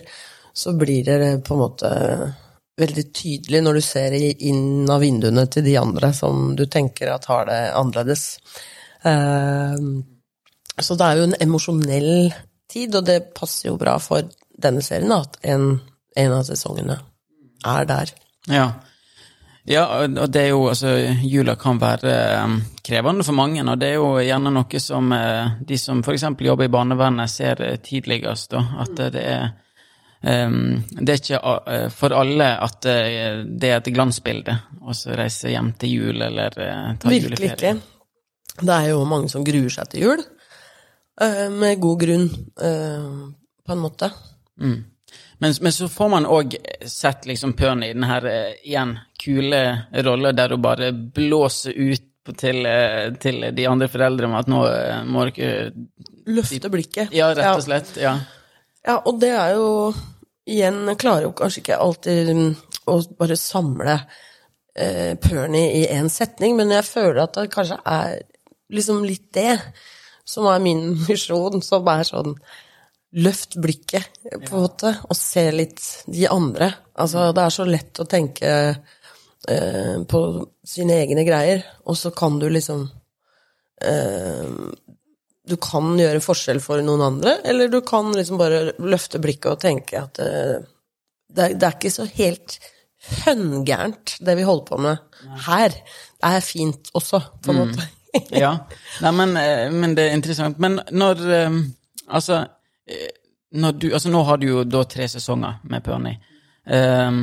så 0.53 0.75
blir 0.77 1.03
det 1.07 1.19
på 1.47 1.55
en 1.55 1.61
måte 1.61 1.91
veldig 2.80 3.03
tydelig 3.13 3.61
når 3.63 3.78
du 3.78 3.84
ser 3.86 4.15
inn 4.17 4.89
av 4.89 5.03
vinduene 5.03 5.45
til 5.51 5.65
de 5.65 5.76
andre 5.78 6.09
som 6.15 6.53
du 6.57 6.65
tenker 6.65 7.11
at 7.13 7.28
har 7.30 7.45
det 7.49 7.59
annerledes. 7.78 8.24
Eh, 9.05 9.84
så 10.82 10.97
det 10.97 11.07
er 11.07 11.19
jo 11.19 11.28
en 11.28 11.38
emosjonell 11.45 12.13
tid, 12.71 12.95
og 12.97 13.05
det 13.05 13.34
passer 13.38 13.69
jo 13.69 13.78
bra 13.78 13.99
for 14.01 14.26
denne 14.63 14.82
serien 14.86 15.13
at 15.13 15.38
en, 15.45 15.76
en 16.17 16.39
av 16.39 16.47
sesongene 16.47 16.97
er 17.69 17.88
der. 17.89 18.15
Ja. 18.49 18.67
Ja, 19.63 19.86
og 20.03 20.28
det 20.34 20.41
er 20.41 20.49
jo 20.51 20.65
altså 20.67 20.89
Jula 21.24 21.53
kan 21.55 21.78
være 21.80 22.13
eh, 22.34 22.55
krevende 22.84 23.24
for 23.24 23.38
mange, 23.38 23.63
og 23.63 23.78
det 23.80 23.93
er 23.93 24.01
jo 24.01 24.09
gjerne 24.19 24.51
noe 24.51 24.82
som 24.84 25.13
eh, 25.15 25.53
de 25.63 25.78
som 25.80 26.01
f.eks. 26.03 26.26
jobber 26.36 26.67
i 26.67 26.74
barnevernet, 26.74 27.32
ser 27.32 27.61
eh, 27.63 27.78
tidligst, 27.80 28.51
da. 28.51 28.65
At 28.84 28.99
eh, 28.99 29.13
det 29.13 29.24
er 29.24 29.45
ehm, 29.45 29.62
det 30.24 31.11
er 31.11 31.19
ikke 31.19 31.39
eh, 31.67 31.88
for 31.91 32.15
alle 32.15 32.45
at 32.63 32.86
eh, 32.88 33.41
det 33.43 33.71
er 33.71 33.82
et 33.82 33.89
glansbilde 33.91 34.55
å 34.80 34.95
reise 35.19 35.51
hjem 35.51 35.74
til 35.80 35.97
jul 35.97 36.24
eller 36.24 36.55
eh, 36.63 36.86
ta 36.99 37.11
Virkelig 37.11 37.39
juleferie. 37.41 37.74
ikke. 37.74 38.61
Det 38.61 38.78
er 38.78 38.88
jo 38.93 39.03
mange 39.09 39.28
som 39.32 39.43
gruer 39.43 39.74
seg 39.74 39.89
til 39.91 40.05
jul, 40.05 40.24
med 41.57 41.80
god 41.82 41.99
grunn, 42.03 42.28
på 42.53 43.74
en 43.74 43.82
måte. 43.82 44.11
Mm. 44.61 44.76
Men, 45.41 45.55
men 45.65 45.74
så 45.74 45.88
får 45.89 46.11
man 46.13 46.28
òg 46.30 46.53
sett 46.86 47.26
liksom 47.26 47.55
Pernie 47.57 47.89
i 47.89 47.95
den 47.97 48.05
her 48.05 48.28
igjen 48.61 48.93
kule 49.17 49.63
rolla 50.05 50.36
der 50.38 50.53
hun 50.53 50.61
bare 50.61 50.91
blåser 50.93 51.74
ut 51.74 52.05
til, 52.38 52.69
til 53.26 53.49
de 53.57 53.67
andre 53.69 53.89
foreldrene 53.89 54.38
at 54.38 54.53
nå 54.53 54.61
må 55.09 55.26
dere 55.34 55.74
Løfte 56.30 56.69
blikket. 56.71 57.09
Ja, 57.17 57.34
rett 57.34 57.57
og 57.57 57.65
slett. 57.65 57.97
Ja. 57.99 58.13
Ja, 58.86 58.99
og 59.01 59.17
det 59.19 59.34
er 59.34 59.57
jo 59.57 59.93
Igjen, 60.49 60.95
klarer 60.99 61.29
jo 61.29 61.33
kanskje 61.37 61.61
ikke 61.61 61.79
alltid 61.79 62.31
mm, 62.35 62.53
å 62.91 62.97
bare 63.15 63.37
samle 63.39 63.95
eh, 64.75 65.13
Pernie 65.21 65.69
i 65.79 65.83
én 65.87 66.09
setning, 66.11 66.57
men 66.59 66.73
jeg 66.75 66.87
føler 66.87 67.21
at 67.23 67.37
det 67.37 67.51
kanskje 67.53 67.79
er 67.87 68.17
liksom 68.73 69.05
litt 69.07 69.29
det 69.35 69.55
som 70.27 70.47
er 70.51 70.63
min 70.63 70.85
misjon, 71.07 71.63
som 71.63 71.89
er 71.93 72.05
sånn 72.09 72.37
Løft 73.13 73.59
blikket, 73.61 74.07
på 74.25 74.55
en 74.55 74.63
måte, 74.63 74.89
og 75.05 75.13
se 75.13 75.43
litt 75.53 75.83
de 76.09 76.23
andre. 76.33 76.71
Altså, 76.97 77.27
det 77.29 77.43
er 77.43 77.51
så 77.53 77.65
lett 77.67 77.99
å 78.01 78.07
tenke 78.09 78.53
eh, 78.73 79.97
på 80.09 80.21
sine 80.65 80.95
egne 81.03 81.21
greier, 81.27 81.61
og 81.85 81.99
så 81.99 82.09
kan 82.17 82.39
du 82.41 82.47
liksom 82.49 82.87
eh, 83.85 84.49
du 85.54 85.58
kan 85.62 85.93
gjøre 86.01 86.22
forskjell 86.26 86.60
for 86.64 86.82
noen 86.86 87.06
andre, 87.06 87.38
eller 87.47 87.70
du 87.72 87.80
kan 87.86 88.10
liksom 88.18 88.39
bare 88.41 88.64
løfte 88.82 89.22
blikket 89.24 89.51
og 89.54 89.62
tenke 89.64 90.01
at 90.01 90.22
uh, 90.24 90.62
det, 91.34 91.43
er, 91.49 91.54
det 91.58 91.68
er 91.70 91.78
ikke 91.78 91.93
så 91.93 92.06
helt 92.18 92.58
høngærent, 93.24 94.18
det 94.24 94.36
vi 94.39 94.45
holder 94.47 94.66
på 94.70 94.78
med 94.80 95.20
her. 95.47 95.74
Det 96.24 96.30
er 96.38 96.45
fint 96.45 96.91
også, 96.95 97.20
på 97.43 97.51
en 97.51 97.58
Mm. 97.58 97.64
måte. 97.72 97.88
ja. 98.43 98.51
Nei, 99.01 99.12
men, 99.18 99.32
eh, 99.41 99.72
men 99.74 99.95
det 99.97 100.04
er 100.10 100.14
interessant. 100.18 100.60
Men 100.60 100.80
når 100.91 101.24
eh, 101.39 101.62
Altså, 102.14 102.41
når 103.56 103.72
du, 103.80 103.86
altså 103.95 104.10
nå 104.12 104.22
har 104.28 104.38
du 104.38 104.45
jo 104.47 104.64
da 104.68 104.82
tre 104.84 105.06
sesonger 105.08 105.60
med 105.72 105.84
Perny. 105.86 106.12
Um, 106.68 107.22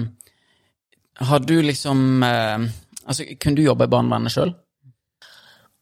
har 1.21 1.39
du 1.45 1.55
liksom 1.63 2.23
eh, 2.25 2.65
Altså, 3.07 3.25
kunne 3.41 3.57
du 3.57 3.63
jobbe 3.63 3.85
i 3.85 3.93
barnevernet 3.93 4.33
sjøl? 4.33 4.55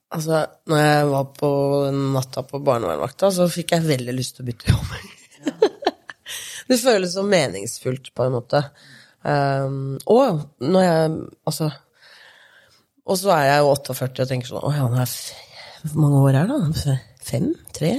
Altså, 0.09 0.41
når 0.71 0.79
jeg 0.81 1.09
var 1.11 1.25
på 1.37 1.49
natta 2.15 2.43
på 2.49 2.61
barnevernvakta, 2.65 3.29
så 3.35 3.49
fikk 3.53 3.75
jeg 3.75 3.89
veldig 3.89 4.15
lyst 4.17 4.39
til 4.39 4.47
å 4.47 4.49
bytte 4.49 4.73
jobb. 4.73 4.95
det 6.71 6.79
føles 6.81 7.13
så 7.13 7.25
meningsfullt, 7.29 8.15
på 8.17 8.25
en 8.25 8.37
måte. 8.39 8.63
Um, 9.29 9.99
og 10.07 10.63
når 10.63 10.85
jeg 10.85 11.15
Altså 11.43 11.67
Og 13.03 13.17
så 13.19 13.33
er 13.35 13.49
jeg 13.49 13.65
jo 13.65 13.73
48 13.73 14.23
og 14.23 14.29
tenker 14.31 14.47
sånn 14.47 14.63
Å 14.63 14.71
ja, 14.77 14.85
nå 14.87 15.01
er 15.03 15.15
Hvor 15.81 15.97
mange 16.05 16.21
år 16.23 16.39
er 16.39 16.47
det? 16.47 16.59
da? 16.63 16.95
Fem? 17.27 17.49
Tre? 17.75 17.91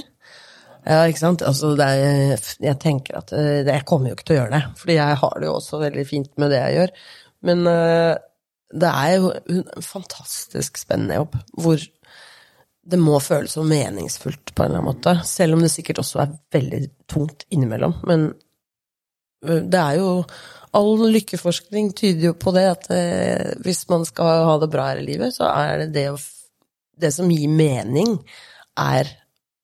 Ja, 0.88 1.01
ikke 1.03 1.20
sant? 1.20 1.43
Altså, 1.43 1.74
er, 1.84 2.39
jeg 2.64 2.80
tenker 2.80 3.20
at 3.20 3.34
eh, 3.36 3.60
det, 3.68 3.76
Jeg 3.76 3.86
kommer 3.89 4.10
jo 4.10 4.16
ikke 4.16 4.30
til 4.30 4.38
å 4.38 4.39
gjøre 4.39 4.55
det, 4.55 4.64
fordi 4.80 4.95
jeg 4.95 5.20
har 5.22 5.36
det 5.36 5.49
jo 5.49 5.57
også 5.57 5.82
veldig 5.84 6.07
fint 6.07 6.32
med 6.39 6.53
det 6.53 6.62
jeg 6.64 6.78
gjør. 6.78 6.93
Men 7.49 7.68
uh, 7.68 8.16
det 8.70 8.89
er 8.89 9.12
jo 9.18 9.34
en 9.36 9.84
fantastisk 9.84 10.80
spennende 10.80 11.20
jobb, 11.20 11.36
hvor 11.60 11.84
det 12.89 12.99
må 13.01 13.19
føles 13.21 13.53
så 13.53 13.63
meningsfullt 13.67 14.53
på 14.55 14.63
en 14.63 14.71
eller 14.71 14.81
annen 14.81 14.89
måte. 14.89 15.15
Selv 15.27 15.57
om 15.57 15.63
det 15.63 15.71
sikkert 15.73 16.01
også 16.01 16.23
er 16.23 16.37
veldig 16.55 16.81
tungt 17.11 17.45
innimellom. 17.53 17.99
Men 18.09 18.31
det 19.45 19.81
er 19.81 19.99
jo 20.01 20.13
All 20.77 20.99
lykkeforskning 21.09 21.87
tyder 21.97 22.27
jo 22.27 22.35
på 22.37 22.51
det, 22.53 22.65
at 22.69 22.83
eh, 22.93 23.55
hvis 23.65 23.87
man 23.89 24.03
skal 24.05 24.43
ha 24.45 24.51
det 24.61 24.67
bra 24.69 24.91
her 24.91 24.99
i 25.01 25.05
livet, 25.07 25.33
så 25.33 25.47
er 25.49 25.81
det 25.81 25.87
det 25.95 26.03
Det 26.99 27.09
som 27.15 27.31
gir 27.31 27.49
mening, 27.49 28.19
er 28.77 29.07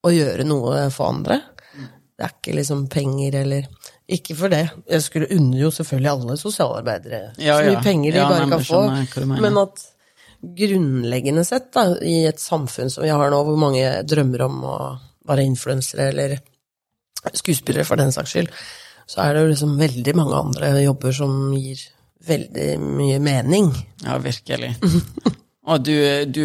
å 0.02 0.10
gjøre 0.10 0.48
noe 0.48 0.88
for 0.90 1.12
andre. 1.14 1.42
Det 2.16 2.24
er 2.24 2.34
ikke 2.34 2.56
liksom 2.56 2.88
penger 2.88 3.42
eller 3.42 3.68
Ikke 4.08 4.36
for 4.38 4.54
det. 4.54 4.70
Jeg 4.90 5.02
skulle 5.02 5.30
unne 5.36 5.58
jo 5.60 5.72
selvfølgelig 5.74 6.10
alle 6.12 6.38
sosialarbeidere 6.38 7.22
Ja, 7.42 7.58
så 7.58 7.66
mye 7.66 7.74
ja. 7.74 7.82
penger 7.84 8.12
de 8.12 8.20
Ja, 8.22 8.28
bare 8.30 8.50
kan 8.50 8.66
få. 8.66 8.82
Men 9.42 9.58
at 9.58 9.82
grunnleggende 10.58 11.46
sett, 11.48 11.72
da, 11.76 11.88
i 12.02 12.26
et 12.30 12.42
samfunn 12.42 12.92
som 12.92 13.06
vi 13.06 13.14
har 13.14 13.32
nå, 13.32 13.42
hvor 13.48 13.60
mange 13.60 13.86
drømmer 14.08 14.46
om 14.48 14.64
å 14.66 14.78
være 15.26 15.46
influensere 15.48 16.10
eller 16.12 16.38
skuespillere 17.34 17.88
for 17.88 18.00
den 18.00 18.14
saks 18.14 18.36
skyld, 18.36 18.52
så 19.10 19.24
er 19.24 19.34
det 19.34 19.46
jo 19.46 19.52
liksom 19.54 19.78
veldig 19.80 20.14
mange 20.18 20.38
andre 20.38 20.76
jobber 20.84 21.16
som 21.16 21.34
gir 21.58 21.82
veldig 22.26 22.70
mye 22.82 23.18
mening. 23.22 23.72
Ja, 24.06 24.18
virkelig. 24.22 24.76
Og 25.66 25.82
du, 25.82 25.96
du 26.30 26.44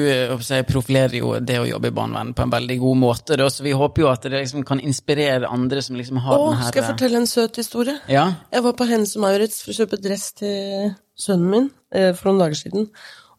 profilerer 0.64 1.18
jo 1.18 1.34
det 1.44 1.58
å 1.60 1.66
jobbe 1.68 1.90
i 1.90 1.92
barnevernet 1.92 2.36
på 2.36 2.44
en 2.46 2.52
veldig 2.54 2.76
god 2.80 3.00
måte, 3.02 3.36
da, 3.36 3.50
så 3.52 3.66
vi 3.66 3.74
håper 3.76 4.04
jo 4.04 4.08
at 4.08 4.24
det 4.24 4.32
liksom 4.32 4.64
kan 4.64 4.80
inspirere 4.80 5.50
andre 5.50 5.82
som 5.84 5.98
liksom 5.98 6.22
har 6.24 6.40
den 6.40 6.56
her 6.56 6.70
skal 6.70 6.82
jeg 6.82 6.92
fortelle 6.94 7.20
en 7.20 7.28
søt 7.28 7.60
historie? 7.60 7.98
Ja? 8.08 8.24
Jeg 8.48 8.64
var 8.64 8.78
på 8.78 8.88
Hennes 8.88 9.12
og 9.18 9.24
Maurits 9.26 9.60
for 9.60 9.74
å 9.74 9.76
kjøpe 9.76 10.00
dress 10.00 10.30
til 10.40 10.94
sønnen 11.20 11.52
min 11.52 11.68
eh, 11.92 12.14
for 12.16 12.30
noen 12.30 12.46
dager 12.46 12.62
siden. 12.62 12.88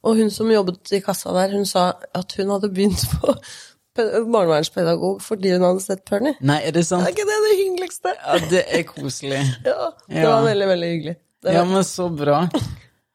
Og 0.04 0.18
hun 0.18 0.32
som 0.34 0.49
jobbet 0.49 0.91
i 0.97 0.99
kassa 1.06 1.34
der, 1.36 1.52
hun 1.54 1.66
sa 1.70 1.91
at 2.18 2.34
hun 2.39 2.49
hadde 2.49 2.70
begynt 2.74 3.04
på 3.22 3.36
barnevernspedagog 4.34 5.20
fordi 5.24 5.52
hun 5.56 5.66
hadde 5.68 5.84
sett 5.84 6.04
Pernie. 6.10 6.34
Nei, 6.41 6.60
er 6.68 6.74
det 6.76 6.86
sant? 6.88 7.06
Er 7.06 7.14
ikke 7.14 7.28
det 7.30 7.39
det 7.45 7.58
hyggeligste? 7.60 8.14
Ja, 8.18 8.39
det 8.54 8.64
er 8.80 8.84
koselig. 8.88 9.41
Ja, 9.68 9.91
det 10.08 10.24
Ja. 10.24 10.30
var 10.32 10.47
veldig, 10.47 10.68
veldig 10.74 10.89
hyggelig. 10.95 11.16
Det 11.43 11.54
Ja, 11.54 11.64
men 11.66 11.84
så 11.84 12.10
bra. 12.10 12.43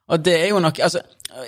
Og 0.09 0.23
det 0.23 0.35
er 0.45 0.49
jo 0.51 0.59
nok 0.63 0.79
altså, 0.83 1.01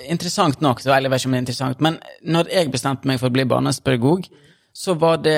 Interessant 0.09 0.61
nok, 0.61 0.81
så, 0.83 0.91
eller 0.93 1.07
jeg 1.09 1.11
vet 1.11 1.21
ikke 1.21 1.27
om 1.29 1.31
det 1.33 1.37
er 1.39 1.41
interessant, 1.47 1.79
men 1.81 1.95
når 2.23 2.49
jeg 2.53 2.71
bestemte 2.71 3.07
meg 3.09 3.17
for 3.19 3.31
å 3.31 3.33
bli 3.33 3.45
barnevernspedagog, 3.49 4.27
så 4.75 4.93
var 5.01 5.17
det 5.23 5.37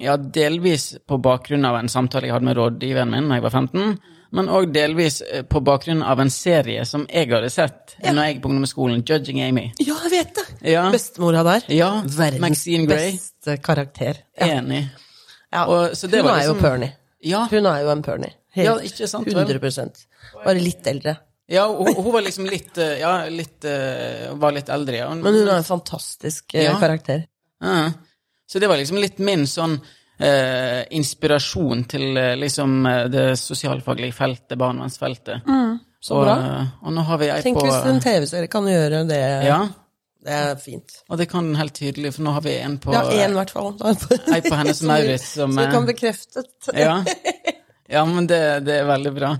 ja, 0.00 0.14
delvis 0.16 0.86
på 1.06 1.18
bakgrunn 1.20 1.66
av 1.68 1.76
en 1.76 1.90
samtale 1.92 2.26
jeg 2.26 2.32
hadde 2.32 2.46
med 2.48 2.56
rådgiveren 2.56 3.10
min 3.12 3.28
da 3.28 3.36
jeg 3.36 3.44
var 3.44 3.52
15, 3.52 3.98
men 4.32 4.48
òg 4.48 4.70
delvis 4.72 5.20
eh, 5.22 5.42
på 5.44 5.60
bakgrunn 5.64 6.02
av 6.02 6.20
en 6.20 6.30
serie 6.32 6.84
som 6.88 7.06
jeg 7.08 7.28
hadde 7.30 7.50
sett 7.52 7.96
når 8.02 8.24
jeg 8.30 8.40
på 8.42 8.48
ungdomsskolen, 8.50 9.02
'Judging 9.04 9.40
Amy'. 9.44 9.72
ja, 9.78 9.94
jeg 10.04 10.10
vet 10.10 10.34
det! 10.34 10.70
Ja, 10.72 10.90
Bestemora 10.90 11.42
der. 11.44 11.62
ja 11.68 11.90
Verdens 12.06 12.40
Maxine 12.40 12.86
Gray. 12.86 13.12
beste 13.12 13.56
karakter. 13.62 14.16
Ja. 14.38 14.46
Enig. 14.58 14.88
Ja. 15.52 15.66
Og- 15.66 15.92
så 15.96 16.08
det 16.08 16.20
hun 16.22 16.30
var 16.30 16.38
er 16.40 16.44
jo 16.46 16.54
liksom- 16.54 16.60
Pernie. 16.70 16.92
Ja, 17.24 17.46
Hun 17.50 17.66
er 17.66 17.82
jo 17.82 17.90
en 17.90 18.02
Pernie. 18.02 18.32
Ja, 18.54 18.74
ikke 18.78 19.06
sant, 19.08 19.26
vel? 19.26 19.34
100 19.46 20.06
Bare 20.44 20.58
litt 20.60 20.86
eldre. 20.86 21.16
ja 21.48 21.66
hun, 21.68 21.94
hun 21.94 22.12
var 22.12 22.20
liksom 22.22 22.44
litt 22.48 22.76
eh, 22.78 22.98
Ja, 23.00 23.26
litt 23.28 23.64
eh, 23.64 24.32
Var 24.34 24.52
litt 24.52 24.68
eldre, 24.68 24.96
ja. 24.96 25.08
Men 25.14 25.34
hun 25.34 25.48
er 25.48 25.56
en 25.56 25.64
fantastisk 25.64 26.54
Ja. 26.54 26.78
karakter. 26.80 27.24
Ja. 27.62 27.92
Så 28.46 28.58
det 28.60 28.68
var 28.68 28.76
liksom 28.76 28.98
litt 29.00 29.18
min 29.18 29.46
sånn 29.46 29.80
eh, 30.22 30.82
inspirasjon 30.98 31.84
til 31.90 32.16
eh, 32.20 32.34
liksom 32.40 32.74
eh, 32.86 33.04
det 33.12 33.26
sosialfaglige 33.40 34.14
feltet, 34.16 34.56
barnevernsfeltet. 34.60 35.46
Mm, 35.48 35.78
så 36.02 36.16
og, 36.18 36.24
bra. 36.26 36.36
eh, 36.38 36.72
og 36.86 36.96
nå 36.96 37.04
har 37.10 37.20
vi 37.22 37.30
ei 37.34 37.42
Tenk 37.44 37.58
på 37.60 37.66
hvis 37.68 37.86
en 37.92 38.02
TV-serie 38.02 38.50
kan 38.52 38.66
gjøre 38.70 39.04
det. 39.10 39.22
Ja, 39.48 39.60
Det 40.22 40.30
er 40.38 40.56
fint. 40.62 41.00
og 41.10 41.18
det 41.18 41.26
kan 41.30 41.48
den 41.50 41.56
helt 41.58 41.74
tydelig, 41.74 42.12
for 42.14 42.22
nå 42.22 42.30
har 42.36 42.44
vi 42.44 42.52
en 42.62 42.76
på 42.78 42.92
Ja, 42.94 43.02
én 43.10 43.34
i 43.34 43.38
hvert 43.40 43.50
fall. 43.50 43.72
Ei 43.82 44.40
på 44.44 44.54
Hennes 44.54 44.82
Maurits 44.90 45.32
som 45.34 45.52
Så 45.58 45.64
eh, 45.66 45.72
kan 45.74 45.86
bekrefte. 45.88 46.44
ja. 46.78 47.00
ja, 47.96 48.04
men 48.06 48.26
det, 48.30 48.64
det 48.66 48.76
er 48.80 48.86
veldig 48.86 49.12
bra. 49.18 49.32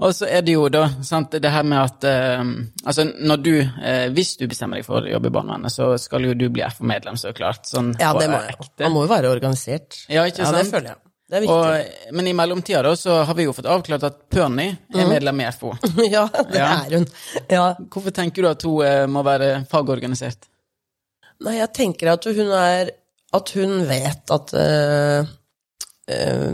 Og 0.00 0.10
så 0.14 0.26
er 0.26 0.42
det 0.42 0.52
jo 0.56 0.68
da 0.72 0.88
sant, 1.06 1.30
det 1.30 1.50
her 1.52 1.62
med 1.62 1.78
at 1.78 2.04
eh, 2.10 2.40
Altså, 2.86 3.04
når 3.06 3.42
du 3.44 3.52
eh, 3.60 4.08
Hvis 4.10 4.32
du 4.40 4.46
bestemmer 4.50 4.80
deg 4.80 4.86
for 4.88 4.98
å 5.04 5.10
jobbe 5.12 5.30
i 5.30 5.34
barnevernet, 5.36 5.70
så 5.72 5.92
skal 6.00 6.26
jo 6.26 6.34
du 6.34 6.48
bli 6.50 6.64
FO-medlem, 6.74 7.14
så 7.20 7.30
klart. 7.36 7.68
Sånn 7.70 7.92
Ja, 8.00 8.12
det 8.18 8.26
må 8.32 8.40
jeg. 8.42 8.56
Man 8.82 8.92
må 8.96 9.04
jo 9.06 9.10
være 9.12 9.30
organisert. 9.30 10.00
Ja, 10.10 10.24
ikke 10.26 10.42
Ja, 10.42 10.52
det 10.56 10.64
føler 10.72 10.90
jeg. 10.94 10.96
Det 11.26 11.38
er 11.38 11.42
viktig. 11.42 11.54
Og, 11.58 12.12
men 12.14 12.26
i 12.30 12.34
mellomtida 12.38 12.82
da, 12.86 12.92
så 12.98 13.16
har 13.26 13.34
vi 13.34 13.46
jo 13.48 13.54
fått 13.54 13.66
avklart 13.66 14.04
at 14.06 14.18
Pernie 14.30 14.76
er 14.94 15.00
Mhm. 15.04 15.08
medlem 15.10 15.40
i 15.42 15.46
FO. 15.54 15.72
ja, 16.16 16.26
det 16.34 16.58
Ja. 16.60 16.68
er 16.86 16.98
hun. 16.98 17.06
Ja. 17.50 17.64
Hvorfor 17.90 18.14
tenker 18.14 18.42
du 18.42 18.48
at 18.50 18.62
hun 18.62 18.84
eh, 18.86 19.06
må 19.10 19.22
være 19.26 19.64
fagorganisert? 19.70 20.46
Nei, 21.42 21.56
jeg 21.58 21.72
tenker 21.74 22.12
at 22.14 22.24
hun 22.24 22.50
er 22.50 22.90
At 23.34 23.50
hun 23.58 23.82
vet 23.88 24.30
at 24.30 24.52
eh, 24.54 25.26
eh, 26.08 26.52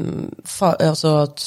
fa, 0.48 0.72
Altså 0.80 1.12
at 1.22 1.44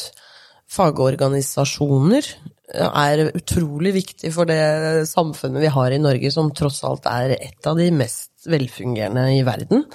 fagorganisasjoner 0.76 2.28
er 2.76 3.30
utrolig 3.30 3.93
viktig 3.95 4.32
for 4.34 4.49
det 4.49 5.05
samfunnet 5.09 5.63
vi 5.63 5.71
har 5.71 5.93
i 5.93 6.01
Norge, 6.01 6.32
som 6.34 6.51
tross 6.55 6.82
alt 6.88 7.05
er 7.09 7.36
et 7.38 7.69
av 7.69 7.78
de 7.80 7.89
mest 7.93 8.47
velfungerende 8.49 9.28
i 9.38 9.43
verden. 9.45 9.86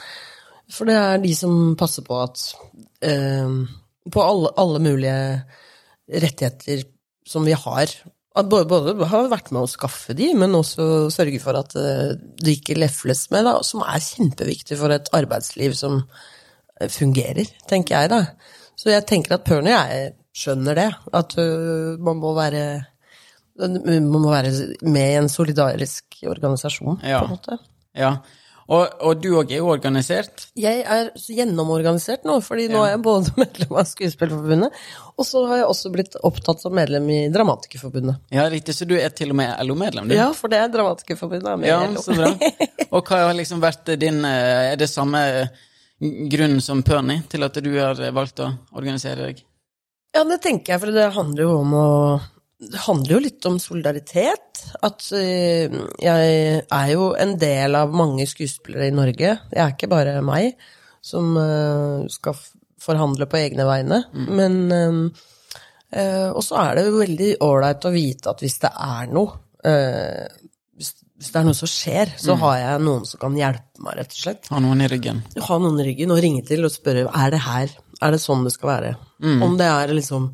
For 0.70 0.88
det 0.88 0.96
er 0.96 1.22
de 1.22 1.34
som 1.34 1.74
passer 1.78 2.06
på 2.06 2.20
at 2.22 2.44
eh, 3.02 3.58
På 4.10 4.22
alle, 4.22 4.48
alle 4.56 4.78
mulige 4.80 5.16
rettigheter 6.08 6.86
som 7.26 7.44
vi 7.44 7.52
har. 7.52 7.90
Både, 8.34 8.64
både 8.70 9.06
har 9.10 9.28
vært 9.30 9.50
med 9.52 9.66
å 9.66 9.70
skaffe 9.70 10.14
de, 10.16 10.30
men 10.38 10.54
også 10.56 11.10
sørge 11.12 11.40
for 11.42 11.58
at 11.58 11.74
eh, 11.78 12.14
det 12.40 12.56
ikke 12.56 12.78
lefles 12.78 13.26
med, 13.34 13.44
da, 13.46 13.58
som 13.66 13.82
er 13.84 14.00
kjempeviktig 14.02 14.78
for 14.80 14.94
et 14.94 15.10
arbeidsliv 15.14 15.74
som 15.78 16.00
eh, 16.00 16.88
fungerer, 16.88 17.50
tenker 17.70 17.98
jeg, 17.98 18.12
da. 18.14 18.22
Så 18.80 18.94
jeg 18.94 19.04
tenker 19.10 19.36
at 19.36 19.44
Pernie, 19.44 19.76
jeg 19.76 20.14
skjønner 20.36 20.74
det. 20.78 20.88
At 21.12 21.36
man 21.98 22.20
må 22.22 22.34
være 22.38 22.64
man 23.60 24.06
må 24.22 24.30
være 24.30 24.52
med 24.88 25.08
i 25.12 25.16
en 25.20 25.28
solidarisk 25.28 26.22
organisasjon, 26.30 27.00
Ja. 27.04 27.18
på 27.20 27.26
en 27.26 27.34
måte. 27.36 27.58
Ja. 27.98 28.14
Og, 28.70 28.86
og 29.02 29.18
du 29.20 29.32
òg 29.34 29.50
er 29.50 29.58
jo 29.58 29.66
organisert. 29.72 30.44
Jeg 30.56 30.84
er 30.86 31.08
gjennomorganisert 31.18 32.22
nå, 32.24 32.36
fordi 32.46 32.68
nå 32.70 32.84
er 32.86 32.92
jeg 32.94 33.00
både 33.02 33.32
medlem 33.42 33.74
av 33.80 33.88
Skuespillerforbundet, 33.90 34.78
og 35.18 35.26
så 35.26 35.42
har 35.50 35.56
jeg 35.58 35.66
også 35.72 35.90
blitt 35.92 36.14
opptatt 36.24 36.62
som 36.62 36.72
medlem 36.78 37.08
i 37.10 37.18
Dramatikerforbundet. 37.34 38.20
Ja, 38.32 38.46
riktig, 38.48 38.76
så 38.78 38.86
du 38.86 38.94
er 38.96 39.10
til 39.10 39.34
og 39.34 39.40
med 39.42 39.50
LO-medlem, 39.66 40.06
du? 40.08 40.14
Ja, 40.14 40.28
for 40.38 40.48
det 40.54 40.62
er 40.62 40.70
Dramatikerforbundet. 40.70 41.50
er 41.50 41.60
med 41.60 41.68
Ja, 41.68 41.80
LO. 41.90 42.00
så 42.06 42.14
bra. 42.14 42.30
Og 42.94 43.02
hva 43.10 43.20
har 43.26 43.34
liksom 43.38 43.60
vært 43.62 43.90
din 44.00 44.22
Er 44.24 44.78
det 44.78 44.88
samme 44.90 45.20
grunnen 46.00 46.62
som 46.64 46.80
Pernie 46.86 47.26
til 47.28 47.42
at 47.44 47.58
du 47.60 47.68
har 47.76 47.98
valgt 48.14 48.40
å 48.40 48.52
organisere 48.72 49.26
deg? 49.32 49.42
Ja, 50.14 50.24
det 50.26 50.40
tenker 50.42 50.74
jeg, 50.74 50.80
for 50.82 50.90
det 50.94 51.08
handler 51.14 51.42
jo 51.46 51.56
om 51.62 51.74
å 51.78 51.88
Det 52.60 52.76
handler 52.84 53.14
jo 53.14 53.20
litt 53.24 53.46
om 53.48 53.54
solidaritet. 53.62 54.58
At 54.84 55.06
eh, 55.16 55.70
jeg 56.02 56.64
er 56.66 56.88
jo 56.92 57.06
en 57.16 57.36
del 57.40 57.74
av 57.78 57.94
mange 57.96 58.26
skuespillere 58.28 58.90
i 58.90 58.92
Norge. 58.92 59.30
Jeg 59.54 59.62
er 59.64 59.72
ikke 59.72 59.88
bare 59.88 60.18
meg 60.26 60.58
som 61.00 61.30
eh, 61.40 62.02
skal 62.12 62.36
forhandle 62.80 63.24
på 63.32 63.38
egne 63.40 63.64
vegne. 63.68 64.02
Men 64.12 64.60
eh, 65.90 66.28
Og 66.34 66.42
så 66.44 66.58
er 66.66 66.76
det 66.76 66.84
jo 66.90 67.00
veldig 67.00 67.30
ålreit 67.48 67.86
å 67.88 67.94
vite 67.94 68.30
at 68.34 68.44
hvis 68.44 68.58
det 68.62 68.70
er 68.76 69.08
noe 69.14 69.38
hvis, 69.60 70.92
hvis 71.20 71.32
det 71.32 71.36
er 71.40 71.44
noe 71.48 71.56
som 71.58 71.68
skjer, 71.68 72.12
så 72.16 72.32
Mm. 72.36 72.40
har 72.44 72.54
jeg 72.60 72.80
noen 72.86 73.02
som 73.08 73.20
kan 73.20 73.34
hjelpe 73.36 73.82
meg, 73.84 73.96
rett 73.98 74.14
og 74.14 74.20
slett 74.22 74.46
Ha 74.52 74.60
noen 74.64 74.80
i 74.80 74.86
ryggen? 74.88 75.18
ha 75.48 75.58
noen 75.60 75.80
i 75.82 75.84
ryggen 75.90 76.12
og 76.14 76.20
ringe 76.24 76.44
til 76.48 76.64
og 76.64 76.72
spørre 76.72 77.02
er 77.12 77.30
det 77.34 77.40
her, 77.44 77.74
er 78.00 78.14
det 78.14 78.22
sånn 78.22 78.46
det 78.46 78.54
skal 78.54 78.72
være. 78.74 78.94
Mm. 79.22 79.42
Om 79.46 79.56
det 79.60 79.68
er 79.68 79.94
liksom 79.96 80.30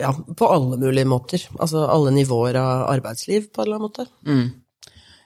ja, 0.00 0.14
på 0.36 0.48
alle 0.48 0.78
mulige 0.80 1.08
måter. 1.08 1.46
Altså 1.58 1.84
alle 1.86 2.12
nivåer 2.14 2.58
av 2.60 2.88
arbeidsliv, 2.90 3.50
på 3.52 3.62
en 3.62 3.68
eller 3.68 3.78
annen 3.78 3.88
måte. 3.88 4.06
Mm. 4.26 4.48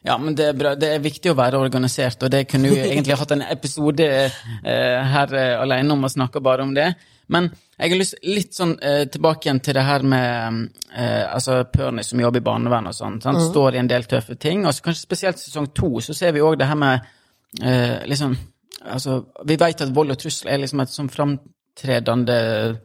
Ja, 0.04 0.18
men 0.20 0.34
det 0.36 0.50
er, 0.50 0.56
bra. 0.58 0.74
det 0.76 0.90
er 0.92 1.04
viktig 1.04 1.30
å 1.32 1.38
være 1.38 1.60
organisert, 1.64 2.22
og 2.26 2.32
det 2.34 2.44
kunne 2.50 2.72
vi 2.74 2.82
egentlig 2.90 3.16
hatt 3.16 3.32
en 3.32 3.44
episode 3.46 4.08
eh, 4.20 5.12
her 5.14 5.36
eh, 5.38 5.54
alene 5.62 5.96
om 5.96 6.04
å 6.04 6.12
snakke 6.12 6.42
bare 6.44 6.66
om 6.66 6.74
det. 6.76 6.90
Men 7.32 7.48
jeg 7.78 7.90
har 7.90 7.98
lyst 7.98 8.18
litt 8.28 8.52
sånn 8.52 8.74
eh, 8.84 9.06
tilbake 9.08 9.48
igjen 9.48 9.62
til 9.64 9.78
det 9.78 9.86
her 9.86 10.04
med 10.04 10.58
eh, 10.92 11.24
altså 11.24 11.62
Perny 11.72 12.04
som 12.04 12.20
jobber 12.20 12.42
i 12.42 12.46
barnevernet 12.50 12.92
og 12.92 12.98
sånn. 12.98 13.20
Mhm. 13.22 13.46
Står 13.48 13.78
i 13.78 13.80
en 13.80 13.88
del 13.90 14.04
tøffe 14.10 14.36
ting. 14.36 14.66
Og 14.68 14.76
kanskje 14.84 15.06
spesielt 15.06 15.40
sesong 15.40 15.70
to 15.72 15.96
så 16.04 16.16
ser 16.16 16.36
vi 16.36 16.44
òg 16.44 16.58
det 16.60 16.68
her 16.68 16.80
med 16.80 17.14
eh, 17.62 18.02
liksom 18.10 18.36
Altså, 18.84 19.14
vi 19.48 19.54
vet 19.56 19.80
at 19.80 19.92
vold 19.96 20.12
og 20.12 20.18
trussel 20.20 20.50
er 20.50 20.58
liksom 20.60 20.80
et 20.82 20.90
sånn 20.92 21.06
framtredende 21.74 22.76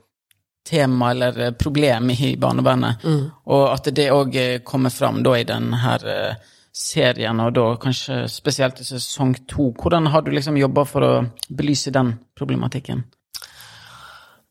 tema 0.70 1.12
eller 1.12 1.40
eh, 1.40 1.52
problem 1.52 2.10
i 2.10 2.38
barnevernet. 2.38 3.04
Mm. 3.04 3.30
Og 3.46 3.74
at 3.74 3.90
det 3.96 4.12
òg 4.12 4.64
kommer 4.64 4.90
fram 4.90 5.24
da 5.24 5.38
i 5.38 5.44
denne 5.44 5.98
eh, 6.06 6.36
serien, 6.74 7.40
og 7.40 7.54
da 7.54 7.76
kanskje 7.82 8.28
spesielt 8.28 8.80
i 8.80 8.84
sesong 8.84 9.36
to. 9.48 9.74
Hvordan 9.74 10.08
har 10.08 10.22
du 10.22 10.32
liksom 10.32 10.58
jobba 10.58 10.86
for 10.86 11.04
å 11.04 11.14
belyse 11.50 11.92
den 11.92 12.14
problematikken? 12.38 13.04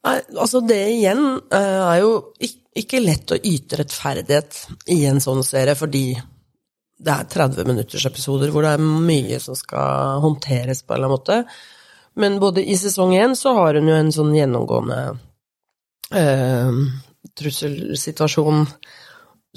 Nei, 0.04 0.20
altså 0.38 0.60
det 0.60 0.80
igjen 0.94 1.40
eh, 1.52 1.92
er 1.92 2.00
jo 2.00 2.12
ikke 2.78 3.00
lett 3.02 3.32
å 3.34 3.38
yte 3.42 3.80
rettferdighet 3.80 4.66
i 4.94 5.04
en 5.06 5.20
sånn 5.20 5.42
serie, 5.42 5.74
fordi 5.74 6.12
det 6.98 7.14
er 7.14 7.26
30 7.30 7.66
minutters 7.66 8.06
episoder 8.06 8.50
hvor 8.50 8.64
det 8.66 8.74
er 8.74 8.82
mye 8.82 9.38
som 9.42 9.54
skal 9.54 10.18
håndteres 10.22 10.82
på 10.82 10.94
en 10.94 10.96
eller 10.96 11.06
annen 11.06 11.14
måte. 11.14 11.42
Men 12.18 12.38
både 12.42 12.64
i 12.66 12.76
sesong 12.78 13.14
én 13.16 13.36
så 13.38 13.54
har 13.56 13.78
hun 13.78 13.88
jo 13.88 13.98
en 13.98 14.14
sånn 14.14 14.32
gjennomgående 14.34 15.02
eh, 16.14 16.80
trusselsituasjon 17.38 18.64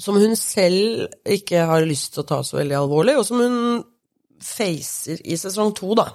som 0.02 0.18
hun 0.18 0.36
selv 0.38 1.08
ikke 1.28 1.66
har 1.68 1.86
lyst 1.86 2.14
til 2.14 2.22
å 2.22 2.28
ta 2.28 2.40
så 2.46 2.58
veldig 2.60 2.78
alvorlig, 2.78 3.16
og 3.18 3.26
som 3.26 3.42
hun 3.42 3.56
facer 4.42 5.20
i 5.22 5.36
sesong 5.38 5.74
to, 5.76 5.92
da. 5.98 6.08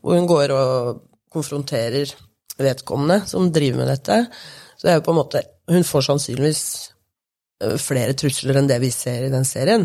Hvor 0.00 0.16
hun 0.16 0.28
går 0.28 0.52
og 0.54 1.00
konfronterer 1.32 2.12
vedkommende 2.56 3.22
som 3.28 3.50
driver 3.52 3.82
med 3.82 3.90
dette. 3.92 4.20
Så 4.76 4.86
det 4.86 4.92
er 4.92 5.00
jo 5.00 5.06
på 5.08 5.14
en 5.14 5.22
måte 5.22 5.44
Hun 5.66 5.82
får 5.82 6.04
sannsynligvis 6.06 6.60
eh, 7.64 7.74
flere 7.82 8.14
trusler 8.14 8.60
enn 8.60 8.68
det 8.70 8.76
vi 8.78 8.92
ser 8.94 9.24
i 9.26 9.32
den 9.32 9.42
serien. 9.44 9.82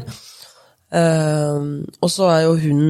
Eh, 0.94 1.64
og 1.98 2.12
så 2.14 2.28
er 2.30 2.44
jo 2.44 2.52
hun 2.62 2.84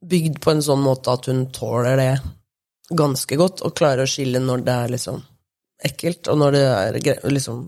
bygd 0.00 0.40
på 0.40 0.54
en 0.54 0.62
sånn 0.64 0.82
måte 0.84 1.12
at 1.12 1.28
hun 1.30 1.46
tåler 1.54 2.00
det 2.00 2.12
ganske 2.96 3.36
godt, 3.38 3.62
og 3.66 3.76
klarer 3.78 4.04
å 4.04 4.10
skille 4.10 4.40
når 4.42 4.64
det 4.66 4.74
er 4.74 4.94
liksom 4.96 5.20
ekkelt, 5.90 6.28
og 6.28 6.40
når 6.40 6.56
det 6.56 6.64
er 6.66 7.00
liksom 7.30 7.64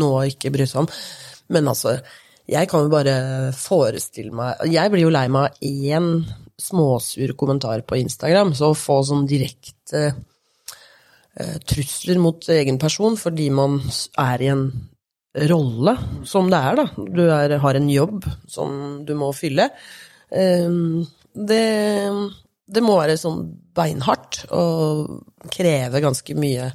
noe 0.00 0.20
å 0.20 0.28
ikke 0.28 0.52
bry 0.54 0.66
seg 0.68 0.84
om. 0.84 0.90
Men 1.54 1.70
altså, 1.70 1.98
Jeg 2.48 2.68
kan 2.68 2.84
jo 2.84 2.92
bare 2.92 3.52
forestille 3.56 4.32
meg 4.36 4.66
Jeg 4.68 4.90
blir 4.92 5.06
jo 5.06 5.12
lei 5.12 5.26
meg 5.32 5.46
av 5.46 5.62
én 5.64 6.08
småsur 6.60 7.32
kommentar 7.36 7.82
på 7.88 7.96
Instagram, 7.96 8.52
så 8.54 8.72
å 8.72 8.78
få 8.78 9.00
sånn 9.04 9.26
direkte 9.26 10.02
eh, 11.34 11.56
trusler 11.66 12.20
mot 12.22 12.48
egen 12.48 12.78
person 12.78 13.16
fordi 13.16 13.48
man 13.50 13.80
er 14.20 14.44
i 14.44 14.50
en 14.52 14.66
rolle, 15.50 15.96
som 16.24 16.46
det 16.52 16.60
er, 16.60 16.78
da. 16.78 17.06
Du 17.16 17.24
er, 17.26 17.56
har 17.58 17.74
en 17.74 17.90
jobb 17.90 18.28
som 18.46 19.02
du 19.04 19.16
må 19.18 19.32
fylle. 19.34 19.66
Eh, 20.30 20.70
det, 21.34 22.30
det 22.66 22.82
må 22.82 22.96
være 23.00 23.16
sånn 23.20 23.42
beinhardt 23.74 24.44
og 24.54 25.24
kreve 25.52 26.00
ganske 26.04 26.36
mye 26.38 26.68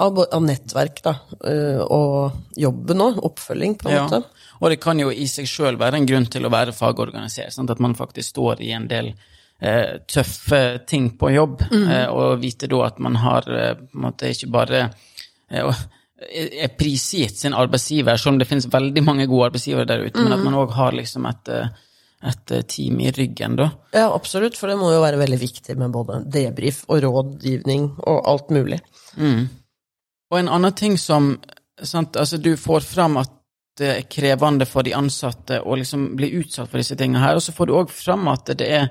av, 0.00 0.16
av 0.32 0.42
nettverk, 0.46 1.02
da. 1.04 1.14
eh, 1.44 1.80
og 1.84 2.32
jobben 2.56 3.02
òg. 3.04 3.18
Oppfølging, 3.26 3.74
på 3.82 3.90
en 3.90 3.94
Ja. 3.96 4.04
måte. 4.06 4.22
Og 4.60 4.70
det 4.70 4.80
kan 4.80 4.98
jo 5.00 5.10
i 5.10 5.26
seg 5.28 5.46
sjøl 5.48 5.76
være 5.80 5.96
en 6.00 6.06
grunn 6.06 6.26
til 6.26 6.44
å 6.46 6.50
være 6.52 6.72
fagorganisert. 6.76 7.52
Sant? 7.52 7.70
At 7.70 7.80
man 7.80 7.94
faktisk 7.96 8.28
står 8.34 8.60
i 8.64 8.70
en 8.76 8.86
del 8.88 9.12
eh, 9.60 9.98
tøffe 10.08 10.80
ting 10.86 11.10
på 11.20 11.32
jobb, 11.34 11.60
mm. 11.70 11.88
eh, 11.90 12.06
og 12.08 12.40
vite 12.40 12.68
da 12.68 12.82
at 12.86 12.98
man 12.98 13.16
har 13.20 13.44
eh, 13.48 13.74
på 13.74 13.96
en 13.98 14.04
måte 14.06 14.30
ikke 14.32 14.50
bare 14.52 14.82
eh, 15.50 15.82
er 16.64 16.68
prisgitt 16.76 17.36
sin 17.40 17.52
arbeidsgiver, 17.56 18.16
selv 18.20 18.34
om 18.34 18.38
det 18.40 18.48
finnes 18.48 18.68
veldig 18.72 19.02
mange 19.04 19.26
gode 19.28 19.50
arbeidsgivere 19.50 19.86
der 19.88 20.06
ute, 20.06 20.20
men 20.20 20.32
at 20.32 20.38
Mhm. 20.38 20.44
man 20.44 20.54
òg 20.60 20.72
har 20.76 20.92
liksom 20.92 21.26
et, 21.28 21.48
eh, 21.48 21.68
et 22.20 22.50
eh, 22.50 22.62
team 22.68 23.00
i 23.00 23.10
ryggen, 23.10 23.56
da. 23.56 23.70
Ja, 23.96 24.10
absolutt, 24.14 24.58
for 24.58 24.68
det 24.68 24.76
må 24.80 24.92
jo 24.92 25.00
være 25.02 25.20
veldig 25.20 25.40
viktig 25.40 25.76
med 25.80 25.92
både 25.94 26.20
debrief 26.28 26.82
og 26.88 27.02
rådgivning 27.04 27.88
og 28.04 28.20
alt 28.28 28.52
mulig. 28.54 28.80
Mm. 29.16 29.48
Og 30.30 30.38
en 30.38 30.52
annen 30.52 30.76
ting 30.76 30.98
som 31.00 31.32
sant, 31.82 32.16
altså 32.16 32.36
Du 32.36 32.52
får 32.60 32.84
fram 32.84 33.16
at 33.22 33.36
det 33.80 33.90
er 33.94 34.08
krevende 34.10 34.66
for 34.68 34.84
de 34.84 34.92
ansatte 34.92 35.62
å 35.62 35.76
liksom 35.78 36.10
bli 36.18 36.28
utsatt 36.42 36.68
for 36.68 36.82
disse 36.82 36.98
tingene 37.00 37.22
her, 37.22 37.38
og 37.38 37.44
så 37.44 37.54
får 37.56 37.70
du 37.70 37.76
òg 37.78 37.92
fram 37.94 38.28
at 38.28 38.52
det 38.60 38.68
er 38.68 38.90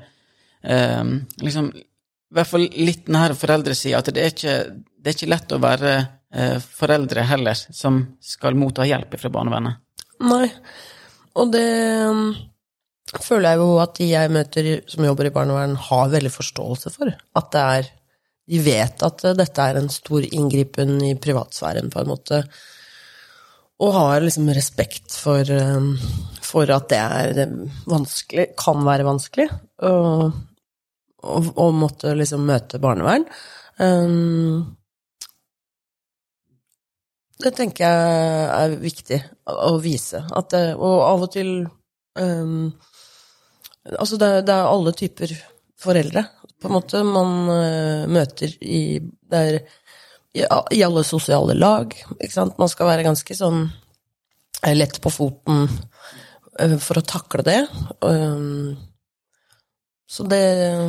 eh, 0.63 1.11
liksom 1.43 1.69
I 1.75 1.83
hvert 2.37 2.49
fall 2.49 2.65
litt 2.65 3.11
nær 3.13 3.35
foreldresida, 3.37 3.99
at 4.01 4.09
det 4.13 4.23
er 4.23 4.33
ikke, 4.33 4.55
det 4.97 5.11
er 5.11 5.17
ikke 5.17 5.29
lett 5.29 5.53
å 5.53 5.61
være 5.61 5.93
eh, 6.33 6.57
foreldre 6.61 7.27
heller, 7.29 7.57
som 7.57 8.01
skal 8.21 8.57
motta 8.57 8.87
hjelp 8.89 9.13
fra 9.21 9.31
barnevernet. 9.33 9.81
Nei, 10.25 10.49
og 11.39 11.53
det 11.53 11.67
um, 12.09 12.25
føler 13.17 13.53
jeg 13.53 13.61
jo 13.61 13.69
at 13.81 13.95
de 13.97 14.09
jeg 14.11 14.33
møter 14.33 14.67
som 14.89 15.05
jobber 15.05 15.29
i 15.29 15.33
barnevern, 15.33 15.77
har 15.89 16.11
veldig 16.11 16.31
forståelse 16.33 16.91
for. 16.93 17.13
At 17.39 17.55
det 17.55 17.63
er 17.77 17.95
De 18.49 18.57
vet 18.65 19.03
at 19.05 19.21
uh, 19.29 19.35
dette 19.37 19.61
er 19.61 19.77
en 19.77 19.91
stor 19.93 20.23
inngripen 20.25 20.95
i 21.05 21.11
privatsfæren, 21.21 21.91
på 21.93 21.99
en 22.01 22.07
måte. 22.09 22.39
Og 23.77 23.93
har 23.93 24.23
liksom 24.23 24.49
respekt 24.57 25.13
for, 25.13 25.45
um, 25.53 25.91
for 26.41 26.65
at 26.73 26.87
det 26.89 26.97
er 26.97 27.43
um, 27.45 27.67
vanskelig, 27.85 28.47
kan 28.57 28.81
være 28.87 29.05
vanskelig, 29.05 29.45
å, 29.85 29.93
å, 31.21 31.69
måtte 31.77 32.15
liksom 32.17 32.49
møte 32.49 32.81
barnevern. 32.81 33.29
Det 37.39 37.53
tenker 37.55 37.85
jeg 37.85 38.51
er 38.57 38.77
viktig 38.81 39.21
å 39.45 39.75
vise. 39.79 40.25
Det, 40.49 40.63
og 40.73 41.05
av 41.05 41.29
og 41.29 41.35
til 41.37 41.53
um, 42.17 42.71
Altså, 43.97 44.17
det, 44.19 44.27
er- 44.27 44.41
det 44.47 44.53
er 44.55 44.67
alle 44.69 44.91
typer 44.97 45.31
foreldre, 45.79 46.25
på 46.59 46.67
en 46.67 46.75
måte, 46.75 46.99
man 47.07 47.29
uh, 47.47 48.07
møter 48.11 48.51
i 48.59 48.99
Det 48.99 49.39
er 49.39 49.59
i, 50.35 50.43
i 50.75 50.81
alle 50.83 51.03
sosiale 51.07 51.55
lag, 51.55 51.93
ikke 52.19 52.33
sant. 52.35 52.57
Man 52.59 52.69
skal 52.69 52.89
være 52.91 53.05
ganske 53.07 53.35
sånn 53.37 53.63
eh, 54.65 54.75
lett 54.75 54.99
på 55.01 55.09
foten 55.13 55.63
uh, 55.65 56.75
for 56.83 56.99
å 56.99 57.05
takle 57.07 57.45
det. 57.47 57.61
Um, 58.03 58.75
så 60.09 60.25
det 60.27 60.41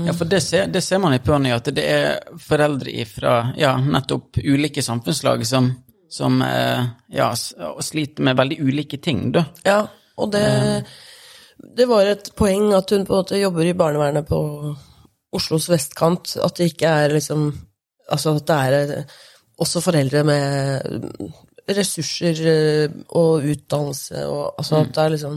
Ja, 0.09 0.12
for 0.16 0.24
det 0.28 0.41
ser, 0.43 0.66
det 0.72 0.82
ser 0.84 0.99
man 1.01 1.14
i 1.14 1.20
Pørny, 1.22 1.53
at 1.55 1.70
det 1.76 1.84
er 1.86 2.18
foreldre 2.41 3.05
fra 3.09 3.34
ja, 3.61 3.74
nettopp 3.80 4.41
ulike 4.43 4.82
samfunnslag 4.82 5.45
som, 5.47 5.70
som 6.11 6.41
uh, 6.43 6.86
ja, 7.12 7.30
sliter 7.36 8.24
med 8.26 8.36
veldig 8.41 8.59
ulike 8.64 8.99
ting, 8.99 9.26
da. 9.36 9.45
Ja, 9.64 9.82
og 10.20 10.32
det, 10.34 10.45
det 11.77 11.87
var 11.89 12.09
et 12.09 12.31
poeng 12.39 12.71
at 12.77 12.91
hun 12.91 13.05
på 13.07 13.15
en 13.15 13.21
måte 13.23 13.41
jobber 13.41 13.69
i 13.69 13.77
barnevernet 13.77 14.27
på 14.29 14.39
Oslos 15.37 15.69
vestkant. 15.71 16.37
At 16.43 16.57
det 16.59 16.73
ikke 16.73 16.95
er 17.05 17.17
liksom 17.19 17.51
Altså 18.11 18.33
at 18.35 18.47
det 18.49 18.55
er 18.57 18.75
eh, 18.99 19.05
også 19.63 19.81
foreldre 19.85 20.25
med 20.27 21.13
ressurser 21.71 22.41
eh, 22.51 22.95
og 23.15 23.45
utdannelse 23.47 24.25
og 24.27 24.57
altså 24.59 24.81
at 24.81 24.91
det 24.97 25.05
er 25.05 25.13
liksom 25.15 25.37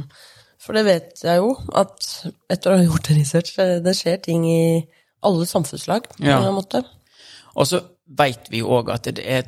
For 0.64 0.74
det 0.74 0.86
vet 0.88 1.22
jeg 1.22 1.38
jo, 1.38 1.52
at 1.76 2.08
etter 2.50 2.72
å 2.72 2.78
ha 2.80 2.86
gjort 2.88 3.10
research, 3.12 3.58
eh, 3.60 3.78
det 3.84 3.94
skjer 4.00 4.22
ting 4.24 4.46
i 4.48 4.64
alle 5.22 5.46
samfunnslag 5.46 6.08
på 6.16 6.24
Ja. 6.24 6.40
en 6.40 6.56
måte. 6.56 6.82
Og 7.56 7.68
så 7.68 7.82
veit 8.08 8.50
vi 8.50 8.64
jo 8.64 8.72
òg 8.80 8.90
at 8.94 9.04
det 9.04 9.26
er 9.28 9.44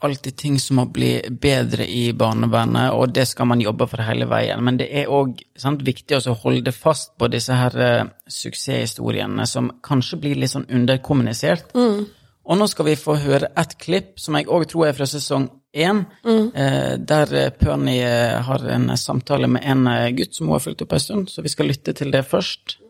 alltid 0.00 0.36
ting 0.36 0.58
som 0.60 0.76
må 0.80 0.84
bli 0.92 1.12
bedre 1.30 1.86
i 1.88 2.12
barnevernet, 2.16 2.92
og 2.92 3.12
det 3.14 3.26
skal 3.28 3.48
man 3.50 3.60
jobbe 3.60 3.86
for 3.90 4.02
hele 4.04 4.28
veien. 4.30 4.62
Men 4.64 4.78
det 4.80 4.88
er 4.92 5.12
òg 5.12 5.42
viktig 5.84 6.18
å 6.18 6.36
holde 6.42 6.72
fast 6.72 7.12
på 7.20 7.28
disse 7.32 7.56
her 7.56 7.76
uh, 7.76 8.08
suksesshistoriene 8.28 9.46
som 9.46 9.70
kanskje 9.84 10.20
blir 10.22 10.40
litt 10.40 10.52
sånn 10.54 10.68
underkommunisert. 10.68 11.74
Mm. 11.76 12.06
Og 12.50 12.58
nå 12.58 12.66
skal 12.72 12.88
vi 12.88 12.98
få 12.98 13.18
høre 13.20 13.52
et 13.60 13.76
klipp 13.78 14.20
som 14.20 14.38
jeg 14.38 14.48
òg 14.48 14.66
tror 14.70 14.88
er 14.88 14.96
fra 14.96 15.08
sesong 15.08 15.50
én, 15.76 16.04
Mm. 16.24 16.50
uh, 16.50 16.94
der 16.98 17.50
Pernie 17.54 18.02
eh, 18.02 18.42
har 18.42 18.64
en 18.74 18.90
samtale 18.96 19.46
med 19.46 19.62
en 19.64 19.86
gutt 20.16 20.34
som 20.34 20.48
hun 20.48 20.56
har 20.56 20.64
fulgt 20.64 20.82
opp 20.82 20.92
en 20.92 21.00
stund, 21.00 21.28
så 21.30 21.42
vi 21.42 21.52
skal 21.52 21.70
lytte 21.70 21.94
til 21.94 22.10
det 22.10 22.24
først. 22.26 22.80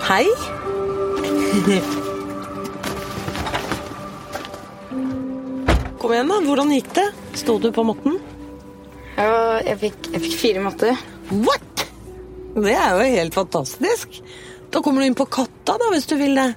Hei. 0.00 0.26
Kom 6.00 6.12
igjen, 6.12 6.30
da. 6.30 6.38
Hvordan 6.46 6.72
gikk 6.74 6.88
det? 6.96 7.06
Sto 7.38 7.58
du 7.60 7.68
på 7.74 7.84
måtten? 7.86 8.16
Ja, 9.18 9.60
jeg 9.66 9.76
fikk, 9.82 10.08
jeg 10.14 10.22
fikk 10.24 10.38
fire 10.40 10.64
måtter. 10.64 11.04
What?! 11.44 11.84
Det 12.56 12.72
er 12.74 12.96
jo 12.96 13.10
helt 13.14 13.36
fantastisk. 13.36 14.16
Da 14.72 14.82
kommer 14.82 15.02
du 15.02 15.10
inn 15.10 15.18
på 15.18 15.28
Katta, 15.30 15.76
da, 15.78 15.90
hvis 15.92 16.08
du 16.10 16.16
vil 16.18 16.34
det. 16.38 16.48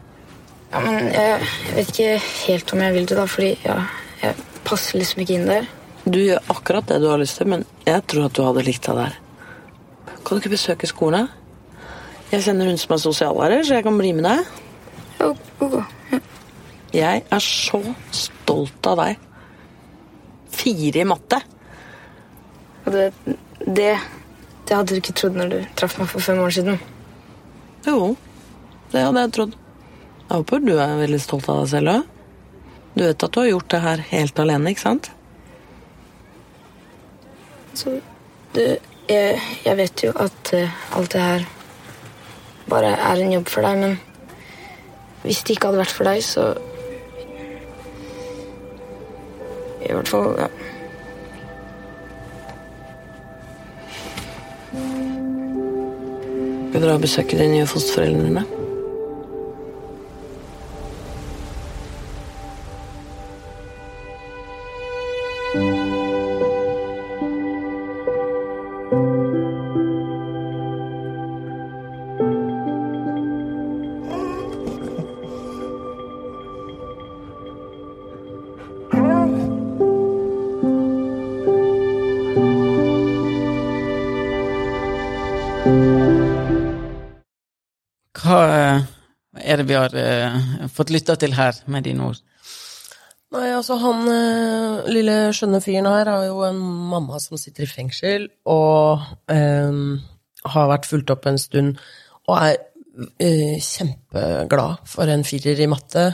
Ja, 0.72 0.82
men 0.82 1.12
jeg, 1.12 1.52
jeg 1.68 1.76
vet 1.76 1.92
ikke 1.94 2.16
helt 2.48 2.74
om 2.74 2.82
jeg 2.86 2.96
vil 2.96 3.12
det, 3.12 3.20
da, 3.20 3.28
fordi 3.30 3.52
ja, 3.66 3.78
jeg 4.24 4.48
passer 4.66 5.02
liksom 5.02 5.22
ikke 5.26 5.38
inn 5.38 5.50
der. 5.52 5.70
Du 6.04 6.18
gjør 6.20 6.42
akkurat 6.52 6.90
det 6.90 7.04
du 7.04 7.12
har 7.12 7.22
lyst 7.22 7.38
til, 7.40 7.52
men 7.52 7.68
jeg 7.86 8.02
tror 8.10 8.32
at 8.32 8.40
du 8.40 8.44
hadde 8.48 8.66
likt 8.66 8.88
deg 8.88 9.04
der. 9.04 9.20
Kan 10.24 10.32
du 10.32 10.42
ikke 10.42 10.56
besøke 10.56 10.90
skolen? 10.90 11.30
Jeg 12.34 12.42
kjenner 12.48 12.72
hun 12.72 12.80
som 12.82 12.96
er 12.96 13.02
sosiallærer, 13.04 13.62
så 13.62 13.76
jeg 13.78 13.86
kan 13.86 13.98
bli 14.00 14.10
med 14.18 14.26
deg. 14.26 14.40
Jeg 16.94 17.22
er 17.30 17.44
så 17.46 17.82
stolt 18.10 18.90
av 18.90 18.98
deg. 19.04 19.28
Fire 20.54 21.04
i 21.04 21.06
matte. 21.06 21.40
Og 22.84 22.90
det, 22.96 23.06
det, 23.62 23.92
det 24.66 24.74
hadde 24.74 24.90
du 24.90 24.98
ikke 24.98 25.16
trodd 25.22 25.38
når 25.38 25.54
du 25.54 25.60
traff 25.78 26.00
meg 26.02 26.10
for 26.10 26.26
fem 26.26 26.42
år 26.42 26.58
siden. 26.58 26.82
Jo, 27.86 28.16
det 28.90 29.06
hadde 29.06 29.28
jeg 29.28 29.36
trodd. 29.38 29.58
Jeg 30.24 30.34
håper 30.34 30.66
du 30.66 30.74
er 30.74 31.00
veldig 31.06 31.22
stolt 31.22 31.54
av 31.54 31.62
deg 31.62 31.74
selv 31.76 31.94
òg. 31.94 32.12
Du 32.94 33.02
vet 33.06 33.26
at 33.26 33.34
du 33.34 33.42
har 33.44 33.52
gjort 33.54 33.74
det 33.74 33.86
her 33.86 34.08
helt 34.10 34.40
alene, 34.42 34.74
ikke 34.74 34.88
sant? 34.88 35.14
Så 37.78 38.00
du, 38.54 38.64
jeg, 39.10 39.42
jeg 39.66 39.78
vet 39.78 40.10
jo 40.10 40.14
at 40.18 40.54
uh, 40.58 40.82
alt 40.98 41.14
det 41.14 41.22
her 41.22 41.52
bare 42.74 42.96
er 42.98 43.22
en 43.22 43.34
jobb 43.36 43.50
for 43.54 43.66
deg, 43.66 43.82
men 43.84 44.00
hvis 45.24 45.44
det 45.46 45.56
ikke 45.56 45.70
hadde 45.70 45.84
vært 45.84 45.98
for 45.98 46.10
deg, 46.10 46.24
så 46.26 46.52
I 49.84 49.92
hvert 49.92 50.10
fall 50.10 50.34
ja. 50.40 50.48
Vil 56.74 56.82
du 56.82 56.86
dra 56.88 56.96
og 56.96 57.04
besøke 57.04 57.38
de 57.38 57.50
nye 57.52 57.70
fosterforeldrene? 57.70 58.63
Fått 90.74 90.94
lytta 90.94 91.16
til 91.20 91.36
her, 91.38 91.58
med 91.68 91.86
dine 91.88 92.10
ord? 92.10 92.22
Nei, 93.34 93.48
altså 93.50 93.80
han 93.82 94.06
eh, 94.14 94.92
lille 94.94 95.16
skjønne 95.34 95.62
fyren 95.64 95.90
her 95.90 96.12
har 96.12 96.28
jo 96.28 96.44
en 96.46 96.60
mamma 96.92 97.18
som 97.22 97.40
sitter 97.42 97.66
i 97.66 97.72
fengsel, 97.72 98.28
og 98.46 99.02
eh, 99.34 99.80
har 100.54 100.70
vært 100.70 100.90
fulgt 100.90 101.14
opp 101.14 101.26
en 101.30 101.42
stund, 101.42 101.80
og 102.30 102.36
er 102.38 102.60
eh, 103.18 103.58
kjempeglad 103.58 104.86
for 104.90 105.10
en 105.10 105.26
firer 105.26 105.64
i 105.66 105.70
matte. 105.72 106.06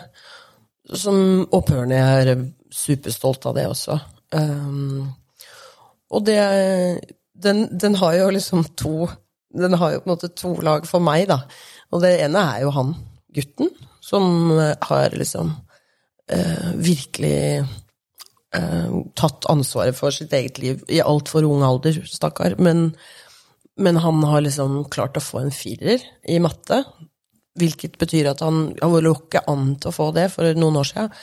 Som 0.89 1.43
au 1.53 1.59
pairen 1.61 1.91
er 1.93 2.31
superstolt 2.73 3.45
av 3.49 3.57
det 3.59 3.67
også. 3.69 3.99
Um, 4.33 5.09
og 6.09 6.23
det 6.25 6.37
den, 7.43 7.65
den 7.79 7.95
har 7.95 8.13
jo 8.13 8.29
liksom 8.29 8.63
to 8.77 9.09
Den 9.49 9.73
har 9.73 9.93
jo 9.93 10.01
på 10.03 10.09
en 10.09 10.11
måte 10.11 10.27
to 10.37 10.51
lag 10.61 10.85
for 10.85 11.01
meg, 11.01 11.25
da. 11.29 11.39
Og 11.89 12.03
det 12.03 12.19
ene 12.21 12.41
er 12.53 12.59
jo 12.61 12.73
han 12.75 12.91
gutten, 13.33 13.71
som 14.09 14.49
har 14.89 15.13
liksom 15.13 15.51
eh, 16.31 16.69
virkelig 16.75 17.63
eh, 18.55 18.93
tatt 19.15 19.49
ansvaret 19.51 19.97
for 19.97 20.13
sitt 20.15 20.33
eget 20.33 20.61
liv 20.61 20.83
i 20.89 21.01
altfor 21.01 21.45
ung 21.47 21.65
alder, 21.65 22.01
stakkar. 22.09 22.57
Men, 22.57 22.89
men 23.77 24.01
han 24.01 24.23
har 24.25 24.45
liksom 24.45 24.83
klart 24.91 25.19
å 25.19 25.23
få 25.23 25.43
en 25.43 25.53
firer 25.53 26.03
i 26.27 26.39
matte, 26.43 26.83
hvilket 27.59 27.99
betyr 27.99 28.31
at 28.31 28.41
han, 28.45 28.69
han 28.79 28.97
lå 29.03 29.13
ikke 29.17 29.43
an 29.51 29.73
til 29.81 29.91
å 29.91 29.95
få 29.95 30.09
det 30.15 30.29
for 30.33 30.57
noen 30.57 30.79
år 30.81 30.89
siden. 30.89 31.13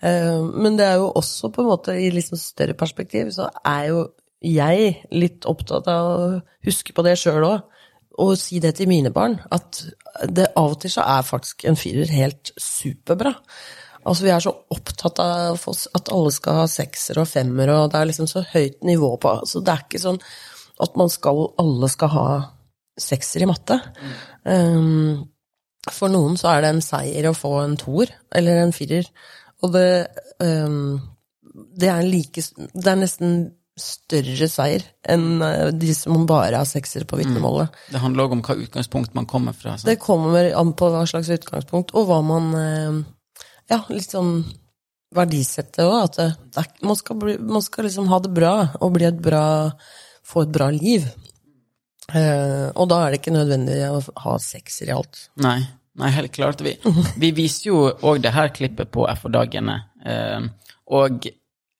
Eh, 0.00 0.40
men 0.40 0.78
det 0.80 0.88
er 0.88 1.00
jo 1.02 1.12
også 1.20 1.52
på 1.52 1.64
en 1.64 1.70
måte 1.74 1.98
i 1.98 2.10
sånn 2.24 2.40
større 2.40 2.76
perspektiv, 2.78 3.34
så 3.36 3.50
er 3.66 3.90
jo 3.90 4.06
jeg 4.40 4.94
litt 5.12 5.44
opptatt 5.48 5.88
av 5.92 6.06
å 6.08 6.28
huske 6.64 6.94
på 6.96 7.04
det 7.04 7.18
sjøl 7.20 7.44
òg, 7.44 7.79
og 8.18 8.36
si 8.38 8.58
det 8.62 8.74
til 8.78 8.88
mine 8.90 9.12
barn, 9.14 9.38
at 9.54 9.84
det, 10.28 10.50
av 10.58 10.74
og 10.74 10.80
til 10.82 10.92
så 10.92 11.04
er 11.06 11.26
faktisk 11.26 11.64
en 11.68 11.78
firer 11.78 12.10
helt 12.10 12.52
superbra. 12.58 13.34
Altså 14.00 14.24
Vi 14.24 14.32
er 14.32 14.42
så 14.42 14.52
opptatt 14.72 15.20
av 15.22 15.60
at 15.94 16.12
alle 16.12 16.32
skal 16.32 16.62
ha 16.62 16.68
sekser 16.70 17.20
og 17.20 17.28
femmer, 17.28 17.70
og 17.74 17.92
det 17.92 18.00
er 18.00 18.08
liksom 18.08 18.30
så 18.30 18.42
høyt 18.52 18.80
nivå 18.86 19.12
på 19.20 19.34
Så 19.46 19.60
det 19.60 19.74
er 19.74 19.84
ikke 19.84 20.00
sånn 20.02 20.20
at 20.80 20.96
man 20.96 21.12
skal, 21.12 21.42
alle 21.60 21.90
skal 21.92 22.12
ha 22.14 22.26
sekser 23.00 23.44
i 23.44 23.48
matte. 23.48 23.76
Um, 24.44 25.28
for 25.92 26.12
noen 26.12 26.38
så 26.40 26.54
er 26.54 26.64
det 26.64 26.72
en 26.74 26.84
seier 26.84 27.28
å 27.28 27.36
få 27.36 27.58
en 27.60 27.76
toer 27.80 28.12
eller 28.36 28.62
en 28.62 28.72
firer. 28.72 29.08
Og 29.60 29.74
det, 29.74 29.90
um, 30.40 30.96
det 31.76 31.90
er 31.92 32.06
like 32.06 32.42
Det 32.56 32.88
er 32.88 33.00
nesten 33.00 33.34
større 33.78 34.48
seier 34.50 34.84
enn 35.08 35.42
eh, 35.44 35.68
de 35.76 35.94
som 35.96 36.26
bare 36.28 36.58
har 36.58 36.68
sekser 36.68 37.06
på 37.08 37.18
vitnemålet. 37.20 37.70
Mm. 37.70 37.92
Det 37.94 38.02
handler 38.02 38.26
òg 38.26 38.34
om 38.36 38.42
hva 38.46 38.56
utgangspunkt 38.64 39.14
man 39.16 39.28
kommer 39.30 39.56
fra. 39.56 39.76
Så. 39.78 39.88
Det 39.88 40.00
kommer 40.02 40.50
an 40.58 40.74
på 40.76 40.90
hva 40.92 41.04
slags 41.08 41.30
utgangspunkt, 41.32 41.94
og 41.94 42.10
hva 42.10 42.20
man 42.24 42.52
eh, 42.58 43.00
Ja, 43.70 43.84
litt 43.88 44.10
sånn 44.10 44.42
verdisette 45.14 45.86
òg. 45.86 45.96
At 46.08 46.20
det, 46.20 46.68
man, 46.82 46.98
skal 46.98 47.18
bli, 47.22 47.38
man, 47.38 47.62
skal 47.62 47.86
liksom 47.86 48.10
ha 48.10 48.20
det 48.22 48.32
bra 48.34 48.54
og 48.80 48.94
bli 48.98 49.08
et 49.08 49.20
bra 49.22 49.44
Få 50.30 50.44
et 50.44 50.50
bra 50.54 50.68
liv. 50.70 51.06
Eh, 52.14 52.66
og 52.70 52.84
da 52.90 53.00
er 53.02 53.10
det 53.10 53.18
ikke 53.18 53.32
nødvendig 53.34 53.78
å 53.88 53.96
ha 54.22 54.34
sekser 54.38 54.90
i 54.90 54.94
alt. 54.94 55.24
Nei. 55.42 55.58
Nei, 55.98 56.10
helt 56.14 56.30
klart. 56.36 56.62
Vi, 56.62 56.76
vi 57.22 57.32
viser 57.34 57.70
jo 57.70 57.80
òg 58.06 58.20
det 58.22 58.30
her 58.36 58.52
klippet 58.54 58.92
på 58.94 59.08
FH-dagene. 59.10 59.76
Eh, 60.06 60.46
og 60.94 61.26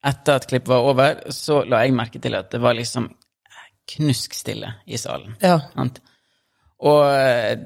etter 0.06 0.38
at 0.38 0.46
klippet 0.48 0.70
var 0.70 0.86
over, 0.88 1.20
så 1.34 1.62
la 1.68 1.82
jeg 1.84 1.96
merke 1.96 2.20
til 2.22 2.36
at 2.38 2.50
det 2.52 2.60
var 2.62 2.76
liksom 2.76 3.10
knuskstille 3.90 4.72
i 4.86 4.98
salen. 5.00 5.34
Ja. 5.42 5.58
Og 6.80 7.02
eh, 7.10 7.58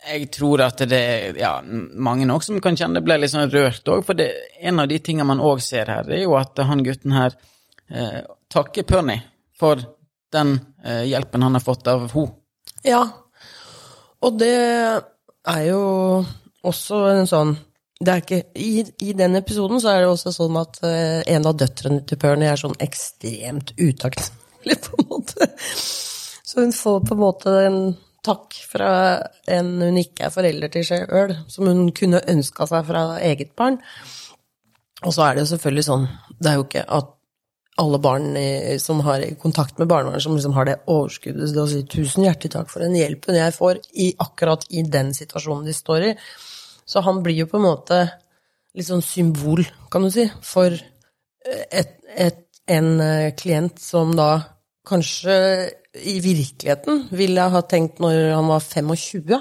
jeg 0.00 0.28
tror 0.34 0.64
at 0.64 0.82
det 0.88 1.02
ja, 1.40 1.52
mange 1.64 2.26
nok 2.28 2.44
som 2.44 2.60
kan 2.64 2.76
kjenne 2.76 2.98
det 2.98 3.06
ble 3.06 3.18
litt 3.20 3.32
sånn 3.32 3.52
rørt 3.52 3.88
òg, 3.92 4.04
for 4.06 4.18
det, 4.18 4.30
en 4.60 4.82
av 4.82 4.90
de 4.90 4.98
tingene 5.04 5.28
man 5.28 5.42
òg 5.44 5.62
ser 5.64 5.92
her, 5.92 6.08
er 6.08 6.24
jo 6.24 6.36
at 6.40 6.60
han 6.66 6.84
gutten 6.84 7.16
her 7.16 7.36
eh, 7.88 8.20
takker 8.52 8.88
Pernie 8.88 9.22
for 9.60 9.80
den 10.32 10.58
eh, 10.84 11.06
hjelpen 11.10 11.44
han 11.44 11.56
har 11.56 11.64
fått 11.64 11.88
av 11.90 12.08
henne. 12.12 12.36
Ja, 12.86 13.02
og 14.24 14.38
det 14.40 14.54
er 14.56 15.64
jo 15.68 15.80
også 16.64 17.02
en 17.12 17.28
sånn 17.28 17.56
er 17.56 17.69
ikke, 18.00 18.42
i, 18.56 18.84
i, 18.98 19.12
den 19.12 19.36
episoden 19.36 19.80
så 19.80 19.92
er 19.92 20.02
det 20.02 20.12
også 20.12 20.32
sånn 20.32 20.56
at 20.56 20.78
uh, 20.80 21.20
en 21.28 21.48
av 21.48 21.56
døtrene 21.60 22.00
til 22.08 22.20
Pernie 22.20 22.48
er 22.48 22.60
sånn 22.60 22.78
ekstremt 22.80 23.74
utakknemlig, 23.76 24.78
på 24.86 25.02
en 25.02 25.10
måte. 25.10 25.50
Så 25.60 26.64
hun 26.64 26.72
får 26.72 27.04
på 27.04 27.16
en 27.16 27.20
måte 27.20 27.56
en 27.66 27.82
takk 28.24 28.56
fra 28.68 28.90
en 29.48 29.70
hun 29.80 30.00
ikke 30.00 30.26
er 30.26 30.32
forelder 30.32 30.72
til 30.72 30.86
sjøl, 30.88 31.36
som 31.48 31.68
hun 31.68 31.86
kunne 31.96 32.24
ønska 32.28 32.66
seg 32.68 32.88
fra 32.88 33.04
eget 33.24 33.54
barn. 33.56 33.78
Og 35.04 35.14
så 35.16 35.24
er 35.24 35.36
det 35.36 35.44
jo 35.44 35.52
selvfølgelig 35.54 35.86
sånn, 35.86 36.08
det 36.40 36.50
er 36.50 36.58
jo 36.58 36.66
ikke 36.66 36.84
at 36.84 37.16
alle 37.80 38.00
barn 38.02 38.34
som 38.82 38.98
har 39.06 39.22
kontakt 39.40 39.78
med 39.80 39.88
barnevernet, 39.88 40.24
som 40.24 40.34
liksom 40.36 40.52
har 40.52 40.66
det 40.68 40.80
overskuddet 40.90 41.52
til 41.52 41.60
å 41.62 41.68
si 41.70 41.80
'tusen 41.88 42.26
hjertelig 42.26 42.52
takk 42.52 42.68
for 42.68 42.84
den 42.84 42.96
hjelpen 42.98 43.38
jeg 43.38 43.54
får' 43.56 43.80
i 44.04 44.10
akkurat 44.20 44.66
i 44.68 44.82
den 44.84 45.14
situasjonen 45.16 45.64
de 45.64 45.76
står 45.76 46.08
i. 46.10 46.12
Så 46.90 47.02
han 47.06 47.22
blir 47.22 47.44
jo 47.44 47.48
på 47.50 47.60
en 47.60 47.68
måte 47.68 48.00
litt 48.74 48.88
sånn 48.88 49.04
symbol, 49.04 49.62
kan 49.90 50.02
du 50.02 50.10
si, 50.14 50.26
for 50.46 50.74
et, 50.74 51.92
et, 52.10 52.46
en 52.70 52.90
eh, 53.02 53.32
klient 53.38 53.78
som 53.82 54.12
da 54.18 54.30
kanskje 54.86 55.34
i 56.06 56.20
virkeligheten 56.22 57.08
ville 57.14 57.48
ha 57.54 57.62
tenkt 57.66 57.98
når 58.02 58.32
han 58.36 58.50
var 58.50 58.62
25, 58.62 59.38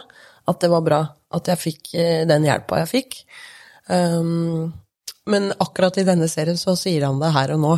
at 0.49 0.61
det 0.61 0.69
var 0.71 0.85
bra 0.85 1.01
at 1.37 1.49
jeg 1.51 1.61
fikk 1.61 1.95
eh, 1.97 2.21
den 2.29 2.45
hjelpa 2.47 2.83
jeg 2.83 2.91
fikk. 2.93 3.17
Um, 3.89 4.69
men 5.29 5.51
akkurat 5.61 5.97
i 6.01 6.05
denne 6.07 6.29
serien 6.29 6.57
så 6.57 6.73
sier 6.77 7.05
han 7.05 7.19
det 7.21 7.29
her 7.35 7.53
og 7.53 7.61
nå, 7.61 7.73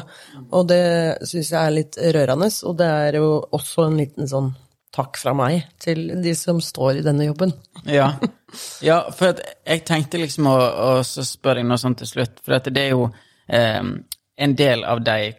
og 0.56 0.68
det 0.70 0.84
syns 1.28 1.52
jeg 1.52 1.60
er 1.60 1.76
litt 1.76 2.00
rørende. 2.16 2.48
Og 2.68 2.78
det 2.80 2.92
er 3.08 3.18
jo 3.20 3.32
også 3.52 3.90
en 3.90 3.98
liten 4.00 4.30
sånn 4.32 4.54
takk 4.92 5.20
fra 5.22 5.34
meg 5.38 5.68
til 5.82 6.10
de 6.24 6.34
som 6.36 6.60
står 6.64 7.00
i 7.00 7.04
denne 7.06 7.30
jobben. 7.30 7.54
Ja, 7.88 8.14
ja 8.90 9.02
for 9.16 9.40
jeg 9.40 9.86
tenkte 9.88 10.22
liksom 10.22 10.50
å, 10.52 10.58
å 10.58 10.90
spørre 11.06 11.62
deg 11.62 11.70
noe 11.70 11.80
sånt 11.82 12.02
til 12.04 12.12
slutt, 12.12 12.42
for 12.44 12.60
det 12.68 12.84
er 12.84 12.96
jo 12.96 13.08
eh, 13.48 13.84
en 14.42 14.56
del 14.58 14.84
av 14.88 15.04
deg 15.06 15.38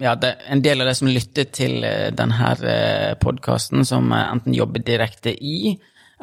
ja, 0.00 0.14
det, 0.16 0.34
en 0.48 0.62
del 0.64 0.80
av 0.80 0.88
de 0.88 0.94
som 0.96 1.10
lytter 1.10 1.50
til 1.52 1.82
uh, 1.84 2.08
denne 2.16 2.52
uh, 2.62 3.14
podkasten, 3.20 3.84
som 3.84 4.12
uh, 4.14 4.30
enten 4.32 4.56
jobber 4.56 4.84
direkte 4.86 5.34
i, 5.34 5.74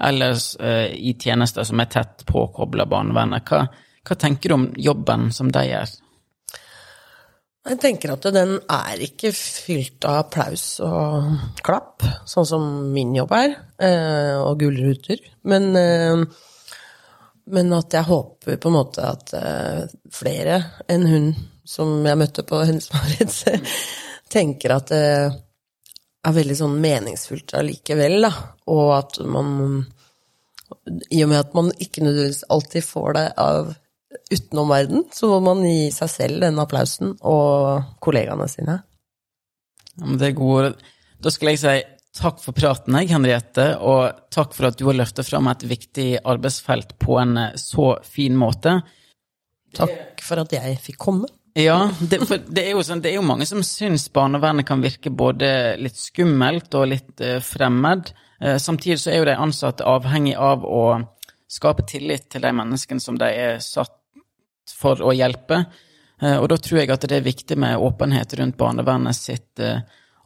eller 0.01 0.33
uh, 0.33 0.87
i 0.89 1.13
tjenester 1.21 1.67
som 1.67 1.83
er 1.83 1.91
tett 1.91 2.25
påkobla 2.25 2.87
barnevernet. 2.89 3.45
Hva, 3.45 3.67
hva 4.05 4.17
tenker 4.19 4.49
du 4.51 4.57
om 4.57 4.65
jobben 4.87 5.29
som 5.35 5.51
de 5.53 5.67
gjør? 5.69 5.93
Jeg 7.65 7.79
tenker 7.81 8.11
at 8.13 8.25
den 8.29 8.59
er 8.69 8.99
ikke 9.01 9.31
fylt 9.33 10.05
av 10.05 10.19
applaus 10.27 10.65
og 10.85 11.31
klapp, 11.65 12.03
sånn 12.29 12.45
som 12.45 12.65
min 12.93 13.15
jobb 13.17 13.31
er, 13.33 13.55
eh, 13.81 14.35
og 14.37 14.59
gulruter. 14.61 15.23
Men, 15.49 15.71
eh, 15.75 16.21
men 17.49 17.73
at 17.73 17.97
jeg 17.97 18.05
håper 18.05 18.59
på 18.61 18.69
en 18.69 18.75
måte 18.75 19.01
at 19.01 19.33
eh, 19.33 19.81
flere 20.13 20.59
enn 20.87 21.07
hun 21.09 21.31
som 21.65 22.05
jeg 22.05 22.19
møtte 22.21 22.45
på 22.45 22.61
Hennes 22.61 22.91
Maurits, 22.93 23.41
tenker 24.29 24.75
at 24.75 24.93
det 24.93 25.01
er 26.25 26.37
veldig 26.37 26.57
sånn 26.59 26.77
meningsfullt 26.81 27.55
allikevel, 27.57 28.19
da. 28.27 28.31
Og 28.69 28.93
at 28.99 29.17
man 29.25 29.87
I 31.09 31.23
og 31.23 31.33
med 31.33 31.39
at 31.39 31.57
man 31.57 31.73
ikke 31.81 32.05
nødvendigvis 32.05 32.45
alltid 32.53 32.85
får 32.85 33.17
det 33.17 33.25
av 33.41 33.73
utenom 34.31 34.71
verden, 34.71 35.03
så 35.13 35.29
må 35.29 35.39
man 35.45 35.65
gi 35.65 35.89
seg 35.93 36.11
selv 36.11 36.45
den 36.45 36.61
applausen, 36.61 37.13
og 37.21 37.97
kollegaene 38.03 38.47
sine. 38.49 38.79
Ja, 39.95 40.05
men 40.05 40.17
det 40.19 40.33
er 40.33 40.35
gode 40.35 40.73
Da 41.23 41.31
skal 41.31 41.53
jeg 41.53 41.61
si 41.61 41.75
takk 42.15 42.41
for 42.43 42.55
praten, 42.55 42.95
jeg, 42.99 43.11
Henriette, 43.11 43.63
og 43.83 44.27
takk 44.33 44.53
for 44.55 44.69
at 44.69 44.77
du 44.79 44.85
har 44.87 44.97
løftet 44.97 45.27
fram 45.27 45.49
et 45.51 45.65
viktig 45.67 46.09
arbeidsfelt 46.23 46.95
på 47.01 47.17
en 47.19 47.39
eh, 47.41 47.57
så 47.59 47.95
fin 48.07 48.37
måte. 48.39 48.77
Takk 49.75 50.23
for 50.23 50.43
at 50.45 50.53
jeg 50.55 50.77
fikk 50.83 50.99
komme. 51.01 51.27
Ja, 51.55 51.89
det, 51.99 52.21
for 52.27 52.39
det 52.39 52.65
er, 52.65 52.73
jo 52.75 52.83
sånn, 52.83 53.01
det 53.03 53.13
er 53.13 53.17
jo 53.17 53.27
mange 53.27 53.47
som 53.47 53.61
syns 53.63 54.09
barnevernet 54.15 54.67
kan 54.67 54.83
virke 54.83 55.11
både 55.11 55.49
litt 55.79 55.95
skummelt 55.99 56.75
og 56.75 56.89
litt 56.91 57.23
uh, 57.23 57.37
fremmed. 57.43 58.11
Uh, 58.43 58.57
samtidig 58.59 58.97
så 58.99 59.13
er 59.13 59.21
jo 59.21 59.27
de 59.29 59.37
ansatte 59.39 59.87
avhengig 59.87 60.33
av 60.35 60.65
å 60.67 60.83
skape 61.51 61.85
tillit 61.87 62.27
til 62.31 62.43
de 62.43 62.51
menneskene 62.55 62.99
som 62.99 63.15
de 63.19 63.29
er 63.31 63.63
satt 63.63 63.95
for 64.73 65.01
å 65.03 65.13
hjelpe. 65.15 65.65
Eh, 66.21 66.37
og 66.37 66.49
da 66.49 66.57
tror 66.57 66.81
jeg 66.81 66.91
at 66.93 67.05
det 67.09 67.19
er 67.19 67.25
viktig 67.25 67.57
med 67.59 67.77
åpenhet 67.81 68.33
rundt 68.39 68.57
barnevernet 68.57 69.17
sitt 69.17 69.59
eh, 69.59 69.81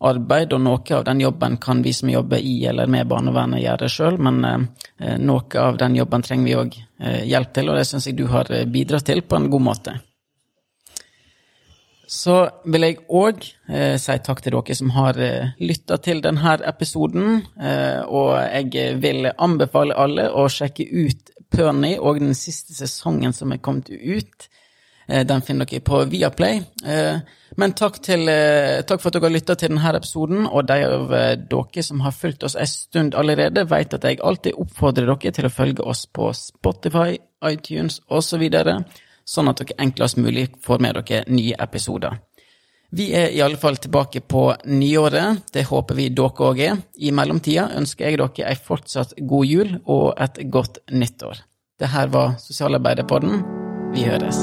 arbeid, 0.06 0.54
og 0.56 0.62
noe 0.64 0.96
av 0.96 1.06
den 1.08 1.24
jobben 1.26 1.58
kan 1.62 1.82
vi 1.84 1.94
som 1.94 2.12
jobber 2.12 2.40
i 2.40 2.60
eller 2.70 2.88
med 2.88 3.10
barnevernet 3.10 3.64
gjøre 3.64 3.90
sjøl, 3.92 4.20
men 4.22 4.44
eh, 4.46 5.16
noe 5.20 5.64
av 5.64 5.80
den 5.82 5.98
jobben 6.00 6.24
trenger 6.26 6.46
vi 6.46 6.60
òg 6.60 6.78
hjelp 7.00 7.52
til, 7.56 7.70
og 7.72 7.80
det 7.80 7.88
syns 7.88 8.10
jeg 8.10 8.18
du 8.20 8.26
har 8.28 8.50
bidratt 8.68 9.06
til 9.08 9.22
på 9.24 9.38
en 9.38 9.50
god 9.52 9.64
måte. 9.64 9.94
Så 12.10 12.36
vil 12.66 12.84
jeg 12.84 12.98
òg 13.14 13.44
si 14.02 14.16
takk 14.26 14.40
til 14.42 14.56
dere 14.58 14.76
som 14.76 14.90
har 14.96 15.20
eh, 15.22 15.52
lytta 15.62 16.00
til 16.04 16.24
denne 16.26 16.56
episoden. 16.68 17.44
Og 18.10 18.32
jeg 18.50 18.98
vil 19.00 19.30
anbefale 19.30 19.96
alle 19.96 20.26
å 20.34 20.48
sjekke 20.50 20.88
ut 20.90 21.30
Pernie 21.52 22.00
og 22.00 22.20
den 22.20 22.36
siste 22.38 22.76
sesongen 22.78 23.34
som 23.34 23.52
er 23.52 23.62
kommet 23.64 23.90
ut. 23.90 24.50
Eh, 25.10 25.26
Den 25.26 25.42
finner 25.42 25.66
dere 25.66 25.82
på 25.82 26.04
Viaplay. 26.06 26.62
Eh, 26.86 27.20
Men 27.58 27.74
takk, 27.74 28.02
til, 28.04 28.30
eh, 28.30 28.82
takk 28.84 29.02
for 29.02 29.10
at 29.10 29.14
dere 29.14 29.24
har 29.24 29.34
lytta 29.34 29.56
til 29.56 29.70
denne 29.70 29.96
episoden, 29.96 30.46
og 30.46 30.68
de 30.68 30.86
av 30.86 31.10
dere 31.10 31.84
som 31.84 32.00
har 32.00 32.12
fulgt 32.12 32.44
oss 32.44 32.56
en 32.56 32.68
stund 32.68 33.16
allerede, 33.16 33.70
vet 33.70 33.94
at 33.94 34.04
jeg 34.04 34.20
alltid 34.24 34.54
oppfordrer 34.54 35.06
dere 35.08 35.32
til 35.32 35.46
å 35.46 35.50
følge 35.50 35.84
oss 35.84 36.06
på 36.06 36.32
Spotify, 36.34 37.18
iTunes 37.44 38.00
osv., 38.10 38.50
sånn 39.26 39.50
at 39.50 39.58
dere 39.58 39.78
enklest 39.80 40.18
mulig 40.18 40.50
får 40.62 40.80
med 40.80 40.96
dere 40.96 41.24
nye 41.28 41.56
episoder. 41.60 42.20
Vi 42.90 43.12
er 43.14 43.30
i 43.30 43.42
alle 43.46 43.58
fall 43.62 43.78
tilbake 43.78 44.22
på 44.26 44.48
nyåret. 44.66 45.44
Det 45.54 45.68
håper 45.70 45.98
vi 46.00 46.08
dere 46.10 46.48
òg 46.50 46.62
er. 46.66 46.82
I 46.98 47.14
mellomtida 47.14 47.68
ønsker 47.78 48.10
jeg 48.10 48.18
dere 48.18 48.50
ei 48.50 48.58
fortsatt 48.58 49.14
god 49.30 49.46
jul 49.46 49.78
og 49.86 50.18
et 50.18 50.42
godt 50.50 50.82
nyttår. 50.90 51.46
Det 51.80 51.94
her 51.94 52.10
var 52.10 52.38
Sosialarbeiderpodden. 52.42 53.44
Vi 53.94 54.10
høres. 54.10 54.42